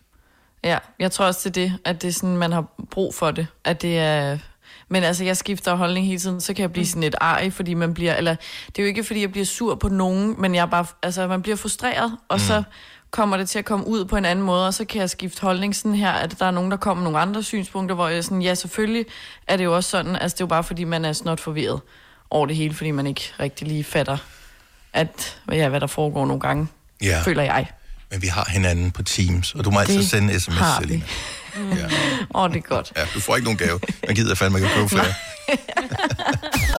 Ja, 0.65 0.79
jeg 0.99 1.13
tror 1.13 1.25
også, 1.27 1.49
det 1.49 1.57
er 1.63 1.69
det, 1.69 1.79
at 1.85 2.03
det 2.03 2.09
er 2.09 2.13
sådan, 2.13 2.37
man 2.37 2.53
har 2.53 2.65
brug 2.91 3.15
for 3.15 3.31
det. 3.31 3.47
At 3.65 3.83
det 3.83 3.99
er... 3.99 4.39
Men 4.89 5.03
altså, 5.05 5.25
jeg 5.25 5.37
skifter 5.37 5.75
holdning 5.75 6.07
hele 6.07 6.19
tiden, 6.19 6.41
så 6.41 6.55
kan 6.55 6.63
jeg 6.63 6.73
blive 6.73 6.87
sådan 6.87 7.03
lidt 7.03 7.15
arg, 7.21 7.53
fordi 7.53 7.75
man 7.75 7.95
bliver... 7.95 8.15
Eller, 8.15 8.35
det 8.67 8.79
er 8.79 8.83
jo 8.83 8.87
ikke, 8.89 9.05
fordi 9.05 9.21
jeg 9.21 9.33
bliver 9.33 9.45
sur 9.45 9.75
på 9.75 9.89
nogen, 9.89 10.35
men 10.39 10.55
jeg 10.55 10.63
er 10.63 10.67
bare... 10.67 10.87
Altså, 11.03 11.27
man 11.27 11.43
bliver 11.43 11.57
frustreret, 11.57 12.17
og 12.29 12.37
mm. 12.37 12.45
så 12.45 12.63
kommer 13.11 13.37
det 13.37 13.49
til 13.49 13.59
at 13.59 13.65
komme 13.65 13.87
ud 13.87 14.05
på 14.05 14.17
en 14.17 14.25
anden 14.25 14.45
måde, 14.45 14.67
og 14.67 14.75
så 14.75 14.85
kan 14.85 15.01
jeg 15.01 15.11
skifte 15.11 15.41
holdning 15.43 15.77
sådan 15.77 15.95
her, 15.95 16.11
at 16.13 16.39
der 16.39 16.47
er 16.47 16.51
nogen, 16.51 16.71
der 16.71 16.77
kommer 16.77 17.03
med 17.03 17.05
nogle 17.13 17.19
andre 17.19 17.43
synspunkter, 17.43 17.95
hvor 17.95 18.09
jeg 18.09 18.25
sådan, 18.25 18.43
ja, 18.43 18.55
selvfølgelig 18.55 19.07
er 19.49 19.57
det 19.57 19.65
jo 19.65 19.77
også 19.77 19.91
sådan, 19.91 20.17
altså 20.17 20.35
det 20.35 20.41
er 20.41 20.45
jo 20.45 20.49
bare, 20.49 20.65
fordi 20.65 20.85
man 20.85 21.05
er 21.05 21.13
snot 21.13 21.41
forvirret 21.41 21.81
over 22.31 22.47
det 22.47 22.57
hele, 22.57 22.75
fordi 22.75 22.91
man 22.91 23.07
ikke 23.07 23.33
rigtig 23.41 23.69
lige 23.69 23.85
fatter, 23.85 24.17
at, 24.93 25.39
ja, 25.53 25.69
hvad 25.69 25.81
der 25.81 25.87
foregår 25.87 26.27
nogle 26.27 26.41
gange, 26.41 26.69
Ja. 27.03 27.21
føler 27.25 27.43
jeg. 27.43 27.67
Men 28.11 28.23
vi 28.23 28.27
har 28.27 28.49
hinanden 28.51 28.91
på 28.91 29.03
Teams, 29.03 29.55
og 29.55 29.65
du 29.65 29.71
må 29.71 29.81
Det 29.87 30.09
sende 30.11 30.35
en 30.35 30.41
sms, 30.41 30.55
har. 30.59 30.81
Selina. 30.81 31.05
Åh, 31.73 31.79
ja. 31.79 31.87
oh, 32.35 32.51
det 32.51 32.57
er 32.57 32.61
godt. 32.61 32.93
Ja, 32.97 33.03
du 33.15 33.21
får 33.21 33.37
ikke 33.37 33.45
nogen 33.45 33.59
gave. 33.59 33.81
Man 34.07 34.15
gider 34.17 34.35
fandme 34.35 34.59
ikke 34.59 34.69
at 34.69 34.75
købe 34.75 34.89
flere. 34.89 35.05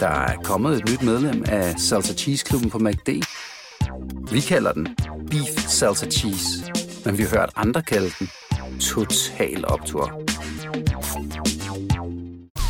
Der 0.00 0.08
er 0.08 0.36
kommet 0.36 0.76
et 0.76 0.88
nyt 0.90 1.02
medlem 1.02 1.44
af 1.48 1.74
Salsa 1.78 2.14
Cheese 2.14 2.44
Klubben 2.44 2.70
på 2.70 2.78
MACD. 2.78 3.08
Vi 4.32 4.40
kalder 4.40 4.72
den 4.72 4.88
Beef 5.30 5.68
Salsa 5.68 6.06
Cheese, 6.06 6.48
men 7.04 7.18
vi 7.18 7.22
har 7.22 7.30
hørt 7.30 7.50
andre 7.56 7.82
kalde 7.82 8.10
den 8.18 8.30
Total 8.80 9.64
Optor. 9.68 10.22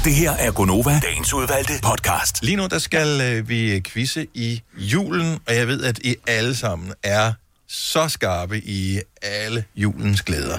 Det 0.04 0.14
her 0.14 0.30
er 0.30 0.52
Gonova, 0.52 1.00
dagens 1.02 1.34
udvalgte 1.34 1.72
podcast. 1.82 2.42
Lige 2.42 2.56
nu, 2.56 2.66
der 2.66 2.78
skal 2.78 3.20
øh, 3.20 3.48
vi 3.48 3.82
quizze 3.86 4.26
i 4.34 4.62
julen, 4.76 5.38
og 5.48 5.54
jeg 5.54 5.68
ved, 5.68 5.84
at 5.84 5.98
I 5.98 6.14
alle 6.26 6.54
sammen 6.56 6.92
er 7.02 7.32
så 7.68 8.08
skarpe 8.08 8.58
i 8.58 9.00
alle 9.22 9.64
julens 9.76 10.22
glæder. 10.22 10.58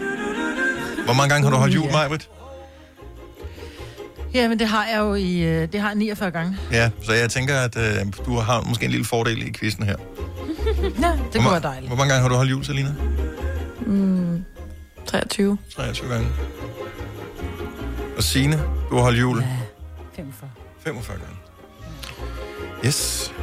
Hvor 1.06 1.14
mange 1.14 1.30
gange 1.30 1.44
har 1.44 1.52
du 1.52 1.58
holdt 1.58 1.76
jul. 1.76 1.92
Majbrit? 1.92 2.30
Ja, 4.34 4.48
men 4.48 4.60
det 4.60 4.68
har 4.68 4.86
jeg 4.86 5.00
jo 5.00 5.14
i, 5.14 5.40
øh, 5.40 5.72
det 5.72 5.82
har 5.82 5.88
jeg 5.90 5.98
49 5.98 6.32
gange. 6.32 6.58
Ja, 6.72 6.90
så 7.04 7.14
jeg 7.14 7.30
tænker, 7.30 7.56
at 7.60 7.78
øh, 7.78 8.14
du 8.26 8.36
har 8.40 8.62
måske 8.62 8.86
en 8.86 8.92
lille 8.92 9.06
fordel 9.06 9.48
i 9.48 9.52
quizzen 9.54 9.84
her. 9.84 9.96
Ja, 11.02 11.12
det 11.34 11.42
kunne 11.42 11.52
være 11.52 11.60
dejligt. 11.60 11.88
Hvor 11.90 11.96
mange 11.98 12.14
gange 12.14 12.22
har 12.22 12.30
du 12.30 12.36
holdt 12.36 12.52
jul, 12.52 12.66
Selina? 12.66 12.94
Mm, 13.86 14.46
23. 15.06 15.58
23 15.76 16.10
gange. 16.10 16.28
Og 18.18 18.24
Signe, 18.24 18.60
du 18.90 18.96
har 18.96 19.02
holdt 19.04 19.20
jul? 19.20 19.44
45. 20.16 20.50
45 20.84 21.18
gange. 21.18 21.36
Yes. 22.86 23.34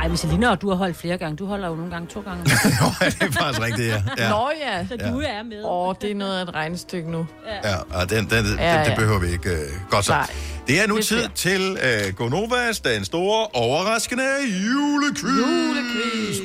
Ej, 0.00 0.08
men 0.08 0.16
Selina, 0.16 0.54
du 0.54 0.68
har 0.68 0.76
holdt 0.76 0.96
flere 0.96 1.18
gange. 1.18 1.36
Du 1.36 1.46
holder 1.46 1.68
jo 1.68 1.74
nogle 1.74 1.90
gange 1.90 2.06
to 2.08 2.20
gange. 2.20 2.44
det 2.44 2.52
er 2.52 3.30
faktisk 3.30 3.60
rigtigt, 3.60 3.88
ja. 3.88 4.02
ja. 4.18 4.30
Nå 4.30 4.50
ja. 4.66 4.86
Så 4.86 4.96
Ja. 5.00 5.10
du 5.10 5.20
er 5.20 5.42
med. 5.42 5.64
Åh, 5.64 5.88
oh, 5.88 5.94
det 6.02 6.10
er 6.10 6.14
noget 6.14 6.38
af 6.38 6.42
et 6.42 6.54
regnestykke 6.54 7.10
nu. 7.10 7.26
Ja, 7.64 7.76
og 8.00 8.10
den, 8.10 8.24
den, 8.30 8.44
den, 8.44 8.58
Ja, 8.58 8.74
ja, 8.74 8.84
det 8.84 8.90
ja. 8.90 8.94
behøver 8.94 9.18
vi 9.18 9.26
ikke. 9.32 9.50
Øh, 9.50 9.56
godt 9.90 10.04
så. 10.04 10.12
Nej. 10.12 10.30
Det 10.68 10.82
er 10.82 10.86
nu 10.86 10.96
Det 10.96 11.04
tid 11.06 11.28
til 11.34 11.78
øh, 11.82 12.14
Gonovas, 12.14 12.80
den 12.80 13.04
store, 13.04 13.46
overraskende 13.52 14.24
julequiz. 14.66 15.24
Julequiz. 15.24 16.38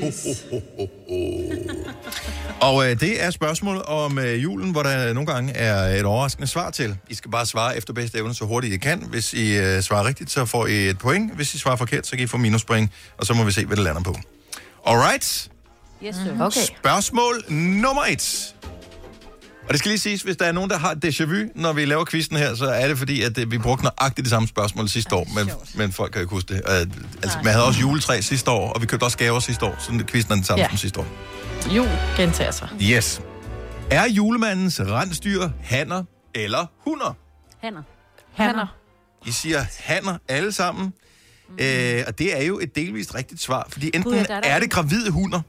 Ho, 0.52 0.56
ho, 0.56 0.62
ho, 0.78 0.86
ho, 1.10 1.10
ho. 1.10 1.52
Og 2.62 2.90
øh, 2.90 3.00
det 3.00 3.24
er 3.24 3.32
spørgsmål 3.32 3.84
om 3.88 4.20
øh, 4.20 4.44
julen, 4.44 4.72
hvor 4.72 4.84
der 4.84 5.14
nogle 5.14 5.34
gange 5.34 5.54
er 5.54 6.00
et 6.00 6.06
overraskende 6.06 6.48
svar 6.48 6.70
til. 6.70 6.98
I 7.10 7.14
skal 7.14 7.32
bare 7.32 7.46
svare 7.46 7.78
efter 7.78 7.94
bedste 7.94 8.18
evne 8.18 8.34
så 8.34 8.46
hurtigt 8.46 8.74
I 8.74 8.78
kan. 8.78 9.04
Hvis 9.10 9.34
I 9.34 9.58
øh, 9.58 9.82
svarer 9.82 10.08
rigtigt, 10.08 10.32
så 10.32 10.46
får 10.46 10.68
I 10.68 10.90
et 10.90 10.98
point. 10.98 11.36
Hvis 11.36 11.56
I 11.56 11.58
svarer 11.58 11.76
forkert, 11.76 12.08
så 12.08 12.12
kan 12.12 12.24
I 12.24 12.28
få 12.28 12.38
minuspoint. 12.38 12.92
Og 13.18 13.26
så 13.26 13.34
må 13.34 13.44
vi 13.44 13.52
se, 13.52 13.66
hvad 13.66 13.78
det 13.78 13.84
lander 13.84 14.02
på. 14.02 14.16
Alright. 14.88 15.50
Yes, 16.06 16.16
sir. 16.16 16.42
Okay. 16.42 16.62
Spørgsmål 16.62 17.44
nummer 17.50 18.04
et. 18.10 18.56
Og 19.68 19.72
det 19.72 19.80
skal 19.80 19.90
lige 19.90 20.00
siges, 20.00 20.22
hvis 20.22 20.38
der 20.38 20.46
er 20.46 20.52
nogen, 20.52 20.70
der 20.70 20.78
har 20.78 20.96
déjà 21.06 21.26
vu, 21.26 21.36
når 21.56 21.74
vi 21.74 21.86
laver 21.86 22.06
quizzen 22.06 22.38
her, 22.38 22.56
så 22.56 22.66
er 22.66 22.88
det 22.88 22.98
fordi, 22.98 23.22
at 23.22 23.38
øh, 23.38 23.52
vi 23.52 23.58
brugte 23.58 23.84
nøjagtigt 23.84 24.26
det 24.26 24.30
samme 24.30 24.48
spørgsmål 24.48 24.90
sidste 24.90 25.16
år, 25.16 25.28
men, 25.36 25.52
men 25.76 25.92
folk 25.92 26.12
kan 26.12 26.20
jo 26.20 26.24
ikke 26.24 26.36
huske 26.36 26.54
det. 26.54 26.62
Uh, 26.66 27.04
altså, 27.24 27.38
man 27.44 27.54
havde 27.54 27.66
også 27.66 27.80
juletræ 27.80 28.22
sidste 28.22 28.52
år, 28.52 28.74
og 28.74 28.82
vi 28.82 28.86
købte 28.86 29.04
også 29.04 29.18
gaver 29.18 29.40
sidste 29.40 29.66
år, 29.66 29.76
så 29.80 30.04
quizzen 30.08 30.32
er 30.32 30.36
den 30.36 30.44
samme 30.44 30.62
ja. 30.62 30.70
som 30.70 30.78
sidste 30.78 31.00
år. 31.00 31.08
Jul 31.72 31.88
gentager 32.18 32.52
sig. 32.52 32.70
Yes. 32.82 33.22
Er 33.92 34.06
julemandens 34.10 34.80
rensdyr 34.82 35.50
hanner 35.64 36.04
eller 36.34 36.66
hunder? 36.78 37.14
Hanner. 37.64 37.82
Hanner. 38.34 38.68
I 39.26 39.32
siger 39.32 39.66
hanner 39.80 40.18
alle 40.28 40.52
sammen. 40.52 40.94
Mm. 41.50 41.56
Øh, 41.60 42.04
og 42.08 42.20
det 42.20 42.40
er 42.40 42.44
jo 42.44 42.60
et 42.60 42.76
delvist 42.76 43.16
rigtigt 43.16 43.42
svar, 43.42 43.68
fordi 43.70 43.86
enten 43.88 44.04
Gud, 44.04 44.14
ja, 44.14 44.24
der 44.24 44.36
er 44.36 44.42
der 44.42 44.50
er 44.50 44.60
det 44.60 44.72
gravide 44.72 45.12
hunder, 45.12 45.42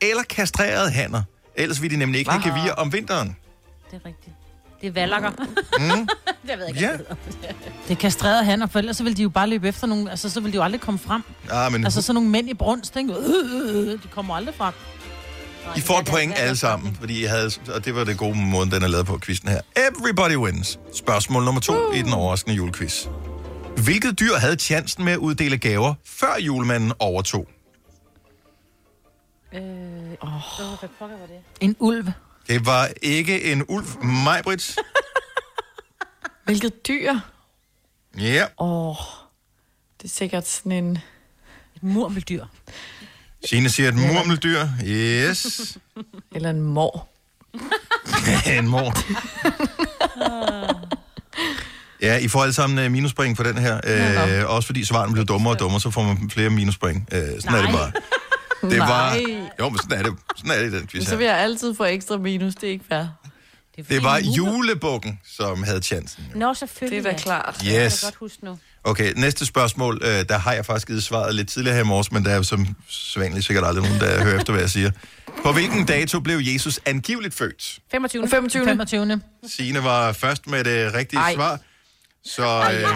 eller 0.00 0.22
kastrerede 0.22 0.90
hanner. 0.90 1.22
Ellers 1.56 1.82
vil 1.82 1.90
de 1.90 1.96
nemlig 1.96 2.18
ikke 2.18 2.30
have 2.30 2.42
Hva? 2.52 2.58
gevir 2.60 2.72
om 2.72 2.92
vinteren. 2.92 3.36
Det 3.90 4.00
er 4.04 4.06
rigtigt. 4.08 4.36
Det 4.80 4.86
er 4.86 4.92
valakker. 4.92 5.30
Mm. 5.30 5.38
det 6.48 6.58
ved 6.58 6.58
jeg 6.58 6.68
ikke, 6.68 6.80
Ja. 6.80 6.92
Det 7.88 7.90
er 7.90 7.94
kastrerede 7.94 8.44
hanner, 8.44 8.66
for 8.66 8.78
ellers 8.78 8.96
så 8.96 9.04
vil 9.04 9.16
de 9.16 9.22
jo 9.22 9.28
bare 9.28 9.46
løbe 9.46 9.68
efter 9.68 9.86
nogen, 9.86 10.08
altså 10.08 10.30
så 10.30 10.40
vil 10.40 10.52
de 10.52 10.56
jo 10.56 10.62
aldrig 10.62 10.80
komme 10.80 10.98
frem. 10.98 11.22
Ah, 11.50 11.72
men 11.72 11.84
Altså 11.84 12.02
sådan 12.02 12.14
nogle 12.14 12.30
mænd 12.30 12.50
i 12.50 12.54
brunst, 12.54 12.96
ikke? 12.96 13.12
Øh, 13.12 13.18
øh, 13.20 13.76
øh, 13.76 13.92
de 13.92 14.08
kommer 14.10 14.34
aldrig 14.36 14.54
frem. 14.54 14.74
I 15.76 15.80
får 15.80 15.98
et 15.98 16.06
point 16.06 16.32
alle 16.36 16.56
sammen, 16.56 16.94
fordi 16.94 17.22
I 17.22 17.24
havde, 17.24 17.50
og 17.74 17.84
det 17.84 17.94
var 17.94 18.04
det 18.04 18.18
gode 18.18 18.36
måde, 18.36 18.70
den 18.70 18.82
er 18.82 18.88
lavet 18.88 19.06
på 19.06 19.18
quizzen 19.18 19.48
her. 19.48 19.60
Everybody 19.76 20.36
wins. 20.36 20.78
Spørgsmål 20.94 21.44
nummer 21.44 21.60
to 21.60 21.92
i 21.92 22.02
den 22.02 22.12
overraskende 22.12 22.56
julequiz. 22.56 23.06
Hvilket 23.84 24.20
dyr 24.20 24.34
havde 24.34 24.56
chancen 24.56 25.04
med 25.04 25.12
at 25.12 25.18
uddele 25.18 25.58
gaver, 25.58 25.94
før 26.04 26.38
julemanden 26.40 26.92
overtog? 26.98 27.48
Øh, 29.54 29.60
oh. 30.20 30.30
hvad 30.80 30.88
pokker 30.98 31.18
var 31.18 31.26
det? 31.26 31.40
En 31.60 31.76
ulv. 31.78 32.06
Det 32.48 32.66
var 32.66 32.88
ikke 33.02 33.52
en 33.52 33.64
ulv, 33.68 34.04
Majbrit. 34.24 34.76
Hvilket 36.44 36.88
dyr? 36.88 37.14
Ja. 38.18 38.46
Åh, 38.58 38.88
oh, 38.88 38.96
det 40.02 40.04
er 40.04 40.12
sikkert 40.14 40.48
sådan 40.48 40.72
en... 40.72 40.98
Et 41.76 41.82
murmeldyr. 41.82 42.44
Signe 43.44 43.68
siger 43.68 43.88
et 43.88 43.94
murmeldyr. 43.94 44.66
Yes. 44.84 45.78
Eller 46.34 46.50
en 46.50 46.60
mor. 46.60 47.08
en 48.58 48.68
mor. 48.68 48.92
Ja, 52.02 52.16
I 52.18 52.28
får 52.28 52.42
alle 52.42 52.52
sammen 52.52 52.78
øh, 52.78 52.90
minuspoint 52.90 53.36
på 53.36 53.42
den 53.42 53.58
her. 53.58 53.80
Øh, 54.44 54.50
også 54.50 54.66
fordi 54.66 54.84
svaren 54.84 55.12
bliver 55.12 55.24
dummere 55.24 55.54
og 55.54 55.58
dummere, 55.58 55.80
så 55.80 55.90
får 55.90 56.02
man 56.02 56.30
flere 56.30 56.50
minuspoint. 56.50 57.08
Øh, 57.12 57.20
sådan 57.20 57.40
Nej. 57.46 57.58
er 57.58 57.62
det 57.66 57.72
bare. 57.74 57.92
Det 58.70 58.78
var... 58.78 59.14
Nej. 59.14 59.22
Jo, 59.60 59.68
men 59.68 59.78
sådan 59.78 59.98
er 59.98 60.02
det, 60.02 60.14
sådan 60.36 60.50
er 60.50 60.58
det 60.62 60.72
i 60.72 60.76
den 60.78 60.86
quiz 60.86 61.04
Så 61.04 61.10
her. 61.10 61.16
vil 61.16 61.26
jeg 61.26 61.38
altid 61.38 61.74
få 61.74 61.84
ekstra 61.84 62.16
minus, 62.16 62.54
det 62.54 62.66
er 62.68 62.70
ikke 62.72 62.84
fair. 62.88 63.04
Det 63.88 64.02
var 64.02 64.18
julebukken, 64.18 65.20
som 65.36 65.62
havde 65.62 65.80
chancen. 65.82 66.24
Nå, 66.34 66.54
selvfølgelig. 66.54 67.04
Det 67.04 67.08
er 67.10 67.12
da 67.12 67.16
ja. 67.18 67.22
klart. 67.22 67.54
Det 67.58 67.62
kan 67.64 67.74
jeg 67.74 67.84
Yes. 67.86 68.00
da 68.00 68.06
godt 68.06 68.14
huske 68.14 68.44
nu. 68.44 68.58
Okay, 68.86 69.12
næste 69.16 69.46
spørgsmål. 69.46 70.00
Øh, 70.04 70.24
der 70.28 70.38
har 70.38 70.52
jeg 70.52 70.66
faktisk 70.66 70.86
givet 70.86 71.02
svaret 71.02 71.34
lidt 71.34 71.48
tidligere 71.48 71.74
her 71.76 71.82
i 71.82 71.86
morges, 71.86 72.12
men 72.12 72.24
der 72.24 72.30
er 72.30 72.36
jo 72.36 72.42
som 72.42 72.66
sædvanligt 72.88 73.46
sikkert 73.46 73.64
aldrig 73.66 73.84
nogen, 73.84 74.00
der 74.00 74.24
hører 74.24 74.36
efter, 74.38 74.52
hvad 74.52 74.62
jeg 74.62 74.70
siger. 74.70 74.90
På 75.44 75.52
hvilken 75.52 75.86
dato 75.86 76.20
blev 76.20 76.38
Jesus 76.42 76.80
angiveligt 76.86 77.34
født? 77.34 77.78
25. 77.90 78.28
25. 78.28 78.64
25. 78.64 79.20
Signe 79.48 79.84
var 79.84 80.12
først 80.12 80.46
med 80.46 80.64
det 80.64 80.94
rigtige 80.94 81.20
Ej. 81.20 81.34
svar. 81.34 81.58
Så 82.24 82.46
øh, 82.46 82.88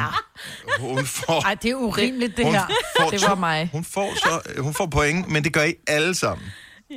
hun 0.80 1.06
får... 1.06 1.42
Ej, 1.44 1.54
det 1.54 1.70
er 1.70 1.74
urimeligt, 1.74 2.36
det 2.36 2.44
hun 2.44 2.54
her. 2.54 2.66
Får 3.00 3.10
Det 3.10 3.20
to- 3.20 3.26
var 3.28 3.34
mig. 3.34 3.68
Hun 3.72 3.84
får, 3.84 4.14
så, 4.16 4.60
hun 4.62 4.74
får 4.74 4.86
point, 4.86 5.28
men 5.28 5.44
det 5.44 5.52
gør 5.52 5.62
I 5.64 5.74
alle 5.86 6.14
sammen. 6.14 6.46
Ja. 6.90 6.96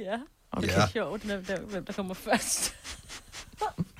Okay. 0.52 0.68
Det 0.68 0.74
Ja. 0.74 0.82
er 0.82 0.88
sjovt, 0.88 1.24
hvem 1.24 1.46
der, 1.46 1.58
hvem 1.60 1.86
der 1.86 1.94
kommer 1.94 2.14
først. 2.14 2.74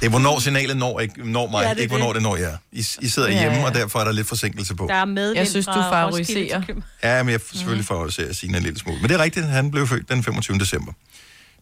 Det 0.00 0.06
er, 0.06 0.10
hvornår 0.10 0.38
signalet 0.38 0.76
når, 0.76 1.00
ikke, 1.00 1.30
når 1.30 1.50
mig, 1.50 1.62
Ja, 1.64 1.70
det 1.70 1.78
ikke 1.78 1.90
hvornår 1.96 2.06
det. 2.06 2.14
det 2.14 2.22
når 2.22 2.36
jer. 2.36 2.56
I, 2.72 2.78
I 3.00 3.08
sidder 3.08 3.28
Ja, 3.28 3.40
hjemme, 3.40 3.58
ja. 3.58 3.64
og 3.66 3.74
derfor 3.74 3.98
er 4.00 4.04
der 4.04 4.12
lidt 4.12 4.26
forsinkelse 4.26 4.74
på. 4.74 4.86
Der 4.88 4.94
er 4.94 5.04
med 5.04 5.32
Jeg 5.32 5.48
synes, 5.48 5.66
du 5.66 5.72
favoriserer. 5.72 6.62
Ja, 7.02 7.22
men 7.22 7.32
jeg 7.32 7.40
selvfølgelig 7.52 7.86
favoriserer 7.86 8.32
Signe 8.32 8.56
en 8.56 8.62
lille 8.62 8.78
smule. 8.78 9.00
Men 9.00 9.08
det 9.10 9.14
er 9.14 9.22
rigtigt, 9.22 9.46
han 9.46 9.70
blev 9.70 9.86
født 9.86 10.08
den 10.08 10.22
25. 10.22 10.58
december. 10.58 10.92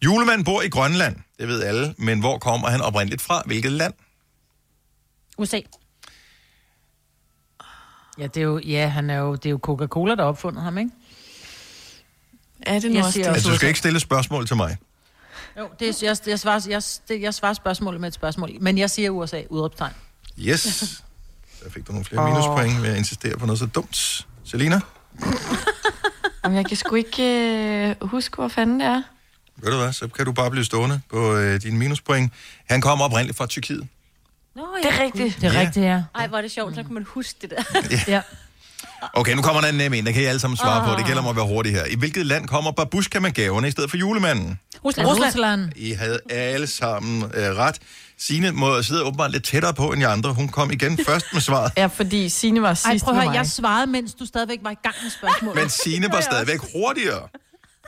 Julemanden 0.03 0.43
bor 0.43 0.61
i 0.61 0.69
Grønland, 0.69 1.15
det 1.39 1.47
ved 1.47 1.63
alle, 1.63 1.95
men 1.97 2.19
hvor 2.19 2.37
kommer 2.37 2.69
han 2.69 2.81
oprindeligt 2.81 3.21
fra? 3.21 3.43
Hvilket 3.45 3.71
land? 3.71 3.93
USA. 5.37 5.59
Ja, 8.19 8.23
det 8.27 8.37
er 8.37 8.41
jo, 8.41 8.59
ja, 8.59 8.87
han 8.87 9.09
er 9.09 9.17
jo, 9.17 9.35
det 9.35 9.45
er 9.45 9.49
jo 9.49 9.59
Coca-Cola, 9.63 10.15
der 10.15 10.21
har 10.21 10.29
opfundet 10.29 10.63
ham, 10.63 10.77
ikke? 10.77 10.91
Er 12.61 12.79
det 12.79 12.91
nu 12.91 12.95
Jeg 12.95 13.03
også 13.03 13.13
siger 13.13 13.27
det? 13.27 13.33
Altså, 13.33 13.49
du 13.49 13.55
skal 13.55 13.67
ikke 13.67 13.79
stille 13.79 13.99
spørgsmål 13.99 14.47
til 14.47 14.55
mig. 14.55 14.77
Jo, 15.59 15.69
det 15.79 15.89
er, 15.89 15.93
jeg, 16.07 16.17
jeg, 16.27 16.39
svarer, 16.39 16.65
jeg, 16.69 16.81
det, 17.07 17.21
jeg 17.21 17.33
svarer 17.33 17.53
spørgsmålet 17.53 18.01
med 18.01 18.07
et 18.07 18.13
spørgsmål. 18.13 18.49
Men 18.61 18.77
jeg 18.77 18.89
siger 18.89 19.09
USA, 19.09 19.41
udråbstegn. 19.49 19.93
Yes. 20.39 20.61
Så 21.63 21.69
fik 21.69 21.87
du 21.87 21.91
nogle 21.91 22.05
flere 22.05 22.25
minuspoint 22.29 22.81
ved 22.83 22.89
at 22.89 22.97
insistere 22.97 23.37
på 23.37 23.45
noget 23.45 23.59
så 23.59 23.65
dumt. 23.65 24.27
Selina, 24.45 24.79
Jamen, 26.43 26.57
jeg 26.57 26.65
kan 26.65 26.77
sgu 26.77 26.95
ikke 26.95 27.23
øh, 27.89 27.95
huske, 28.09 28.35
hvor 28.35 28.47
fanden 28.47 28.79
det 28.79 28.87
er. 28.87 29.01
ved 29.57 29.71
du 29.71 29.77
hvad, 29.77 29.93
så 29.93 30.07
kan 30.07 30.25
du 30.25 30.31
bare 30.31 30.51
blive 30.51 30.65
stående 30.65 31.01
på 31.09 31.35
øh, 31.35 31.61
dine 31.61 31.77
minuspoint. 31.77 32.33
Han 32.69 32.81
kommer 32.81 33.05
oprindeligt 33.05 33.37
fra 33.37 33.45
Tyrkiet. 33.47 33.87
Nå, 34.55 34.67
Det 34.83 34.93
er 34.99 35.03
rigtigt. 35.03 35.35
Det 35.41 35.43
er 35.49 35.53
Ja. 35.53 35.59
rigtigt, 35.59 35.85
ja. 35.85 36.03
Ej, 36.15 36.27
hvor 36.27 36.37
er 36.37 36.41
det 36.41 36.51
sjovt, 36.51 36.75
så 36.75 36.83
kan 36.83 36.93
man 36.93 37.03
huske 37.09 37.35
det 37.41 37.49
der. 37.49 37.63
ja. 38.07 38.21
Okay, 39.13 39.35
nu 39.35 39.41
kommer 39.41 39.61
der 39.61 39.67
en 39.69 39.75
nem 39.75 39.93
en, 39.93 40.05
der 40.05 40.11
kan 40.11 40.21
I 40.21 40.25
alle 40.25 40.39
sammen 40.39 40.57
svare 40.57 40.87
på. 40.93 40.97
Det 40.97 41.05
gælder 41.05 41.21
om 41.21 41.27
at 41.27 41.35
være 41.35 41.45
hurtig 41.45 41.71
her. 41.71 41.85
I 41.85 41.95
hvilket 41.95 42.25
land 42.25 42.47
kommer 42.47 42.71
babushka 42.71 43.19
med 43.19 43.31
gaverne 43.31 43.67
i 43.67 43.71
stedet 43.71 43.89
for 43.89 43.97
julemanden? 43.97 44.59
Rusland. 44.85 45.07
Rusland. 45.07 45.71
I 45.75 45.91
havde 45.91 46.19
alle 46.29 46.67
sammen 46.67 47.23
øh, 47.23 47.55
ret. 47.55 47.79
Signe 48.19 48.51
må 48.51 48.81
sidde 48.81 49.03
åbenbart 49.03 49.31
lidt 49.31 49.43
tættere 49.43 49.73
på 49.73 49.91
end 49.91 50.01
de 50.01 50.07
andre. 50.07 50.33
Hun 50.33 50.47
kom 50.49 50.71
igen 50.71 50.97
først 51.07 51.25
med 51.33 51.41
svaret. 51.41 51.71
Ja, 51.77 51.85
fordi 51.85 52.29
Signe 52.29 52.61
var 52.61 52.67
Ej, 52.67 52.73
sidst 52.91 53.05
prøv 53.05 53.13
at 53.13 53.21
høre, 53.21 53.29
mig. 53.29 53.35
jeg 53.35 53.47
svarede, 53.47 53.87
mens 53.87 54.13
du 54.13 54.25
stadigvæk 54.25 54.59
var 54.63 54.71
i 54.71 54.77
gang 54.83 54.95
med 55.03 55.11
spørgsmålet. 55.11 55.61
Men 55.61 55.69
Signe 55.69 56.07
var 56.11 56.21
stadigvæk 56.21 56.59
hurtigere. 56.73 57.27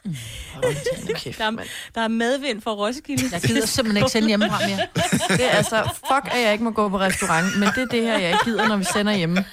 der, 1.38 1.46
er, 1.46 1.52
der 1.96 2.02
er 2.02 2.08
medvind 2.08 2.62
fra 2.62 2.72
Roskilde. 2.72 3.30
Jeg 3.32 3.42
gider 3.42 3.66
simpelthen 3.66 3.98
ikke 3.98 4.12
sende 4.12 4.28
hjemmefra 4.28 4.60
mere. 4.68 4.88
Det 5.38 5.46
er 5.46 5.50
altså, 5.50 5.84
fuck, 5.84 6.34
at 6.36 6.42
jeg 6.42 6.52
ikke 6.52 6.64
må 6.64 6.72
gå 6.72 6.90
på 6.90 7.00
restaurant, 7.00 7.60
men 7.60 7.70
det 7.76 7.82
er 7.82 7.86
det 7.86 8.02
her, 8.02 8.18
jeg 8.18 8.30
ikke 8.30 8.46
gider, 8.46 8.68
når 8.68 8.78
vi 8.78 8.84
sender 8.94 9.14
hjemme. 9.14 9.46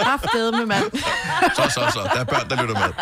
Kraftede 0.00 0.52
med 0.52 0.66
mand. 0.66 0.84
Så, 1.56 1.62
så, 1.62 1.90
så. 1.92 2.10
Der 2.14 2.20
er 2.20 2.24
børn, 2.24 2.48
der 2.48 2.62
lytter 2.62 2.74
med. 2.74 2.92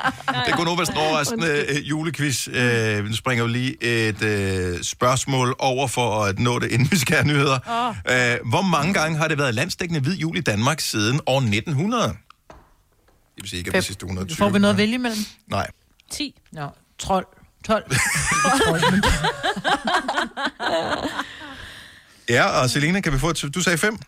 Det 0.47 0.55
kunne 0.55 0.65
nu 0.65 0.77
være 0.77 0.87
sådan 0.87 1.01
overraskende 1.01 1.65
øh, 1.69 1.89
julequiz. 1.89 2.49
Øh, 2.49 3.09
vi 3.09 3.17
springer 3.17 3.45
jo 3.45 3.49
lige 3.49 3.83
et 3.83 4.23
øh, 4.23 4.83
spørgsmål 4.83 5.55
over 5.59 5.89
for 5.89 6.25
at 6.25 6.39
nå 6.39 6.59
det, 6.59 6.73
inden 6.73 6.89
vi 6.91 6.99
skal 6.99 7.17
have 7.17 7.27
nyheder. 7.27 7.59
Øh, 8.11 8.49
hvor 8.49 8.63
mange 8.63 8.95
gange 8.95 9.19
har 9.19 9.29
det 9.29 9.39
været 9.39 9.55
landsdækkende 9.55 10.01
hvid 10.01 10.17
jul 10.17 10.37
i 10.37 10.41
Danmark 10.41 10.81
siden 10.81 11.21
år 11.27 11.39
1900? 11.39 12.03
Det 12.03 12.15
vil 13.37 13.51
sige 13.51 13.59
ikke, 13.59 13.77
at 13.77 13.85
sidste 13.85 14.05
120. 14.05 14.37
Får 14.37 14.49
vi 14.49 14.59
noget 14.59 14.75
at 14.75 14.79
vælge 14.79 14.95
imellem? 14.95 15.19
Nej. 15.51 15.67
10. 16.11 16.35
Nå, 16.53 16.69
trold. 16.99 17.27
12. 17.67 17.85
Ja, 22.29 22.63
og 22.63 22.71
Selina, 22.71 23.01
kan 23.01 23.13
vi 23.13 23.19
få 23.19 23.31
et... 23.31 23.45
Du 23.55 23.63
sagde 23.63 23.79
fem? 23.79 23.99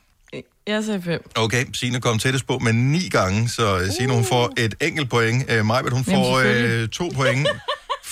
Jeg 0.67 0.85
sagde 0.85 1.03
fem. 1.03 1.31
Okay, 1.35 1.65
Signe 1.73 2.01
kom 2.01 2.19
tættest 2.19 2.47
på 2.47 2.59
med 2.59 2.73
ni 2.73 3.09
gange, 3.09 3.49
så 3.49 3.77
uh. 3.77 3.83
Signe 3.99 4.15
hun 4.15 4.25
får 4.25 4.53
et 4.57 4.75
enkelt 4.81 5.11
point. 5.11 5.53
Uh, 5.53 5.67
Majbet, 5.67 5.93
hun 5.93 6.05
får 6.05 6.39
uh, 6.39 6.89
to 6.89 7.11
point, 7.15 7.49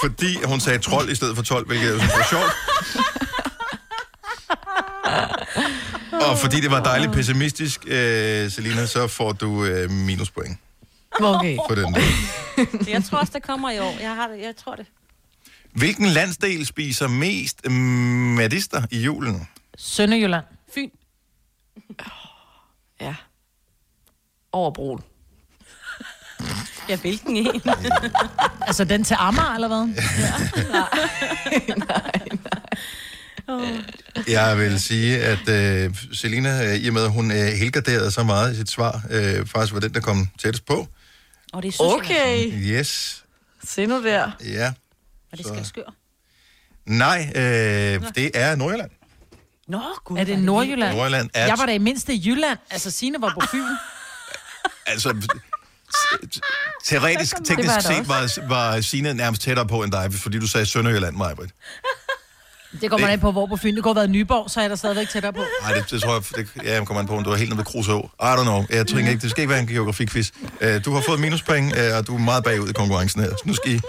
fordi 0.00 0.44
hun 0.44 0.60
sagde 0.60 0.78
trold 0.78 1.10
i 1.10 1.14
stedet 1.14 1.36
for 1.36 1.42
12, 1.42 1.66
hvilket 1.66 1.90
jeg 1.90 1.98
synes 1.98 2.12
var 2.16 2.26
sjovt. 2.30 2.52
Og 6.30 6.38
fordi 6.38 6.60
det 6.60 6.70
var 6.70 6.82
dejligt 6.82 7.12
pessimistisk, 7.12 7.80
uh, 7.84 7.90
Selina, 8.50 8.86
så 8.86 9.06
får 9.06 9.32
du 9.32 9.50
uh, 9.50 9.90
minuspoint 9.90 10.58
Okay. 11.20 11.56
for 11.68 11.74
den 11.74 11.94
der. 11.94 12.00
Jeg 12.92 13.04
tror 13.04 13.18
også, 13.18 13.32
der 13.32 13.38
kommer 13.38 13.70
i 13.70 13.78
år. 13.78 13.96
Jeg, 14.00 14.14
har 14.14 14.28
det, 14.28 14.40
jeg 14.40 14.56
tror 14.56 14.74
det. 14.74 14.86
Hvilken 15.72 16.06
landsdel 16.06 16.66
spiser 16.66 17.08
mest 17.08 17.60
mm, 17.64 17.72
medister 17.72 18.82
i 18.90 19.00
julen? 19.02 19.48
Sønderjylland. 19.78 20.44
Fyn. 20.74 20.90
Ja. 23.00 23.14
Over 24.52 24.70
broen. 24.70 25.00
Ja, 26.88 26.96
hvilken 26.96 27.36
en? 27.36 27.62
altså 28.68 28.84
den 28.84 29.04
til 29.04 29.16
Amager, 29.18 29.54
eller 29.54 29.68
hvad? 29.68 29.88
Jeg 34.28 34.58
vil 34.58 34.80
sige, 34.80 35.22
at 35.22 35.48
øh, 35.48 35.94
Selina, 36.12 36.66
øh, 36.66 36.76
i 36.76 36.88
og 36.88 36.94
med, 36.94 37.04
at 37.04 37.10
hun 37.10 37.30
øh, 37.30 37.36
helgarderede 37.36 38.10
så 38.10 38.22
meget 38.22 38.52
i 38.52 38.56
sit 38.56 38.70
svar, 38.70 39.02
øh, 39.10 39.46
faktisk 39.46 39.74
var 39.74 39.80
den, 39.80 39.94
der 39.94 40.00
kom 40.00 40.28
tættest 40.38 40.66
på. 40.66 40.88
Og 41.52 41.62
det 41.62 41.74
er 41.80 41.82
Okay. 41.84 42.52
Yes. 42.52 43.24
Se 43.64 43.86
nu 43.86 44.02
der. 44.04 44.30
Ja. 44.44 44.72
Og 45.32 45.38
det 45.38 45.46
skal 45.46 45.66
skøre. 45.66 45.84
Nej, 46.86 47.32
øh, 47.36 47.42
det 48.14 48.30
er 48.34 48.54
Nordjylland. 48.56 48.90
Nå, 49.68 49.80
gud. 50.04 50.18
Er 50.18 50.24
det 50.24 50.38
Nordjylland? 50.38 50.96
Nordjylland 50.96 51.30
er- 51.34 51.46
Jeg 51.46 51.58
var 51.58 51.66
da 51.66 51.72
i 51.72 51.78
mindste 51.78 52.14
i 52.14 52.22
Jylland. 52.26 52.58
Altså, 52.70 52.90
Signe 52.90 53.20
var 53.20 53.36
på 53.40 53.46
Fyn. 53.52 53.62
Altså, 54.86 55.08
t- 55.94 56.40
teoretisk, 56.84 57.36
teknisk 57.44 57.80
set 57.82 58.08
var, 58.08 58.48
var 58.48 58.80
Signe 58.80 59.14
nærmest 59.14 59.42
tættere 59.42 59.66
på 59.68 59.82
end 59.82 59.92
dig, 59.92 60.12
fordi 60.14 60.38
du 60.38 60.46
sagde 60.46 60.66
Sønderjylland, 60.66 61.16
Majbrit. 61.16 61.50
Det 62.80 62.90
man 62.90 63.10
af 63.10 63.20
på, 63.20 63.32
hvor 63.32 63.46
på 63.46 63.56
Fyn. 63.56 63.74
Det 63.74 63.82
kunne 63.82 63.90
have 63.90 63.96
været 63.96 64.10
Nyborg, 64.10 64.50
så 64.50 64.60
er 64.60 64.64
jeg 64.64 64.70
der 64.70 64.76
stadigvæk 64.76 65.08
tættere 65.08 65.32
på. 65.32 65.42
Nej, 65.62 65.74
det, 65.74 65.90
det 65.90 66.02
tror 66.02 66.12
jeg, 66.12 66.22
det, 66.36 66.64
ja, 66.64 66.74
jeg 66.74 66.86
kommer 66.86 67.00
an 67.00 67.06
på, 67.06 67.16
om 67.16 67.24
du 67.24 67.30
er 67.30 67.36
helt 67.36 67.50
nede 67.50 67.58
ved 67.58 67.64
Kruså. 67.64 67.98
I 67.98 68.22
don't 68.22 68.42
know. 68.42 68.64
Jeg 68.70 68.86
tror 68.86 68.98
ikke, 68.98 69.16
det 69.16 69.30
skal 69.30 69.42
ikke 69.42 69.50
være 69.50 69.60
en 69.60 69.66
geografikquiz. 69.66 70.30
Uh, 70.42 70.84
du 70.84 70.92
har 70.94 71.00
fået 71.00 71.20
minuspoint, 71.20 71.72
uh, 71.72 71.96
og 71.96 72.06
du 72.06 72.14
er 72.14 72.18
meget 72.18 72.44
bagud 72.44 72.68
i 72.68 72.72
konkurrencen 72.72 73.20
her. 73.22 73.30
Så 73.30 73.42
Nu 73.44 73.54
skal 73.54 73.72
I... 73.72 73.80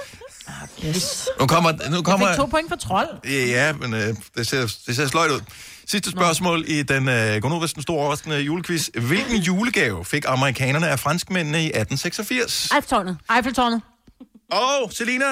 Yes. 0.86 1.29
Nu 1.39 1.47
kommer... 1.47 1.71
Nu 1.71 1.95
Jeg 1.95 2.03
kommer 2.03 2.27
fik 2.27 2.38
to 2.38 2.45
point 2.45 2.69
for 2.69 2.75
trold. 2.75 3.07
Ja, 3.29 3.73
men 3.73 3.93
øh, 3.93 4.15
det, 4.38 4.47
ser, 4.47 4.75
det 4.88 4.95
ser 4.95 5.07
sløjt 5.07 5.32
ud. 5.32 5.41
Sidste 5.88 6.11
spørgsmål 6.11 6.63
i 6.67 6.84
den 6.84 7.09
øh, 7.09 7.41
Gonova, 7.41 7.67
den 7.67 7.82
store 7.82 7.99
overraskende 7.99 8.39
julequiz. 8.39 8.89
Hvilken 9.07 9.38
julegave 9.38 10.05
fik 10.05 10.23
amerikanerne 10.27 10.88
af 10.88 10.99
franskmændene 10.99 11.57
i 11.57 11.65
1886? 11.65 12.71
Eiffeltårnet. 12.75 13.17
Eiffeltårnet. 13.36 13.82
Og 14.51 14.91
Selina, 14.93 15.25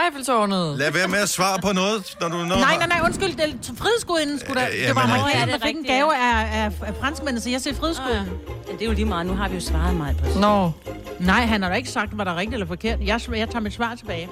Eiffeltårnet. 0.00 0.78
lad 0.78 0.92
være 0.92 1.08
med 1.08 1.18
at 1.18 1.28
svare 1.28 1.58
på 1.60 1.72
noget, 1.72 2.16
når 2.20 2.28
du... 2.28 2.36
Når 2.36 2.44
Nej, 2.56 2.76
nej, 2.76 2.86
nej, 2.86 3.00
undskyld. 3.04 3.28
Det 3.36 3.40
er 3.40 3.74
frihedsgudinden 3.76 4.38
skulle 4.38 4.60
der. 4.60 4.66
Øh, 4.68 4.88
det 4.88 4.94
var 4.94 5.02
amerikanerne, 5.02 5.40
ja, 5.40 5.46
der 5.46 5.54
er 5.54 5.66
fik 5.66 5.76
en 5.76 5.84
gave 5.84 6.16
af, 6.16 6.64
af, 6.64 6.72
af 6.86 6.94
franskmændene, 7.00 7.40
så 7.40 7.50
jeg 7.50 7.60
siger 7.60 7.74
frihedsgudinden. 7.74 8.26
Ja, 8.68 8.72
det 8.72 8.82
er 8.82 8.86
jo 8.86 8.92
lige 8.92 9.04
meget. 9.04 9.26
Nu 9.26 9.34
har 9.34 9.48
vi 9.48 9.54
jo 9.54 9.60
svaret 9.60 9.96
meget 9.96 10.16
på. 10.16 10.38
Nå. 10.38 10.70
Nej, 11.18 11.40
han 11.46 11.62
har 11.62 11.68
da 11.68 11.74
ikke 11.74 11.90
sagt, 11.90 12.18
var 12.18 12.24
der 12.24 12.36
rigtigt 12.36 12.54
eller 12.54 12.66
forkert. 12.66 12.98
Jeg, 13.00 13.20
jeg 13.30 13.48
tager 13.48 13.60
mit 13.60 13.72
svar 13.72 13.94
tilbage. 13.94 14.28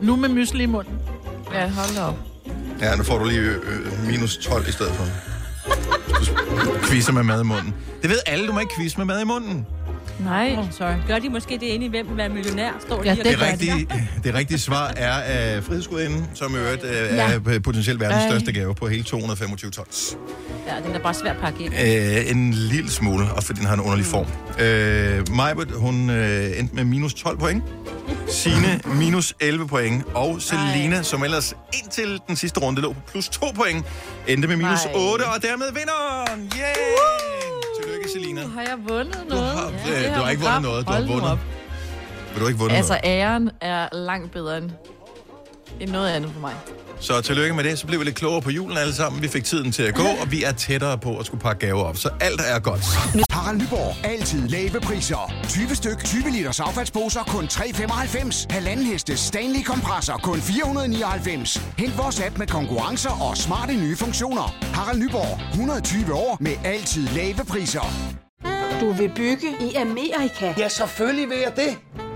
Nu 0.00 0.16
med 0.16 0.28
mysli 0.28 0.62
i 0.62 0.66
munden. 0.66 0.94
Ja, 1.52 1.68
hold 1.68 1.96
da 1.96 2.02
op. 2.02 2.16
Ja, 2.80 2.96
nu 2.96 3.02
får 3.02 3.18
du 3.18 3.24
lige 3.24 3.40
øh, 3.40 3.56
øh, 3.56 4.06
minus 4.06 4.36
12 4.36 4.68
i 4.68 4.72
stedet 4.72 4.92
for. 4.92 5.04
Du 6.72 6.78
quizzer 6.86 7.12
med 7.12 7.22
mad 7.22 7.40
i 7.40 7.44
munden. 7.44 7.74
Det 8.02 8.10
ved 8.10 8.18
alle, 8.26 8.46
du 8.46 8.52
må 8.52 8.60
ikke 8.60 8.74
quizze 8.76 8.98
med 8.98 9.06
mad 9.06 9.20
i 9.20 9.24
munden. 9.24 9.66
Nej. 10.24 10.54
Oh, 10.58 10.64
sorry. 10.70 10.92
Gør 11.08 11.18
de 11.18 11.28
måske 11.28 11.54
det 11.54 11.62
inde 11.66 11.86
i 11.86 11.88
hvem 11.88 12.08
vil 12.08 12.16
være 12.16 12.28
millionær? 12.28 12.70
Står 12.86 13.04
Ja, 13.04 13.10
og- 13.10 13.16
Det 13.16 13.40
rigtige, 13.42 13.88
det 14.24 14.34
rigtige 14.34 14.58
svar 14.58 14.92
er 14.96 15.12
af 15.12 15.64
frihedsgudinden, 15.64 16.26
som 16.34 16.54
i 16.54 16.58
øvrigt 16.58 16.84
øh, 16.84 16.90
Ja. 16.92 17.32
er 17.46 17.60
potentielt 17.64 18.00
verdens 18.00 18.22
Ej. 18.22 18.28
største 18.28 18.52
gave 18.52 18.74
på 18.74 18.88
hele 18.88 19.02
225 19.02 19.70
tons. 19.70 20.16
Ja, 20.66 20.86
den 20.86 20.94
er 20.94 20.98
bare 20.98 21.14
svær 21.14 21.30
at 21.30 21.36
pakke 21.40 21.64
ind. 21.64 21.74
Øh, 21.74 22.30
en 22.30 22.52
lille 22.54 22.90
smule, 22.90 23.24
og 23.36 23.42
fordi 23.44 23.58
den 23.58 23.66
har 23.66 23.74
en 23.74 23.80
underlig 23.80 24.06
form. 24.06 24.26
Øh, 24.60 25.36
Majbert, 25.36 25.70
hun 25.70 26.10
øh, 26.10 26.58
endte 26.58 26.74
med 26.74 26.84
minus 26.84 27.14
12 27.14 27.38
point. 27.38 27.62
Signe 28.28 28.80
minus 29.00 29.34
11 29.40 29.68
point. 29.68 30.04
Og 30.14 30.42
Selina, 30.42 31.02
som 31.02 31.24
ellers 31.24 31.54
indtil 31.82 32.20
den 32.28 32.36
sidste 32.36 32.60
runde 32.60 32.80
lå 32.80 32.92
på 32.92 33.00
plus 33.10 33.28
2 33.28 33.46
point, 33.56 33.84
endte 34.28 34.48
med 34.48 34.56
minus 34.56 34.84
Nej. 34.84 34.94
8, 34.96 35.22
og 35.22 35.42
dermed 35.42 35.66
vinderen! 35.66 36.52
Yeah! 36.58 36.62
Tillykke, 36.66 37.41
Selina. 38.12 38.40
Har 38.46 38.60
jeg 38.62 38.78
vundet 38.88 39.24
noget? 39.28 39.44
har- 39.44 39.72
Ja, 39.86 39.98
øh, 39.98 40.04
det 40.08 40.16
du 40.16 40.22
har 40.22 40.30
ikke 40.30 40.42
vundet 40.42 40.62
noget, 40.62 40.86
du 40.86 40.92
har 40.92 41.00
vundet 41.06 41.30
op. 41.30 41.38
Vil 42.32 42.42
du 42.42 42.46
ikke 42.46 42.58
vundet 42.58 42.76
Altså, 42.76 42.92
noget? 42.92 43.04
æren 43.20 43.50
er 43.60 43.88
langt 43.92 44.32
bedre 44.32 44.58
end, 44.58 44.70
end 45.80 45.90
noget 45.90 46.08
andet 46.10 46.30
for 46.32 46.40
mig. 46.40 46.54
Så 47.02 47.20
tillykke 47.20 47.54
med 47.54 47.64
det. 47.64 47.78
Så 47.78 47.86
blev 47.86 48.00
vi 48.00 48.04
lidt 48.04 48.16
klogere 48.16 48.42
på 48.42 48.50
julen 48.50 48.76
alle 48.78 48.94
sammen. 48.94 49.22
Vi 49.22 49.28
fik 49.28 49.44
tiden 49.44 49.72
til 49.72 49.82
at 49.82 49.94
gå, 49.94 50.02
og 50.20 50.32
vi 50.32 50.44
er 50.44 50.52
tættere 50.52 50.98
på 50.98 51.18
at 51.18 51.26
skulle 51.26 51.40
pakke 51.40 51.66
gaver 51.66 51.82
op. 51.82 51.96
Så 51.96 52.10
alt 52.20 52.40
er 52.46 52.58
godt. 52.58 52.84
Harald 53.30 53.58
Nyborg. 53.58 54.06
Altid 54.06 54.48
lave 54.48 54.80
priser. 54.80 55.32
20 55.48 55.74
styk, 55.74 56.04
20 56.04 56.30
liters 56.30 56.60
affaldsposer 56.60 57.20
kun 57.24 57.44
3,95. 57.44 58.46
Halvanden 58.50 58.86
heste 58.86 59.16
Stanley 59.16 59.62
kompresser 59.64 60.16
kun 60.22 60.40
499. 60.40 61.60
Hent 61.78 61.98
vores 61.98 62.20
app 62.20 62.38
med 62.38 62.46
konkurrencer 62.46 63.10
og 63.10 63.36
smarte 63.36 63.74
nye 63.74 63.96
funktioner. 63.96 64.56
Harald 64.74 64.98
Nyborg. 64.98 65.40
120 65.50 66.14
år 66.14 66.36
med 66.40 66.52
altid 66.64 67.08
lave 67.08 67.44
priser. 67.48 67.86
Du 68.80 68.92
vil 68.92 69.10
bygge 69.16 69.48
i 69.60 69.74
Amerika? 69.74 70.54
Ja, 70.58 70.68
selvfølgelig 70.68 71.28
vil 71.28 71.38
jeg 71.38 71.52
det. 71.56 71.76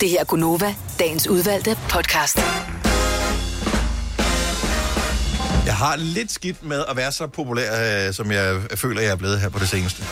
Det 0.00 0.08
her 0.10 0.20
er 0.20 0.24
Gunova, 0.24 0.74
dagens 0.98 1.28
udvalgte 1.28 1.78
podcast. 1.90 2.36
Jeg 5.66 5.74
har 5.74 5.96
lidt 5.96 6.32
skidt 6.32 6.64
med 6.64 6.84
at 6.88 6.96
være 6.96 7.12
så 7.12 7.26
populær, 7.26 8.06
øh, 8.06 8.14
som 8.14 8.32
jeg 8.32 8.60
føler, 8.74 9.02
jeg 9.02 9.10
er 9.10 9.16
blevet 9.16 9.40
her 9.40 9.48
på 9.48 9.58
det 9.58 9.68
seneste. 9.68 10.02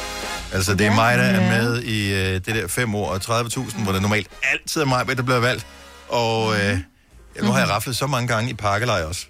Altså, 0.52 0.74
det 0.74 0.86
er 0.86 0.94
mig, 0.94 1.18
der 1.18 1.24
er 1.24 1.62
med 1.62 1.82
i 1.82 2.14
øh, 2.14 2.34
det 2.34 2.46
der 2.46 2.68
5 2.68 2.94
år 2.94 3.06
og 3.08 3.16
30.000, 3.16 3.82
hvor 3.82 3.92
det 3.92 4.02
normalt 4.02 4.28
altid 4.52 4.82
er 4.82 4.86
mig, 4.86 5.16
der 5.16 5.22
bliver 5.22 5.40
valgt. 5.40 5.66
Og 6.08 6.54
øh, 6.54 6.78
nu 7.42 7.46
har 7.46 7.58
jeg 7.58 7.68
raflet 7.68 7.96
så 7.96 8.06
mange 8.06 8.28
gange 8.28 8.50
i 8.50 8.54
parkelej 8.54 9.02
også. 9.02 9.26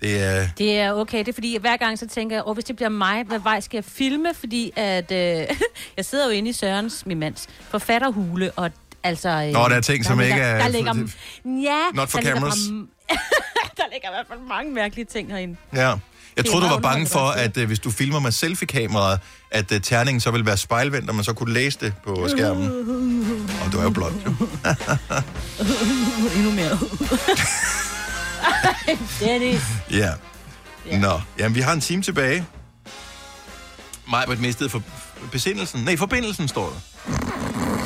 Det 0.00 0.22
er... 0.22 0.48
Det 0.58 0.78
er 0.78 0.92
okay, 0.92 1.18
det 1.18 1.28
er 1.28 1.32
fordi, 1.32 1.58
hver 1.60 1.76
gang 1.76 1.98
så 1.98 2.08
tænker 2.08 2.36
jeg, 2.36 2.44
oh, 2.46 2.54
hvis 2.54 2.64
det 2.64 2.76
bliver 2.76 2.88
mig, 2.88 3.24
hvad 3.24 3.38
vej 3.38 3.60
skal 3.60 3.76
jeg 3.76 3.84
filme? 3.84 4.34
Fordi 4.34 4.72
at, 4.76 5.12
øh, 5.12 5.18
jeg 5.96 6.04
sidder 6.04 6.24
jo 6.24 6.30
inde 6.30 6.50
i 6.50 6.52
Sørens, 6.52 7.06
min 7.06 7.18
mands, 7.18 7.46
forfatterhule, 7.70 8.50
og 8.52 8.70
altså... 9.06 9.28
Øh, 9.28 9.52
Nå, 9.52 9.68
der 9.68 9.76
er 9.76 9.80
ting, 9.80 10.04
som 10.04 10.18
ligger, 10.18 10.34
ikke 10.34 10.46
er- 10.46 10.58
Der 10.58 10.68
ligger, 10.68 10.94
ja, 11.62 11.78
Not 11.94 12.08
for 12.08 12.18
der 12.18 12.24
ligger 12.24 12.38
cameras. 12.40 12.58
bare- 13.08 13.08
der 13.76 13.82
ligger 13.92 14.08
i 14.08 14.12
hvert 14.12 14.26
fald 14.28 14.38
mange 14.48 14.72
mærkelige 14.74 15.04
ting 15.04 15.30
herinde. 15.30 15.56
Ja. 15.74 15.94
Jeg 16.36 16.44
troede, 16.44 16.66
du 16.66 16.70
var 16.70 16.78
bange 16.80 17.06
for, 17.06 17.28
at 17.28 17.56
øh, 17.56 17.66
hvis 17.66 17.78
du 17.78 17.90
filmer 17.90 18.20
med 18.20 18.32
selfie-kameraet, 18.32 19.20
at 19.50 19.72
øh, 19.72 19.80
terningen 19.80 20.20
så 20.20 20.30
ville 20.30 20.46
være 20.46 20.56
spejlvendt, 20.56 21.08
og 21.08 21.14
man 21.14 21.24
så 21.24 21.32
kunne 21.32 21.54
læse 21.54 21.78
det 21.80 21.94
på 22.04 22.28
skærmen. 22.28 22.66
Og 23.66 23.72
du 23.72 23.78
er 23.78 23.82
jo 23.82 23.90
blond, 23.90 24.14
jo. 24.26 24.30
Endnu 26.36 26.50
mere. 26.50 26.78
Dennis. 29.20 29.62
Ja. 29.90 30.12
Nå, 30.98 31.20
jamen 31.38 31.54
vi 31.54 31.60
har 31.60 31.72
en 31.72 31.80
time 31.80 32.02
tilbage. 32.02 32.44
Mig 34.10 34.40
mistede 34.40 34.70
for 34.70 34.82
besindelsen. 35.32 35.80
Nej, 35.84 35.96
forbindelsen 35.96 36.48
står 36.48 36.66
der. 36.68 36.76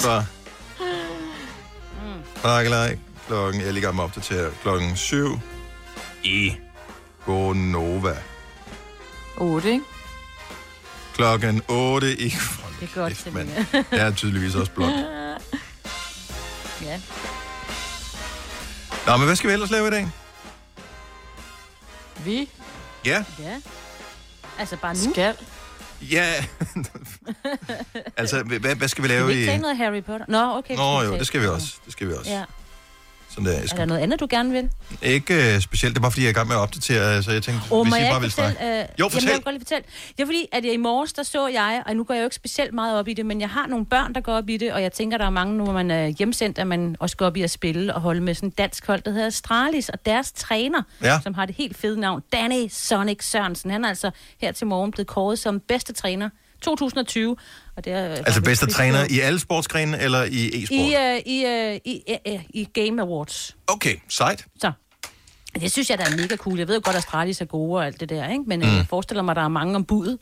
Så. 0.01 0.23
Tak, 2.43 2.65
eller 2.65 2.97
klokken, 3.27 3.61
jeg 3.61 3.77
er 3.77 3.81
gang 3.81 3.95
med 3.95 4.05
at 4.05 4.09
opdatere 4.09 4.51
klokken 4.63 4.97
7 4.97 5.39
i 6.23 6.53
Gonova. 7.27 8.17
8, 9.37 9.73
ikke? 9.73 9.85
Klokken 11.15 11.63
8 11.69 12.13
i... 12.13 12.25
Det 12.81 12.89
er 12.91 12.95
godt, 12.95 13.17
Selina. 13.17 13.67
Jeg 13.73 14.07
er 14.07 14.11
tydeligvis 14.15 14.55
også 14.55 14.73
blond. 14.73 14.93
ja. 16.89 17.01
Nå, 19.07 19.17
men 19.17 19.27
hvad 19.27 19.37
skal 19.37 19.49
vi 19.49 19.53
ellers 19.53 19.71
lave 19.71 19.89
i 19.89 19.91
dag? 19.91 20.09
Vi 22.25 22.49
Ja, 23.05 23.25
Ja. 23.39 23.61
Altså 24.59 24.77
bare 24.77 24.95
nu. 24.95 25.13
skal. 25.13 25.35
Ja. 26.03 26.45
altså, 28.17 28.43
hvad, 28.43 28.77
hvad 28.77 28.89
skal 28.89 29.03
vi 29.05 29.09
Skal 29.09 29.19
lave 29.19 29.27
vi 29.27 29.33
ikke 29.33 29.55
i... 29.55 29.59
noget 29.59 29.77
Harry 29.77 30.03
Potter? 30.03 30.27
Nå, 30.29 30.59
okay. 30.59 30.77
Nå 30.77 31.03
jo, 31.03 31.13
det 31.19 31.27
skal 31.27 31.41
vi 31.41 31.47
også. 31.47 31.77
Det 31.85 31.93
skal 31.93 32.09
vi 32.09 32.13
også. 32.13 32.31
Ja. 32.31 32.45
Sådan 33.31 33.45
der, 33.45 33.53
jeg 33.53 33.63
Er 33.73 33.77
der 33.77 33.85
noget 33.85 34.01
andet, 34.01 34.21
du 34.21 34.27
gerne 34.31 34.53
vil? 34.53 34.71
Ikke 35.03 35.55
øh, 35.55 35.61
specielt, 35.61 35.95
det 35.95 36.03
bare 36.03 36.11
fordi, 36.11 36.23
jeg 36.23 36.27
er 36.29 36.31
i 36.31 36.35
gang 36.35 36.49
med 36.49 36.57
at 36.57 36.61
opdatere, 36.61 37.23
så 37.23 37.33
jeg 37.33 37.43
tænkte, 37.43 37.63
Åh, 37.75 37.83
hvis 37.87 37.95
jeg 37.97 38.09
bare 38.13 38.21
vil 38.21 38.31
snakke. 38.31 38.59
Øh, 38.65 38.69
Jo, 38.69 38.85
Jamen, 38.99 39.11
fortæl. 39.11 39.27
jeg 39.29 39.35
vil 39.37 39.43
godt 39.45 39.55
lige 39.55 39.61
fortælle. 39.61 39.85
Det 40.17 40.23
er 40.23 40.27
fordi, 40.27 40.47
at 40.53 40.65
jeg 40.65 40.73
i 40.73 40.77
morges, 40.77 41.13
der 41.13 41.23
så 41.23 41.49
jeg, 41.49 41.83
og 41.87 41.95
nu 41.97 42.05
går 42.05 42.15
jeg 42.15 42.21
jo 42.21 42.25
ikke 42.25 42.37
specielt 42.37 42.75
meget 42.75 42.99
op 42.99 43.09
i 43.09 43.15
det, 43.15 43.27
men 43.27 43.41
jeg 43.41 43.49
har 43.49 43.67
nogle 43.67 43.87
børn, 43.87 44.15
der 44.15 44.21
går 44.21 44.33
op 44.33 44.49
i 44.49 44.57
det, 44.57 44.73
og 44.73 44.83
jeg 44.83 44.93
tænker, 44.93 45.19
der 45.19 45.27
er 45.27 45.31
mange, 45.31 45.55
nu 45.57 45.65
hvor 45.65 45.73
man 45.73 45.91
er 45.91 46.07
hjemsendt, 46.07 46.59
at 46.59 46.67
man 46.67 46.97
også 47.01 47.17
går 47.17 47.27
op 47.27 47.37
i 47.37 47.43
at 47.43 47.51
spille 47.51 47.95
og 47.95 48.01
holde 48.01 48.21
med 48.21 48.35
sådan 48.35 48.49
et 48.49 48.59
dansk 48.59 48.87
hold, 48.87 49.03
der 49.03 49.11
hedder 49.11 49.27
Astralis, 49.27 49.89
og 49.89 50.07
deres 50.07 50.33
træner, 50.33 50.83
Ja. 51.03 51.21
som 51.23 51.35
har 51.35 51.47
det 51.47 51.55
helt 51.55 51.77
fede 51.77 52.01
navn, 52.01 52.23
Danny 52.33 52.69
Sonic 52.71 53.25
Sørensen. 53.25 53.71
Han 53.71 53.85
er 53.85 53.89
altså 53.89 54.11
her 54.41 54.53
til 54.53 54.67
morgen 54.67 54.91
blevet 54.91 55.07
kåret 55.07 55.39
som 55.39 55.61
bedste 55.61 55.93
træner 55.93 56.31
2020. 56.63 57.37
Og 57.77 57.85
det 57.85 57.93
er, 57.93 57.99
Altså 57.99 58.43
bedste 58.43 58.67
træner 58.67 59.07
i 59.11 59.21
alle 59.21 59.39
sportsgrene 59.41 60.01
eller 60.01 60.23
i 60.25 60.63
e-sport? 60.63 60.79
i, 60.79 60.95
øh, 60.97 61.19
i, 61.27 61.45
øh, 61.47 61.79
i, 61.85 62.03
øh, 62.11 62.35
øh, 62.35 62.41
i 62.51 62.65
Game 62.75 63.03
Awards. 63.03 63.57
Okay, 63.67 63.97
sejt. 64.09 64.45
Så. 64.61 64.73
Det 65.61 65.73
synes 65.73 65.91
jeg, 65.91 65.99
der 65.99 66.05
er 66.05 66.17
mega 66.17 66.37
cool. 66.37 66.59
Jeg 66.59 66.69
ved 66.69 66.75
jo 66.75 66.81
godt, 66.85 66.97
at 66.97 67.03
Astralis 67.05 67.41
er 67.41 67.45
gode 67.45 67.79
og 67.81 67.87
alt 67.87 68.01
det 68.01 68.09
der, 68.09 68.29
ikke? 68.29 68.45
men 68.47 68.61
mm. 68.61 68.67
jeg 68.67 68.87
forestiller 68.91 69.23
mig, 69.23 69.33
at 69.33 69.37
der 69.37 69.43
er 69.43 69.49
mange 69.49 69.77
om 69.77 69.85
budet. 69.85 70.19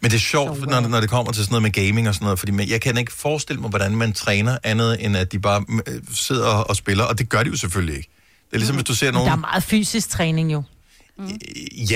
Men 0.00 0.10
det 0.10 0.16
er 0.16 0.20
sjovt, 0.20 0.60
når, 0.70 0.80
når 0.80 1.00
det 1.00 1.10
kommer 1.10 1.32
til 1.32 1.44
sådan 1.44 1.52
noget 1.52 1.62
med 1.62 1.70
gaming 1.86 2.08
og 2.08 2.14
sådan 2.14 2.24
noget, 2.24 2.38
fordi 2.38 2.52
man- 2.52 2.68
jeg 2.68 2.80
kan 2.80 2.98
ikke 2.98 3.12
forestille 3.12 3.60
mig, 3.60 3.70
hvordan 3.70 3.96
man 3.96 4.12
træner 4.12 4.58
andet, 4.62 5.04
end 5.04 5.16
at 5.16 5.32
de 5.32 5.38
bare 5.38 5.64
øh, 5.88 6.00
sidder 6.14 6.46
og, 6.48 6.76
spiller, 6.76 7.04
og 7.04 7.18
det 7.18 7.28
gør 7.28 7.42
de 7.42 7.50
jo 7.50 7.56
selvfølgelig 7.56 7.96
ikke. 7.96 8.08
Det 8.50 8.52
er 8.52 8.58
ligesom, 8.58 8.76
hvis 8.76 8.84
du 8.86 8.94
ser 8.94 9.06
Men 9.06 9.14
der 9.14 9.20
er 9.20 9.26
nogen... 9.26 9.40
meget 9.40 9.62
fysisk 9.62 10.08
træning 10.08 10.52
jo. 10.52 10.62
Ja, 11.18 11.24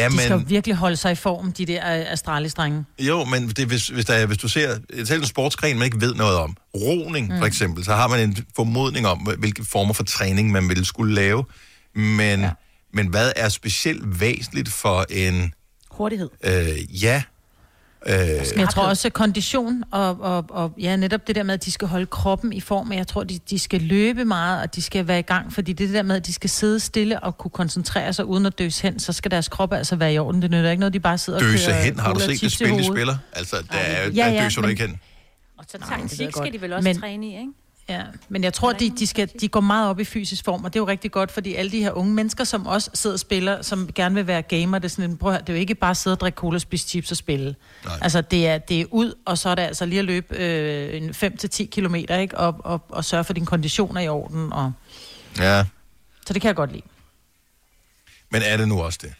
De 0.09 0.19
skal 0.19 0.31
jo 0.31 0.37
men... 0.39 0.49
virkelig 0.51 0.77
holde 0.77 0.97
sig 0.97 1.13
i 1.13 1.15
form, 1.15 1.53
de 1.53 1.67
der 1.67 1.99
øh, 2.01 2.13
Astralis-drenge. 2.13 2.85
Jo, 2.99 3.25
men 3.25 3.49
det, 3.49 3.67
hvis, 3.67 3.89
hvis, 3.89 4.05
der, 4.05 4.15
er- 4.15 4.27
hvis 4.27 4.39
du 4.39 4.49
ser 4.49 4.79
selv 5.05 5.21
en 5.21 5.27
sportsgren, 5.27 5.79
man 5.79 5.85
ikke 5.85 6.01
ved 6.01 6.15
noget 6.15 6.37
om, 6.39 6.57
roning 6.75 7.33
mm. 7.33 7.39
for 7.39 7.47
eksempel, 7.47 7.85
så 7.85 7.93
har 7.95 8.09
man 8.09 8.21
en 8.21 8.37
formodning 8.57 9.07
om, 9.07 9.19
hvilke 9.39 9.65
former 9.65 9.93
for 9.95 10.05
træning 10.05 10.53
man 10.53 10.69
ville 10.69 10.85
skulle 10.85 11.15
lave. 11.15 11.45
Men, 11.95 12.41
ja. 12.41 12.51
men 12.93 13.07
hvad 13.07 13.33
er 13.37 13.49
specielt 13.49 14.21
væsentligt 14.21 14.69
for 14.69 15.07
en... 15.11 15.55
Hurtighed. 15.91 16.31
Øh, 16.45 17.03
ja... 17.05 17.23
Øh, 18.07 18.15
Men 18.19 18.61
jeg 18.61 18.69
tror 18.69 18.83
også, 18.83 19.09
at 19.09 19.13
kondition 19.13 19.85
og, 19.91 20.21
og, 20.21 20.45
og 20.49 20.73
ja, 20.81 20.97
netop 20.97 21.27
det 21.27 21.35
der 21.37 21.43
med, 21.43 21.55
at 21.55 21.65
de 21.65 21.73
skal 21.73 21.89
holde 21.89 22.07
kroppen 22.07 22.53
i 22.53 22.61
form, 22.61 22.93
jeg 22.93 23.07
tror, 23.07 23.25
de, 23.25 23.39
de 23.51 23.59
skal 23.59 23.81
løbe 23.83 24.25
meget, 24.25 24.63
og 24.63 24.75
de 24.75 24.83
skal 24.83 25.07
være 25.09 25.19
i 25.19 25.23
gang, 25.23 25.53
fordi 25.53 25.73
det 25.73 25.91
der 25.91 26.03
med, 26.03 26.17
at 26.17 26.27
de 26.27 26.33
skal 26.33 26.51
sidde 26.51 26.81
stille 26.81 27.21
og 27.21 27.39
kunne 27.39 27.51
koncentrere 27.51 28.13
sig 28.13 28.25
uden 28.25 28.47
at 28.47 28.59
døse 28.59 28.83
hen, 28.83 28.99
så 28.99 29.13
skal 29.13 29.31
deres 29.31 29.49
krop 29.49 29.73
altså 29.73 29.97
være 29.97 30.13
i 30.15 30.19
orden. 30.19 30.43
Det 30.43 30.51
nytter 30.51 30.71
ikke 30.71 30.81
noget, 30.81 30.93
de 30.93 31.01
bare 31.01 31.19
sidder 31.19 31.39
og 31.39 31.45
døse 31.45 31.73
hen, 31.73 31.99
har 31.99 32.13
du 32.15 32.21
set 32.21 32.41
det 32.41 32.53
spil, 32.53 32.69
de 32.79 32.85
spiller? 32.85 33.17
Altså, 33.33 33.57
der, 33.73 33.79
er, 33.79 34.05
Ja, 34.05 34.09
der 34.25 34.33
ja, 34.33 34.45
døser 34.45 34.61
du 34.61 34.67
men- 34.67 34.71
ikke 34.71 34.87
hen. 34.87 35.01
Og 35.59 35.65
så 35.69 35.79
jeg 36.21 36.31
skal 36.37 36.53
de 36.53 36.61
vel 36.61 36.73
også 36.73 36.89
men... 36.89 37.01
træne 37.01 37.27
i, 37.27 37.31
ikke? 37.31 37.53
Ja, 37.89 38.03
men 38.29 38.45
jeg 38.45 38.55
tror, 38.55 38.73
de, 38.73 38.91
de, 38.99 39.07
skal, 39.07 39.31
de 39.41 39.49
går 39.49 39.61
meget 39.61 39.91
op 39.91 40.01
i 40.01 40.05
fysisk 40.05 40.45
form, 40.45 40.65
og 40.65 40.73
det 40.73 40.79
er 40.79 40.83
jo 40.83 40.87
rigtig 40.89 41.11
godt, 41.13 41.31
fordi 41.33 41.55
alle 41.55 41.71
de 41.73 41.79
her 41.83 41.91
unge 41.93 42.13
mennesker, 42.15 42.45
som 42.45 42.67
også 42.67 42.91
sidder 42.95 43.15
og 43.15 43.21
spiller, 43.21 43.63
som 43.63 43.93
gerne 43.95 44.15
vil 44.15 44.27
være 44.27 44.43
gamer, 44.43 44.79
det 44.79 44.85
er, 44.85 44.89
sådan, 44.89 45.11
en- 45.11 45.17
prøv 45.17 45.31
at 45.31 45.35
høre, 45.37 45.41
det 45.43 45.49
er 45.49 45.53
jo 45.53 45.61
ikke 45.61 45.75
bare 45.75 45.91
at 45.91 45.97
sidde 45.97 46.15
og 46.15 46.21
drikke 46.21 46.37
cola, 46.37 46.59
spise 46.59 46.89
chips 46.89 47.11
og 47.11 47.17
spille. 47.17 47.55
Nej. 47.85 47.99
Altså, 48.03 48.21
det 48.21 48.47
er, 48.49 48.59
det 48.59 48.81
er 48.81 48.85
ud, 48.91 49.15
og 49.25 49.39
så 49.39 49.49
er 49.49 49.55
det 49.55 49.63
altså 49.63 49.87
lige 49.87 49.99
at 49.99 50.05
løbe 50.05 50.37
øh, 50.37 51.03
en 51.03 51.11
5-10 51.11 51.65
kilometer, 51.67 52.17
ikke? 52.19 52.39
Og, 52.39 52.57
og, 52.65 52.85
og 52.89 53.05
sørge 53.05 53.25
for, 53.25 53.31
at 53.33 53.37
din 53.37 53.47
kondition 53.47 53.97
er 53.97 54.01
i 54.01 54.09
orden. 54.09 54.53
Og... 54.53 54.73
Ja, 55.39 55.65
Så 56.27 56.33
det 56.33 56.43
kan 56.43 56.49
jeg 56.49 56.57
godt 56.57 56.73
lide. 56.73 56.83
men 58.31 58.43
er 58.43 58.57
det 58.57 58.69
nu 58.69 58.83
også 58.83 58.99
det? 59.03 59.13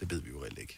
Det 0.00 0.10
ved 0.10 0.22
vi 0.22 0.28
jo 0.30 0.42
reelt 0.42 0.58
ikke. 0.58 0.76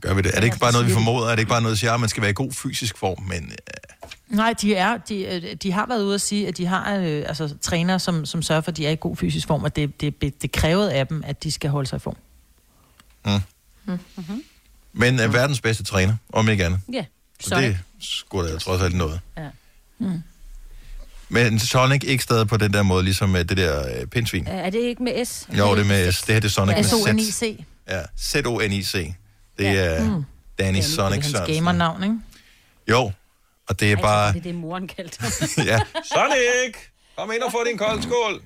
Gør 0.00 0.14
vi 0.14 0.22
det? 0.22 0.30
Er 0.34 0.40
det 0.40 0.44
ikke 0.44 0.58
bare 0.58 0.72
noget, 0.72 0.86
vi 0.86 0.92
formoder? 0.92 1.26
Er 1.26 1.30
det 1.30 1.38
ikke 1.38 1.48
bare 1.48 1.62
noget, 1.62 1.84
at 1.84 2.00
man 2.00 2.08
skal 2.08 2.20
være 2.20 2.30
i 2.30 2.34
god 2.34 2.52
fysisk 2.52 2.98
form? 2.98 3.22
Men 3.22 3.44
øh, 3.44 4.01
Nej, 4.32 4.54
de, 4.62 4.74
er, 4.74 4.96
de, 4.96 5.24
øh, 5.24 5.54
de 5.62 5.72
har 5.72 5.86
været 5.86 6.02
ude 6.04 6.14
at 6.14 6.20
sige, 6.20 6.48
at 6.48 6.56
de 6.56 6.66
har 6.66 6.96
øh, 6.96 7.24
altså, 7.26 7.54
trænere, 7.60 7.98
som, 7.98 8.26
som 8.26 8.42
sørger 8.42 8.60
for, 8.62 8.70
at 8.70 8.76
de 8.76 8.86
er 8.86 8.90
i 8.90 8.96
god 9.00 9.16
fysisk 9.16 9.46
form, 9.46 9.64
og 9.64 9.76
det, 9.76 10.00
det, 10.00 10.22
det, 10.22 10.42
det 10.42 10.52
krævet 10.52 10.88
af 10.88 11.06
dem, 11.06 11.22
at 11.26 11.42
de 11.42 11.50
skal 11.52 11.70
holde 11.70 11.88
sig 11.88 11.96
i 11.96 12.00
form. 12.00 12.16
mm. 13.24 13.40
Mm-hmm. 13.84 14.42
men 14.92 15.20
er 15.20 15.28
verdens 15.28 15.60
bedste 15.60 15.84
træner, 15.84 16.16
om 16.32 16.48
ikke 16.48 16.64
andet. 16.66 16.80
Ja, 16.92 17.04
Så 17.40 17.48
Sonic. 17.48 17.64
det 17.68 17.78
skulle 18.00 18.52
da 18.52 18.58
trods 18.58 18.82
alt 18.82 18.94
noget. 18.94 19.20
Ja. 19.36 19.48
Mm. 19.98 20.22
Men 21.28 21.58
Sonic 21.58 22.04
ikke 22.04 22.24
stadig 22.24 22.48
på 22.48 22.56
den 22.56 22.72
der 22.72 22.82
måde, 22.82 23.04
ligesom 23.04 23.28
med 23.28 23.44
det 23.44 23.56
der 23.56 24.00
øh, 24.00 24.06
pindsvin. 24.06 24.46
Er 24.46 24.70
det 24.70 24.78
ikke 24.78 25.02
med 25.02 25.24
S? 25.24 25.48
Jo, 25.58 25.74
det 25.74 25.80
er 25.80 25.84
med 25.84 26.12
S. 26.12 26.22
Det 26.22 26.34
her 26.34 26.40
det 26.40 26.48
er 26.48 26.52
Sonic 26.52 26.76
med 26.76 26.84
Z. 26.84 26.88
S-O-N-I-C. 26.88 27.64
Ja, 27.88 28.00
Z-O-N-I-C. 28.20 29.12
Det 29.58 29.68
er 29.68 30.04
Mm. 30.16 30.24
Danny 30.58 30.76
Det 30.78 30.84
er 30.84 30.88
Sonic 30.88 31.12
hans 31.14 31.26
Sørensen. 31.26 31.54
gamernavn, 31.54 32.02
ikke? 32.02 32.16
Jo, 32.90 33.12
og 33.68 33.80
det 33.80 33.92
er 33.92 33.96
bare... 33.96 34.32
Det 34.32 34.38
er 34.38 34.42
det, 34.42 34.54
moren 34.54 34.88
kaldte 34.88 35.18
ja. 35.70 35.80
Sonic! 36.04 36.76
Kom 37.16 37.32
ind 37.32 37.42
og 37.42 37.52
få 37.52 37.64
din 37.64 37.78
kold 37.78 38.02
skål. 38.02 38.42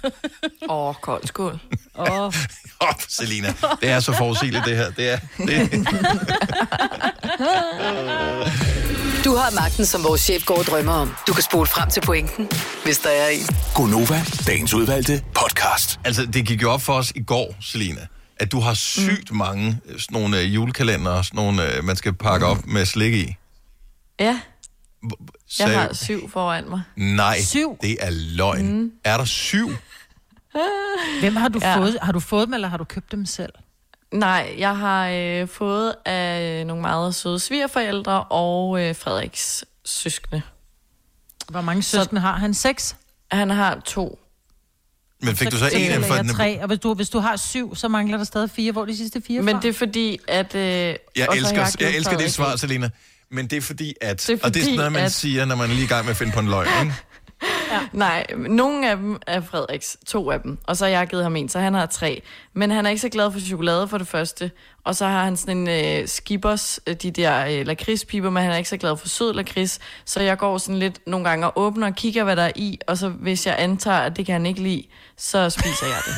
Åh, 0.70 0.88
oh, 0.88 0.94
kold 1.02 1.26
skål. 1.26 1.58
Åh. 1.98 2.08
Åh, 2.08 2.32
oh, 2.80 2.94
Selina, 3.08 3.54
det 3.80 3.90
er 3.90 4.00
så 4.00 4.12
forudsigeligt, 4.12 4.64
det 4.64 4.76
her. 4.76 4.90
Det 4.90 5.10
er, 5.10 5.18
det, 5.38 5.88
Du 9.24 9.34
har 9.34 9.54
magten, 9.54 9.86
som 9.86 10.04
vores 10.04 10.20
chef 10.20 10.44
går 10.44 10.58
og 10.58 10.64
drømmer 10.64 10.92
om. 10.92 11.14
Du 11.28 11.32
kan 11.32 11.42
spole 11.42 11.66
frem 11.66 11.90
til 11.90 12.00
pointen, 12.00 12.50
hvis 12.84 12.98
der 12.98 13.10
er 13.10 13.28
en. 13.28 13.46
Gonova, 13.74 14.22
dagens 14.46 14.74
udvalgte 14.74 15.22
podcast. 15.34 16.00
altså, 16.04 16.26
det 16.26 16.46
gik 16.46 16.62
jo 16.62 16.70
op 16.70 16.82
for 16.82 16.92
os 16.92 17.12
i 17.14 17.22
går, 17.22 17.54
Selina, 17.60 18.06
at 18.36 18.52
du 18.52 18.60
har 18.60 18.74
sygt 18.74 19.30
mm. 19.30 19.36
mange 19.36 19.80
øh, 19.86 20.00
sådan 20.00 20.20
nogle 20.20 20.40
øh, 20.40 20.54
julekalender, 20.54 21.22
sådan 21.22 21.36
nogle, 21.36 21.76
øh, 21.76 21.84
man 21.84 21.96
skal 21.96 22.12
pakke 22.12 22.46
op 22.46 22.66
med 22.66 22.86
slik 22.86 23.14
i. 23.14 23.34
Ja, 24.20 24.40
Så, 25.48 25.66
jeg 25.68 25.80
har 25.80 25.92
syv 25.94 26.30
foran 26.30 26.68
mig. 26.68 26.82
Nej, 26.96 27.40
Syv? 27.40 27.78
det 27.82 27.96
er 28.00 28.10
løgn. 28.10 28.72
Mm. 28.72 28.92
Er 29.04 29.16
der 29.16 29.24
syv? 29.24 29.70
Hvem 31.20 31.36
har 31.36 31.48
du 31.48 31.58
Ja. 31.62 31.76
fået? 31.78 31.98
Har 32.02 32.12
du 32.12 32.20
fået 32.20 32.46
dem, 32.46 32.54
eller 32.54 32.68
har 32.68 32.76
du 32.76 32.84
købt 32.84 33.12
dem 33.12 33.26
selv? 33.26 33.52
Nej, 34.12 34.54
jeg 34.58 34.76
har 34.76 35.08
øh, 35.08 35.48
fået 35.48 35.94
af 36.04 36.66
nogle 36.66 36.82
meget 36.82 37.14
søde 37.14 37.38
svigerforældre 37.38 38.24
og 38.24 38.82
øh, 38.82 38.96
Frederiks 38.96 39.64
søskende. 39.84 40.42
Hvor 41.48 41.60
mange 41.60 41.82
søskende 41.82 42.20
har 42.20 42.36
han? 42.36 42.54
Seks? 42.54 42.96
Han 43.30 43.50
har 43.50 43.80
to. 43.84 44.18
Men 45.22 45.36
fik 45.36 45.50
du 45.52 45.56
så 45.56 45.70
en 45.74 45.90
af 45.90 46.02
for 46.04 46.14
den? 46.14 46.28
tre, 46.28 46.60
og 46.62 46.66
hvis 46.66 46.78
du, 46.78 46.94
hvis 46.94 47.08
du 47.10 47.18
har 47.18 47.36
syv, 47.36 47.74
så 47.76 47.88
mangler 47.88 48.16
der 48.16 48.24
stadig 48.24 48.50
fire. 48.50 48.72
Hvor 48.72 48.82
er 48.82 48.86
de 48.86 48.96
sidste 48.96 49.22
fire 49.26 49.42
Men 49.42 49.54
fra? 49.54 49.60
det 49.62 49.68
er 49.68 49.72
fordi, 49.72 50.18
at... 50.28 50.54
Øh, 50.54 50.62
Jeg 50.62 50.96
så 51.16 51.36
elsker, 51.36 51.56
jeg, 51.60 51.72
givet 51.78 51.96
elsker 51.96 52.18
dit 52.18 52.32
svar. 52.32 52.56
Selina. 52.56 52.90
Men 53.30 53.46
det 53.46 53.56
er 53.56 53.60
fordi, 53.60 53.94
at... 54.00 54.24
Det 54.26 54.30
er 54.42 54.46
og 54.46 54.54
det 54.54 54.60
er 54.60 54.64
sådan 54.64 54.64
fordi, 54.64 54.76
noget, 54.76 54.92
man 54.92 55.02
at- 55.04 55.12
siger, 55.12 55.44
når 55.44 55.56
man 55.56 55.70
er 55.70 55.74
lige 55.74 55.84
i 55.84 55.88
gang 55.88 56.04
med 56.04 56.10
at 56.10 56.16
finde 56.16 56.32
på 56.32 56.40
en 56.40 56.48
løgn, 56.48 56.68
ikke? 56.82 56.94
Ja. 57.72 57.78
Nej, 57.92 58.26
nogle 58.48 58.90
af 58.90 58.96
dem 58.96 59.16
er 59.26 59.40
Frederiks, 59.40 59.96
to 60.06 60.30
af 60.30 60.40
dem. 60.40 60.58
Og 60.64 60.76
så 60.76 60.84
har 60.84 60.90
jeg 60.90 61.06
givet 61.08 61.22
ham 61.22 61.36
en, 61.36 61.48
så 61.48 61.58
han 61.60 61.74
har 61.74 61.86
tre. 61.86 62.22
Men 62.54 62.70
han 62.70 62.86
er 62.86 62.90
ikke 62.90 63.00
så 63.00 63.08
glad 63.08 63.32
for 63.32 63.40
chokolade 63.40 63.88
for 63.88 63.98
det 63.98 64.08
første. 64.08 64.50
Og 64.84 64.96
så 64.96 65.06
har 65.06 65.24
han 65.24 65.36
sådan 65.36 65.68
en 65.68 66.00
øh, 66.02 66.08
skippers, 66.08 66.80
øh, 66.86 66.94
de 67.02 67.10
der 67.10 67.46
øh, 67.46 67.66
lakridspiber, 67.66 68.30
men 68.30 68.42
han 68.42 68.52
er 68.52 68.56
ikke 68.56 68.68
så 68.68 68.76
glad 68.76 68.96
for 68.96 69.08
sød 69.08 69.34
lakrids. 69.34 69.78
Så 70.04 70.20
jeg 70.20 70.38
går 70.38 70.58
sådan 70.58 70.78
lidt 70.78 71.00
nogle 71.06 71.28
gange 71.28 71.46
og 71.46 71.52
åbner 71.56 71.86
og 71.86 71.94
kigger, 71.94 72.24
hvad 72.24 72.36
der 72.36 72.42
er 72.42 72.52
i. 72.56 72.78
Og 72.86 72.98
så 72.98 73.08
hvis 73.08 73.46
jeg 73.46 73.56
antager, 73.58 73.96
at 73.98 74.16
det 74.16 74.26
kan 74.26 74.32
han 74.32 74.46
ikke 74.46 74.62
lide, 74.62 74.82
så 75.16 75.50
spiser 75.50 75.86
jeg 75.86 75.98
det. 76.06 76.14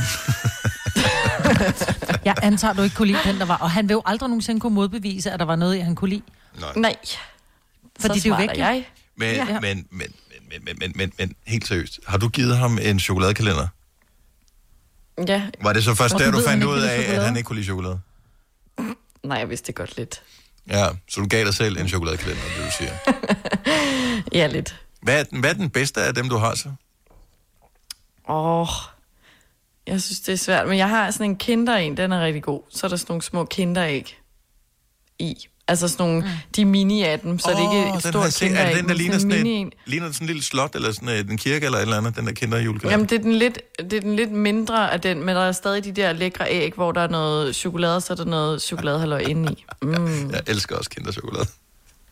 Jeg 2.25 2.35
antager, 2.43 2.73
du 2.75 2.83
ikke 2.83 2.97
kunne 2.97 3.09
lide 3.09 3.19
den, 3.25 3.39
der 3.39 3.45
var. 3.45 3.57
Og 3.57 3.71
han 3.71 3.89
vil 3.89 3.95
jo 3.95 4.03
aldrig 4.07 4.29
nogensinde 4.29 4.61
kunne 4.61 4.75
modbevise, 4.75 5.31
at 5.31 5.39
der 5.41 5.45
var 5.47 5.57
noget, 5.57 5.85
han 5.85 5.95
kunne 5.95 6.11
lide. 6.11 6.23
Nej. 6.61 6.73
Nej. 6.77 6.97
Fordi 8.01 8.21
Så 8.21 8.25
det 8.25 8.27
er 8.27 8.29
jo 8.31 8.37
væk. 8.47 8.59
jeg. 8.59 8.87
Men, 9.17 9.35
Ja. 9.35 9.61
men, 9.61 9.87
men, 9.91 10.15
men, 10.51 10.65
men, 10.65 10.79
men, 10.79 10.93
men, 10.95 11.13
men, 11.19 11.35
helt 11.47 11.67
seriøst. 11.69 12.01
Har 12.07 12.19
du 12.19 12.29
givet 12.29 12.57
ham 12.57 12.79
en 12.83 13.01
chokoladekalender? 13.01 13.69
Ja. 15.29 15.47
Var 15.63 15.73
det 15.73 15.85
så 15.85 15.95
først 15.95 16.13
Hvorfor 16.15 16.25
der, 16.25 16.31
du 16.33 16.47
fandt 16.49 16.65
ud 16.65 16.81
af, 16.81 17.15
at 17.17 17.25
han 17.25 17.37
ikke 17.37 17.47
kunne 17.47 17.57
lide 17.57 17.67
chokolade? 17.67 18.01
Nej, 19.25 19.39
jeg 19.39 19.49
vidste 19.51 19.67
det 19.67 19.75
godt 19.75 19.97
lidt. 19.97 20.23
Ja, 20.69 20.89
så 21.09 21.21
du 21.21 21.27
gav 21.27 21.45
dig 21.45 21.55
selv 21.55 21.79
en 21.79 21.89
chokoladekalender, 21.89 22.43
det 22.57 22.67
du 22.67 22.71
siger. 22.79 22.93
Ja, 24.33 24.47
lidt. 24.47 24.81
Hvad 25.03 25.21
er, 25.21 25.25
den, 25.25 25.41
hvad 25.41 25.51
er 25.51 25.55
den 25.55 25.71
bedste 25.71 26.03
af 26.03 26.15
dem, 26.15 26.29
du 26.29 26.37
har 26.37 26.55
så? 26.55 26.69
Åh, 28.29 28.61
oh, 28.61 28.69
jeg 29.87 30.03
synes, 30.03 30.21
det 30.21 30.33
er 30.33 30.37
svært. 30.37 30.69
Men 30.69 30.79
jeg 30.79 30.89
har 30.89 31.11
sådan 31.11 31.31
en 31.31 31.37
kinder 31.37 31.77
en, 31.77 31.97
den 31.97 32.13
er 32.13 32.21
rigtig 32.25 32.43
god. 32.43 32.63
Så 32.71 32.87
er 32.87 32.89
der 32.89 32.97
sådan 32.97 33.11
nogle 33.13 33.23
små 33.23 33.45
kinderæg 33.45 34.19
i. 35.19 35.47
Altså 35.69 35.89
sådan 35.89 36.07
nogle, 36.07 36.21
mm. 36.21 36.29
de 36.57 36.65
mini 36.65 37.03
af 37.03 37.21
dem, 37.21 37.39
så 37.39 37.49
oh, 37.51 37.57
det 37.57 37.65
er 37.65 37.87
ikke 37.87 37.97
et 37.97 38.03
stort 38.03 38.33
set. 38.33 38.59
Er 38.59 38.67
det 38.67 38.77
den, 38.77 38.89
der 38.89 38.95
ligner 38.95 39.19
sådan, 39.19 39.29
mini 39.29 39.51
en, 39.51 39.67
en. 39.67 39.73
ligner 39.87 40.13
sådan 40.13 40.25
en 40.25 40.27
lille 40.27 40.43
slot, 40.43 40.75
eller 40.75 40.93
sådan 40.93 41.09
en, 41.09 41.31
en 41.31 41.37
kirke, 41.37 41.65
eller 41.65 41.79
et 41.79 41.83
eller 41.83 41.97
andet, 41.97 42.17
den 42.17 42.27
der 42.27 42.33
kinder 42.33 42.59
julekalender? 42.59 42.91
Jamen, 42.91 43.07
det 43.09 43.19
er, 43.19 43.23
den 43.23 43.33
lidt, 43.33 43.59
det 43.79 43.93
er 43.93 44.01
den 44.01 44.17
lidt 44.17 44.33
mindre 44.33 44.93
af 44.93 45.01
den, 45.01 45.25
men 45.25 45.37
der 45.37 45.43
er 45.43 45.53
stadig 45.53 45.85
de 45.85 45.93
der 45.93 46.13
lækre 46.13 46.51
æg, 46.51 46.73
hvor 46.75 46.93
der 46.93 47.01
er 47.01 47.09
noget 47.09 47.57
chokolade, 47.57 48.01
så 48.01 48.13
er 48.13 48.17
der 48.17 48.25
noget 48.25 48.63
chokoladehalvøj 48.63 49.19
inde 49.29 49.53
i. 49.53 49.65
Mm. 49.83 50.31
Jeg 50.31 50.41
elsker 50.47 50.77
også 50.77 50.91
kinderchokolade. 50.91 51.47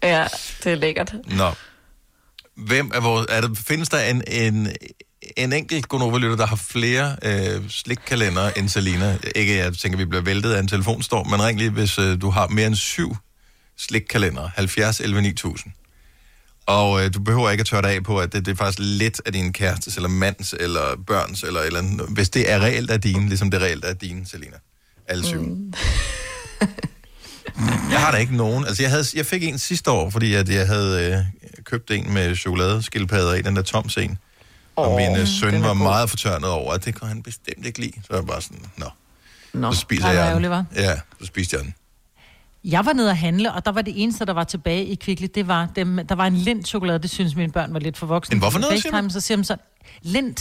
Ja, 0.03 0.27
det 0.65 0.73
er 0.73 0.77
lækkert. 0.77 1.15
Nå. 1.27 1.51
Hvem 2.57 2.91
er 2.95 3.01
vores... 3.01 3.27
Er 3.29 3.41
der, 3.41 3.49
findes 3.55 3.89
der 3.89 4.01
en, 4.01 4.23
en, 4.27 4.69
en 5.37 5.53
enkelt 5.53 5.89
gonova 5.89 6.19
der 6.19 6.47
har 6.47 6.57
flere 6.57 7.17
øh, 7.23 7.63
slikkalender 7.69 8.51
end 8.51 8.69
Selina? 8.69 9.19
Ikke, 9.35 9.57
jeg 9.57 9.75
tænker, 9.75 9.99
vi 9.99 10.05
bliver 10.05 10.23
væltet 10.23 10.53
af 10.53 10.61
en 10.61 10.69
telefonstorm, 10.69 11.27
men 11.27 11.43
ring 11.43 11.59
lige, 11.59 11.71
hvis 11.71 11.99
øh, 11.99 12.21
du 12.21 12.31
har 12.31 12.49
mere 12.49 12.67
end 12.67 12.75
syv 12.75 13.17
slikkalender. 13.79 14.51
70 14.55 15.01
11 15.01 15.23
9000. 15.23 15.73
Og 16.67 17.05
øh, 17.05 17.15
du 17.15 17.21
behøver 17.21 17.51
ikke 17.51 17.61
at 17.61 17.67
tørre 17.67 17.83
dig 17.83 17.91
af 17.91 18.05
på, 18.05 18.19
at 18.19 18.33
det, 18.33 18.47
det 18.47 18.53
er 18.53 18.57
faktisk 18.57 18.79
lidt 18.81 19.21
af 19.27 19.33
din 19.33 19.53
kærestes, 19.53 19.97
eller 19.97 20.09
mands, 20.09 20.55
eller 20.61 20.97
børns, 21.07 21.43
eller 21.43 21.61
eller 21.61 21.79
andet. 21.79 22.07
Hvis 22.09 22.31
det 22.31 22.53
er 22.53 22.61
reelt 22.61 22.91
af 22.91 23.01
dine, 23.01 23.29
ligesom 23.29 23.51
det 23.51 23.61
reelt 23.61 23.85
er 23.85 23.93
dine, 23.93 24.27
Selina. 24.27 24.57
Alle 25.09 25.25
syv. 25.25 25.41
Mm. 25.41 25.73
Jeg 27.91 28.01
har 28.01 28.11
da 28.11 28.17
ikke 28.17 28.37
nogen. 28.37 28.65
Altså, 28.65 28.83
jeg, 28.83 28.91
havde, 28.91 29.05
jeg 29.15 29.27
fik 29.27 29.43
en 29.43 29.59
sidste 29.59 29.91
år, 29.91 30.11
fordi 30.11 30.35
at 30.35 30.49
jeg 30.49 30.67
havde 30.67 31.11
øh, 31.13 31.19
købt 31.65 31.91
en 31.91 32.13
med 32.15 32.37
chokoladeskildpadder 32.37 33.35
i, 33.35 33.43
den 33.43 33.57
der 33.57 33.63
Toms 33.63 33.97
en. 33.97 34.19
Og 34.77 34.91
Åh, 34.93 34.97
min 34.97 35.17
øh, 35.17 35.27
søn 35.27 35.55
er 35.55 35.59
var 35.59 35.69
god. 35.69 35.77
meget 35.77 36.11
fortørnet 36.11 36.51
over, 36.51 36.73
at 36.73 36.85
det 36.85 36.95
kunne 36.95 37.09
han 37.09 37.23
bestemt 37.23 37.67
ikke 37.67 37.79
lide. 37.81 37.93
Så 37.93 38.07
jeg 38.11 38.19
var 38.19 38.23
bare 38.25 38.43
sådan, 38.43 38.65
nå. 38.77 38.87
Nå. 39.55 39.73
Så 39.73 39.81
spiser 39.81 40.09
jeg 40.11 40.41
den. 40.41 40.67
Ja, 40.77 40.95
så 41.21 41.27
spiste 41.27 41.57
jeg 41.57 41.65
den. 41.65 41.75
Jeg 42.71 42.87
var 42.87 42.93
nede 42.93 43.11
at 43.11 43.17
handle, 43.17 43.53
og 43.53 43.65
der 43.65 43.73
var 43.73 43.83
det 43.83 44.03
eneste, 44.03 44.25
der 44.27 44.33
var 44.33 44.45
tilbage 44.45 44.85
i 44.87 44.95
Kvickly, 44.95 45.27
det 45.35 45.49
var 45.49 45.69
dem, 45.77 46.07
der 46.09 46.15
var 46.15 46.27
en 46.27 46.37
lind 46.37 46.65
chokolade, 46.65 46.99
det 46.99 47.11
synes 47.11 47.37
mine 47.37 47.53
børn 47.53 47.73
var 47.75 47.81
lidt 47.81 47.97
for 47.97 48.07
voksne. 48.07 48.35
En 48.35 48.39
hvorfor 48.39 48.59
noget, 48.59 48.83
siger 48.83 48.93
FaceTime, 48.93 49.11
så 49.11 49.21
siger 49.21 49.39
de 49.39 49.45
sådan, 49.45 49.65
Lind, 50.03 50.37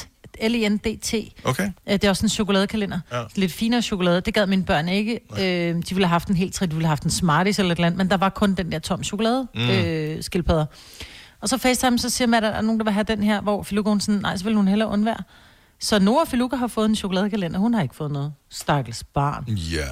L-I-N-D-T. 0.50 1.14
Okay. 1.44 1.72
Øh, 1.88 1.94
Det 1.94 2.04
er 2.04 2.10
også 2.10 2.26
en 2.26 2.30
chokoladekalender. 2.30 3.00
Ja. 3.12 3.22
Lidt 3.36 3.52
finere 3.52 3.82
chokolade. 3.82 4.22
Det 4.22 4.34
gad 4.34 4.48
mine 4.48 4.64
børn 4.66 4.88
ikke. 4.90 5.20
Øh, 5.32 5.76
de 5.76 5.76
ville 5.90 6.06
have 6.06 6.08
haft 6.08 6.28
en 6.28 6.36
helt 6.36 6.54
træt, 6.54 6.70
de 6.70 6.76
ville 6.76 6.86
have 6.86 6.92
haft 6.92 7.04
en 7.04 7.10
Smarties 7.12 7.60
eller 7.60 7.72
et 7.72 7.76
eller 7.78 7.86
andet, 7.88 7.98
men 7.98 8.10
der 8.10 8.18
var 8.18 8.30
kun 8.30 8.54
den 8.54 8.72
der 8.72 8.80
tom 8.80 9.04
chokolade 9.04 9.48
Mm. 9.56 9.70
øh, 9.70 10.24
skildpadder. 10.24 10.66
Og 11.42 11.50
så 11.50 11.58
FaceTime, 11.58 12.00
så 12.00 12.10
siger 12.10 12.28
man, 12.28 12.44
at 12.44 12.54
der 12.54 12.58
er 12.58 12.62
nogen, 12.62 12.80
der 12.80 12.84
vil 12.84 12.94
have 12.94 13.04
den 13.04 13.24
her, 13.24 13.42
hvor 13.42 13.64
Filuka 13.64 13.90
hun 13.90 14.00
sådan, 14.00 14.22
nej, 14.22 14.38
så 14.38 14.44
vil 14.44 14.56
hun 14.56 14.68
hellere 14.68 14.90
undvære. 14.90 15.18
Så 15.80 16.00
Nora 16.00 16.26
Filuka 16.26 16.56
har 16.56 16.68
fået 16.68 16.86
en 16.90 16.96
chokoladekalender, 16.96 17.60
hun 17.60 17.74
har 17.74 17.82
ikke 17.82 17.96
fået 17.96 18.12
noget. 18.12 18.34
Stakkels 18.50 19.04
barn. 19.04 19.46
Ja. 19.48 19.88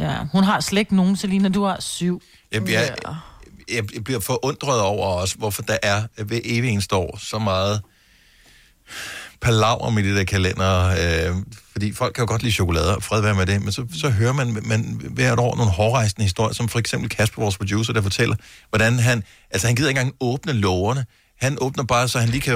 Ja, 0.00 0.16
hun 0.32 0.44
har 0.44 0.60
slet 0.60 0.78
ikke 0.80 0.96
nogen, 0.96 1.16
Selina, 1.16 1.48
du 1.48 1.64
har 1.64 1.80
syv. 1.80 2.22
Jeg, 2.52 2.68
jeg, 2.68 2.94
jeg, 3.72 3.94
jeg 3.94 4.04
bliver 4.04 4.20
forundret 4.20 4.80
over 4.80 5.06
også, 5.06 5.36
hvorfor 5.38 5.62
der 5.62 5.76
er 5.82 6.02
ved 6.24 6.40
evig 6.44 6.70
eneste 6.70 6.96
år 6.96 7.18
så 7.22 7.38
meget 7.38 7.82
palaver 9.40 9.90
med 9.90 10.02
de 10.02 10.16
der 10.16 10.24
kalender. 10.24 10.86
Øh, 11.30 11.36
fordi 11.72 11.92
folk 11.92 12.14
kan 12.14 12.22
jo 12.22 12.28
godt 12.28 12.42
lide 12.42 12.52
chokolade, 12.54 12.96
og 12.96 13.02
fred 13.02 13.20
være 13.20 13.34
med 13.34 13.46
det, 13.46 13.62
men 13.62 13.72
så, 13.72 13.86
så 14.00 14.10
hører 14.10 14.32
man, 14.32 14.58
man 14.62 15.00
hvert 15.10 15.38
år 15.38 15.56
nogle 15.56 15.72
hårrejsende 15.72 16.22
historier, 16.22 16.54
som 16.54 16.68
for 16.68 16.78
eksempel 16.78 17.08
Kasper, 17.10 17.42
vores 17.42 17.56
producer, 17.58 17.92
der 17.92 18.02
fortæller, 18.02 18.36
hvordan 18.70 18.98
han, 18.98 19.22
altså 19.50 19.66
han 19.66 19.76
gider 19.76 19.88
ikke 19.88 20.00
engang 20.00 20.16
åbne 20.20 20.52
lågerne. 20.52 21.06
Han 21.40 21.58
åbner 21.60 21.84
bare, 21.84 22.08
så 22.08 22.18
han 22.18 22.28
lige 22.28 22.40
kan 22.40 22.54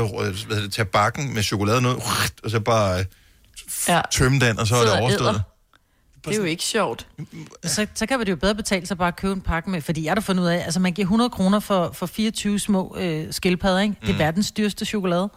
øh, 0.50 0.70
tage 0.70 0.84
bakken 0.86 1.34
med 1.34 1.42
chokoladen 1.42 1.86
ud, 1.86 2.00
og 2.44 2.50
så 2.50 2.60
bare 2.60 2.98
øh, 2.98 3.04
Ja. 3.88 4.00
tømme 4.12 4.40
den, 4.40 4.58
og 4.58 4.66
så 4.66 4.76
er 4.76 4.80
det 4.82 5.00
overstået. 5.00 5.28
æder. 5.28 5.40
Det 6.24 6.32
er 6.34 6.38
jo 6.38 6.44
ikke 6.44 6.62
sjovt. 6.62 7.06
Så, 7.64 7.86
så 7.94 8.06
kan 8.06 8.20
det 8.20 8.28
jo 8.28 8.36
bedre 8.36 8.54
betale 8.54 8.86
sig 8.86 8.98
bare 8.98 9.08
at 9.08 9.16
købe 9.16 9.32
en 9.34 9.40
pakke 9.40 9.70
med, 9.70 9.80
fordi 9.82 10.04
jeg 10.04 10.10
har 10.10 10.14
da 10.14 10.20
fundet 10.20 10.42
ud 10.42 10.48
af, 10.48 10.56
altså 10.64 10.80
man 10.80 10.92
giver 10.92 11.06
100 11.06 11.30
kroner 11.30 11.60
for, 11.60 11.90
for 11.94 12.06
24 12.06 12.58
små 12.58 12.96
øh, 13.00 13.26
skildpadder, 13.30 13.80
ikke? 13.80 13.94
Det 14.00 14.08
er 14.08 14.12
Mm. 14.12 14.18
verdens 14.18 14.50
dyreste 14.52 14.84
chokolade. 14.84 15.30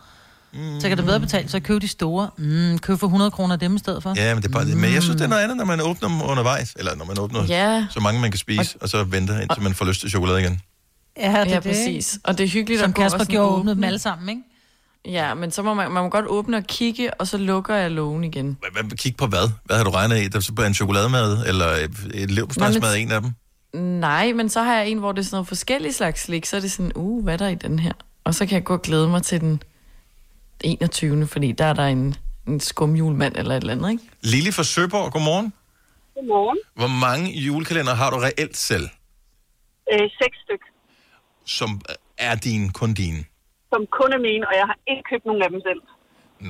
Mm. 0.53 0.79
Så 0.81 0.87
kan 0.87 0.97
det 0.97 1.05
bedre 1.05 1.19
betale 1.19 1.49
sig 1.49 1.57
at 1.57 1.63
købe 1.63 1.79
de 1.79 1.87
store. 1.87 2.29
Mm, 2.37 2.77
køb 2.79 2.99
for 2.99 3.07
100 3.07 3.31
kroner 3.31 3.55
dem 3.55 3.75
i 3.75 3.79
stedet 3.79 4.03
for. 4.03 4.13
Ja, 4.17 4.33
men 4.33 4.43
det 4.43 4.49
er 4.49 4.53
bare 4.53 4.65
det. 4.65 4.77
Men 4.77 4.93
jeg 4.93 5.03
synes, 5.03 5.15
det 5.15 5.23
er 5.23 5.29
noget 5.29 5.41
andet, 5.43 5.57
når 5.57 5.65
man 5.65 5.81
åbner 5.81 6.07
dem 6.09 6.21
undervejs, 6.21 6.73
eller 6.79 6.95
når 6.95 7.05
man 7.05 7.19
åbner 7.19 7.43
Ja. 7.45 7.85
så 7.91 7.99
mange, 7.99 8.21
man 8.21 8.31
kan 8.31 8.37
spise, 8.37 8.77
og 8.81 8.89
så 8.89 9.03
venter, 9.03 9.39
indtil 9.39 9.63
man 9.63 9.73
får 9.73 9.85
lyst 9.85 10.01
til 10.01 10.09
chokolade 10.09 10.39
igen. 10.41 10.61
Ja, 11.17 11.27
det 11.27 11.35
er 11.35 11.45
ja 11.49 11.55
det, 11.55 11.63
præcis. 11.63 12.19
Og 12.23 12.37
det 12.37 12.43
er 12.43 12.47
hyggeligt 12.47 12.81
Som 12.81 12.89
at 12.89 12.95
gå 12.95 13.01
Kasper 13.01 13.19
og 13.19 13.25
gjorde, 13.27 13.47
åbne. 13.49 13.59
åbnede 13.59 13.75
dem 13.75 13.83
alle 13.83 13.99
sammen, 13.99 14.29
ikke? 14.29 14.41
Ja, 15.05 15.33
men 15.33 15.51
så 15.51 15.63
må 15.63 15.73
man, 15.73 15.91
man 15.91 16.03
må 16.03 16.09
godt 16.09 16.25
åbne 16.27 16.57
og 16.57 16.63
kigge, 16.63 17.13
og 17.13 17.27
så 17.27 17.37
lukker 17.37 17.75
jeg 17.75 17.91
lågen 17.91 18.23
igen. 18.23 18.57
Hvad- 18.59 18.83
hvad- 18.83 18.97
Kig 18.97 19.15
på 19.17 19.27
hvad? 19.27 19.49
Hvad 19.65 19.77
har 19.77 19.83
du 19.83 19.89
regnet 19.89 20.17
i? 20.21 20.27
Der 20.27 20.37
er 20.37 20.41
så 20.41 20.53
en 20.67 20.73
chokolademad, 20.73 21.47
eller 21.47 21.65
et 21.65 21.91
men- 22.91 23.01
en 23.01 23.11
af 23.11 23.21
dem? 23.21 23.31
Nej, 23.99 24.31
men 24.33 24.49
så 24.49 24.61
har 24.61 24.75
jeg 24.75 24.87
en, 24.89 24.97
hvor 24.97 25.11
det 25.11 25.19
er 25.19 25.23
sådan 25.23 25.35
noget 25.35 25.47
forskellige 25.47 25.93
slags 25.93 26.21
slik, 26.21 26.45
så 26.45 26.55
er 26.55 26.61
det 26.61 26.71
sådan, 26.71 26.91
uh, 26.95 27.23
hvad 27.23 27.33
er 27.33 27.37
der 27.37 27.47
i 27.47 27.55
den 27.55 27.79
her? 27.79 27.91
Og 28.23 28.35
så 28.35 28.45
kan 28.45 28.55
jeg 28.55 28.63
gå 28.63 28.73
og 28.73 28.81
glæde 28.81 29.07
mig 29.09 29.23
til 29.23 29.41
den 29.41 29.61
21. 30.63 31.27
Fordi 31.27 31.51
der 31.51 31.65
er 31.65 31.73
der 31.73 31.85
en, 31.85 32.15
en 32.47 32.59
skumjulmand 32.59 33.35
eller 33.35 33.55
et 33.55 33.61
eller 33.61 33.73
andet, 33.73 33.91
ikke? 33.91 34.03
Lili 34.21 34.51
fra 34.51 34.63
Søborg, 34.63 35.11
godmorgen. 35.11 35.53
Godmorgen. 36.15 36.57
Hvor 36.75 36.87
mange 36.87 37.31
julekalender 37.39 37.93
har 37.93 38.09
du 38.09 38.17
reelt 38.17 38.57
selv, 38.57 38.89
Øh, 39.93 39.99
seks 39.99 40.37
styk, 40.43 40.59
som 41.45 41.81
er 42.17 42.35
din, 42.35 42.69
kun 42.69 42.93
dine? 42.93 43.23
Som 43.75 43.81
kun 43.99 44.09
er 44.17 44.21
mine, 44.29 44.43
og 44.49 44.53
jeg 44.59 44.65
har 44.71 44.77
ikke 44.91 45.03
købt 45.11 45.25
nogen 45.29 45.41
af 45.45 45.49
dem 45.53 45.61
selv. 45.67 45.81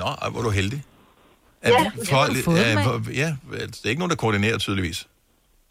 Nå, 0.01 0.09
hvor 0.31 0.39
er 0.41 0.45
du 0.49 0.53
heldig. 0.61 0.79
Ja, 0.83 1.67
Er, 1.67 1.71
det 1.99 2.09
har 2.09 2.25
for, 2.25 2.33
du 2.33 2.41
fået 2.49 2.61
er, 2.69 2.73
hvor- 2.85 3.01
ja, 3.23 3.29
det 3.73 3.85
er 3.85 3.91
ikke 3.93 4.01
nogen, 4.03 4.13
der 4.15 4.21
koordinerer 4.23 4.57
tydeligvis. 4.65 4.99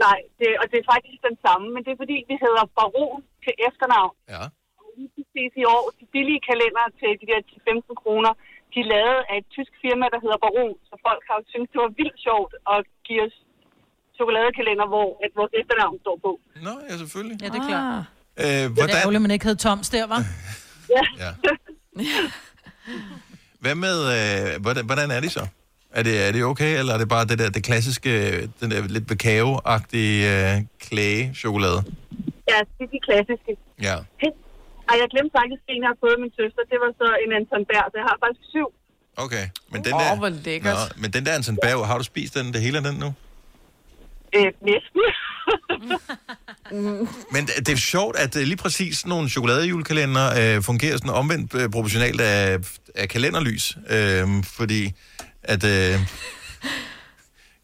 Nej, 0.07 0.19
det, 0.39 0.49
og 0.61 0.65
det 0.71 0.77
er 0.83 0.87
faktisk 0.95 1.19
den 1.29 1.37
samme, 1.47 1.65
men 1.75 1.81
det 1.85 1.91
er 1.95 1.99
fordi, 2.05 2.17
vi 2.31 2.35
hedder 2.45 2.65
Baron 2.79 3.21
til 3.45 3.53
efternavn. 3.69 4.15
Ja. 4.35 4.43
Og 4.81 4.87
lige 4.99 5.11
præcis 5.17 5.51
i 5.63 5.65
år, 5.77 5.85
de 6.01 6.05
billige 6.15 6.41
kalender 6.51 6.85
til 7.01 7.11
de 7.21 7.27
der 7.33 7.41
10-15 7.51 8.03
kroner, 8.03 8.33
de 8.73 8.79
er 8.85 8.89
lavet 8.97 9.21
af 9.31 9.35
et 9.43 9.47
tysk 9.57 9.73
firma, 9.85 10.05
der 10.15 10.21
hedder 10.25 10.39
Baron, 10.45 10.75
så 10.89 10.95
folk 11.07 11.23
har 11.29 11.35
jo 11.41 11.45
syntes, 11.53 11.71
det 11.75 11.81
var 11.87 11.93
vildt 12.01 12.19
sjovt 12.27 12.53
at 12.75 12.81
give 13.07 13.21
os 13.27 13.35
chokoladekalender, 14.17 14.87
hvor 14.95 15.09
at 15.25 15.31
vores 15.41 15.53
efternavn 15.61 15.97
står 16.05 16.17
på. 16.27 16.31
Nå, 16.67 16.73
ja, 16.89 16.95
selvfølgelig. 17.03 17.37
Ja, 17.45 17.49
det 17.55 17.59
er 17.63 17.67
klart. 17.73 17.87
Øh, 18.43 18.45
Det 18.45 18.65
er 18.65 18.69
hvordan, 18.77 18.97
ærgerligt, 19.03 19.23
man 19.27 19.33
ikke 19.37 19.47
hed 19.49 19.57
Toms 19.67 19.89
der, 19.97 20.05
var. 20.15 20.23
Ja. 21.19 21.31
hvad 23.65 23.75
med, 23.75 23.99
øh, 24.17 24.63
hvordan, 24.63 24.85
hvordan 24.87 25.11
er 25.11 25.21
de 25.21 25.31
så? 25.31 25.47
Er 25.91 26.03
det, 26.03 26.27
er 26.27 26.33
det 26.33 26.45
okay, 26.45 26.79
eller 26.79 26.93
er 26.95 26.99
det 26.99 27.09
bare 27.09 27.25
det 27.25 27.39
der, 27.39 27.51
det 27.51 27.63
klassiske, 27.65 28.11
den 28.61 28.71
der 28.71 28.81
lidt 28.97 29.07
bekave-agtige 29.07 30.19
øh, 30.35 30.63
klæge-chokolade? 30.81 31.81
Ja, 32.51 32.59
det 32.79 32.83
er 32.87 32.91
de 32.97 33.01
klassiske. 33.09 33.53
Ja. 33.89 33.97
Ej, 34.89 34.95
jeg 35.03 35.09
glemte 35.15 35.33
faktisk 35.41 35.63
en, 35.69 35.83
jeg 35.85 35.91
har 35.95 36.01
fået 36.05 36.17
min 36.25 36.33
søster. 36.41 36.63
Det 36.73 36.79
var 36.85 36.91
så 37.01 37.09
en 37.25 37.31
Anton 37.39 37.65
Berg, 37.71 37.87
så 37.93 37.97
jeg 38.01 38.07
har 38.11 38.17
faktisk 38.25 38.45
syv. 38.55 38.69
Okay, 39.25 39.45
men 39.73 39.85
den 39.85 39.95
Åh, 39.95 40.01
der... 40.01 40.17
hvor 40.23 40.29
lækkert. 40.47 40.75
Nå, 40.75 41.03
men 41.03 41.09
den 41.17 41.23
der 41.27 41.33
Anton 41.39 41.59
Berg, 41.65 41.87
har 41.87 41.99
du 41.99 42.05
spist 42.05 42.35
den, 42.35 42.47
det 42.55 42.61
hele 42.67 42.77
af 42.81 42.85
den 42.89 42.97
nu? 43.05 43.15
Øh, 44.37 44.53
næsten. 44.63 45.01
Men 47.35 47.47
det 47.47 47.69
er 47.69 47.77
sjovt, 47.77 48.17
at 48.17 48.37
øh, 48.37 48.43
lige 48.43 48.57
præcis 48.57 48.99
sådan 48.99 49.09
nogle 49.09 49.29
chokoladejulekalender 49.29 50.57
øh, 50.57 50.63
fungerer 50.63 50.97
sådan 50.97 51.11
omvendt 51.11 51.55
øh, 51.55 51.71
proportionalt 51.71 52.21
af, 52.21 52.59
af 52.95 53.09
kalenderlys. 53.09 53.77
Øh, 53.91 54.45
fordi 54.45 54.93
at 55.43 55.65
øh, 55.65 55.99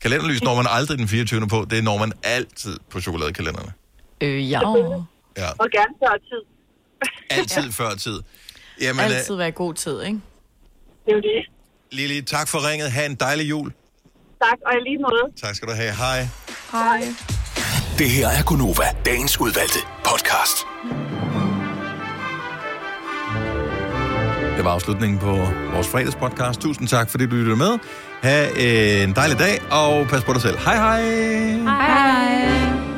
kalenderlys 0.01 0.43
når 0.43 0.55
man 0.55 0.66
aldrig 0.68 0.99
den 0.99 1.09
24. 1.09 1.49
på, 1.49 1.66
det 1.71 1.85
når 1.85 1.99
man 1.99 2.12
altid 2.23 2.79
på 2.91 3.01
chokoladekalenderne. 3.01 3.73
Øh, 4.21 4.51
ja. 4.51 4.61
Ja, 5.37 5.51
Og 5.59 5.68
gerne 5.71 5.95
før 6.03 6.16
tid. 6.31 6.43
altid 7.39 7.62
ja. 7.62 7.85
før 7.85 7.95
tid. 7.95 8.21
Jamen, 8.81 9.05
øh, 9.05 9.16
Altid 9.16 9.35
være 9.35 9.51
god 9.51 9.75
tid, 9.75 10.03
ikke? 10.03 10.21
Det 11.05 11.12
er 11.12 11.14
jo 11.14 11.21
det. 11.21 11.47
Lili, 11.93 12.23
tak 12.23 12.49
for 12.49 12.71
ringet. 12.71 12.93
Ha' 12.93 13.07
en 13.07 13.14
dejlig 13.14 13.51
jul. 13.51 13.73
Tak, 14.45 14.59
og 14.66 14.72
i 14.72 14.80
lige 14.88 14.99
måde. 14.99 15.24
Tak 15.43 15.55
skal 15.55 15.68
du 15.68 15.72
have. 15.72 15.93
Hej. 15.93 16.28
Hej. 16.72 17.01
Det 17.99 18.11
her 18.11 18.28
er 18.28 18.43
Gunova, 18.47 18.84
dagens 19.05 19.41
udvalgte 19.41 19.78
podcast. 20.05 20.57
Det 24.57 24.64
var 24.64 24.70
afslutningen 24.70 25.18
på 25.18 25.32
vores 25.74 25.88
fredagspodcast. 25.88 26.61
Tusind 26.61 26.88
tak, 26.88 27.11
fordi 27.11 27.26
du 27.26 27.34
lyttede 27.34 27.57
med. 27.57 27.78
Ha' 28.22 29.03
en 29.03 29.12
dejlig 29.12 29.38
dag, 29.38 29.62
og 29.70 30.07
pas 30.07 30.24
på 30.24 30.32
dig 30.32 30.43
selv. 30.43 30.59
Hej 30.59 30.76
hej! 30.76 31.03
Hej. 31.53 32.89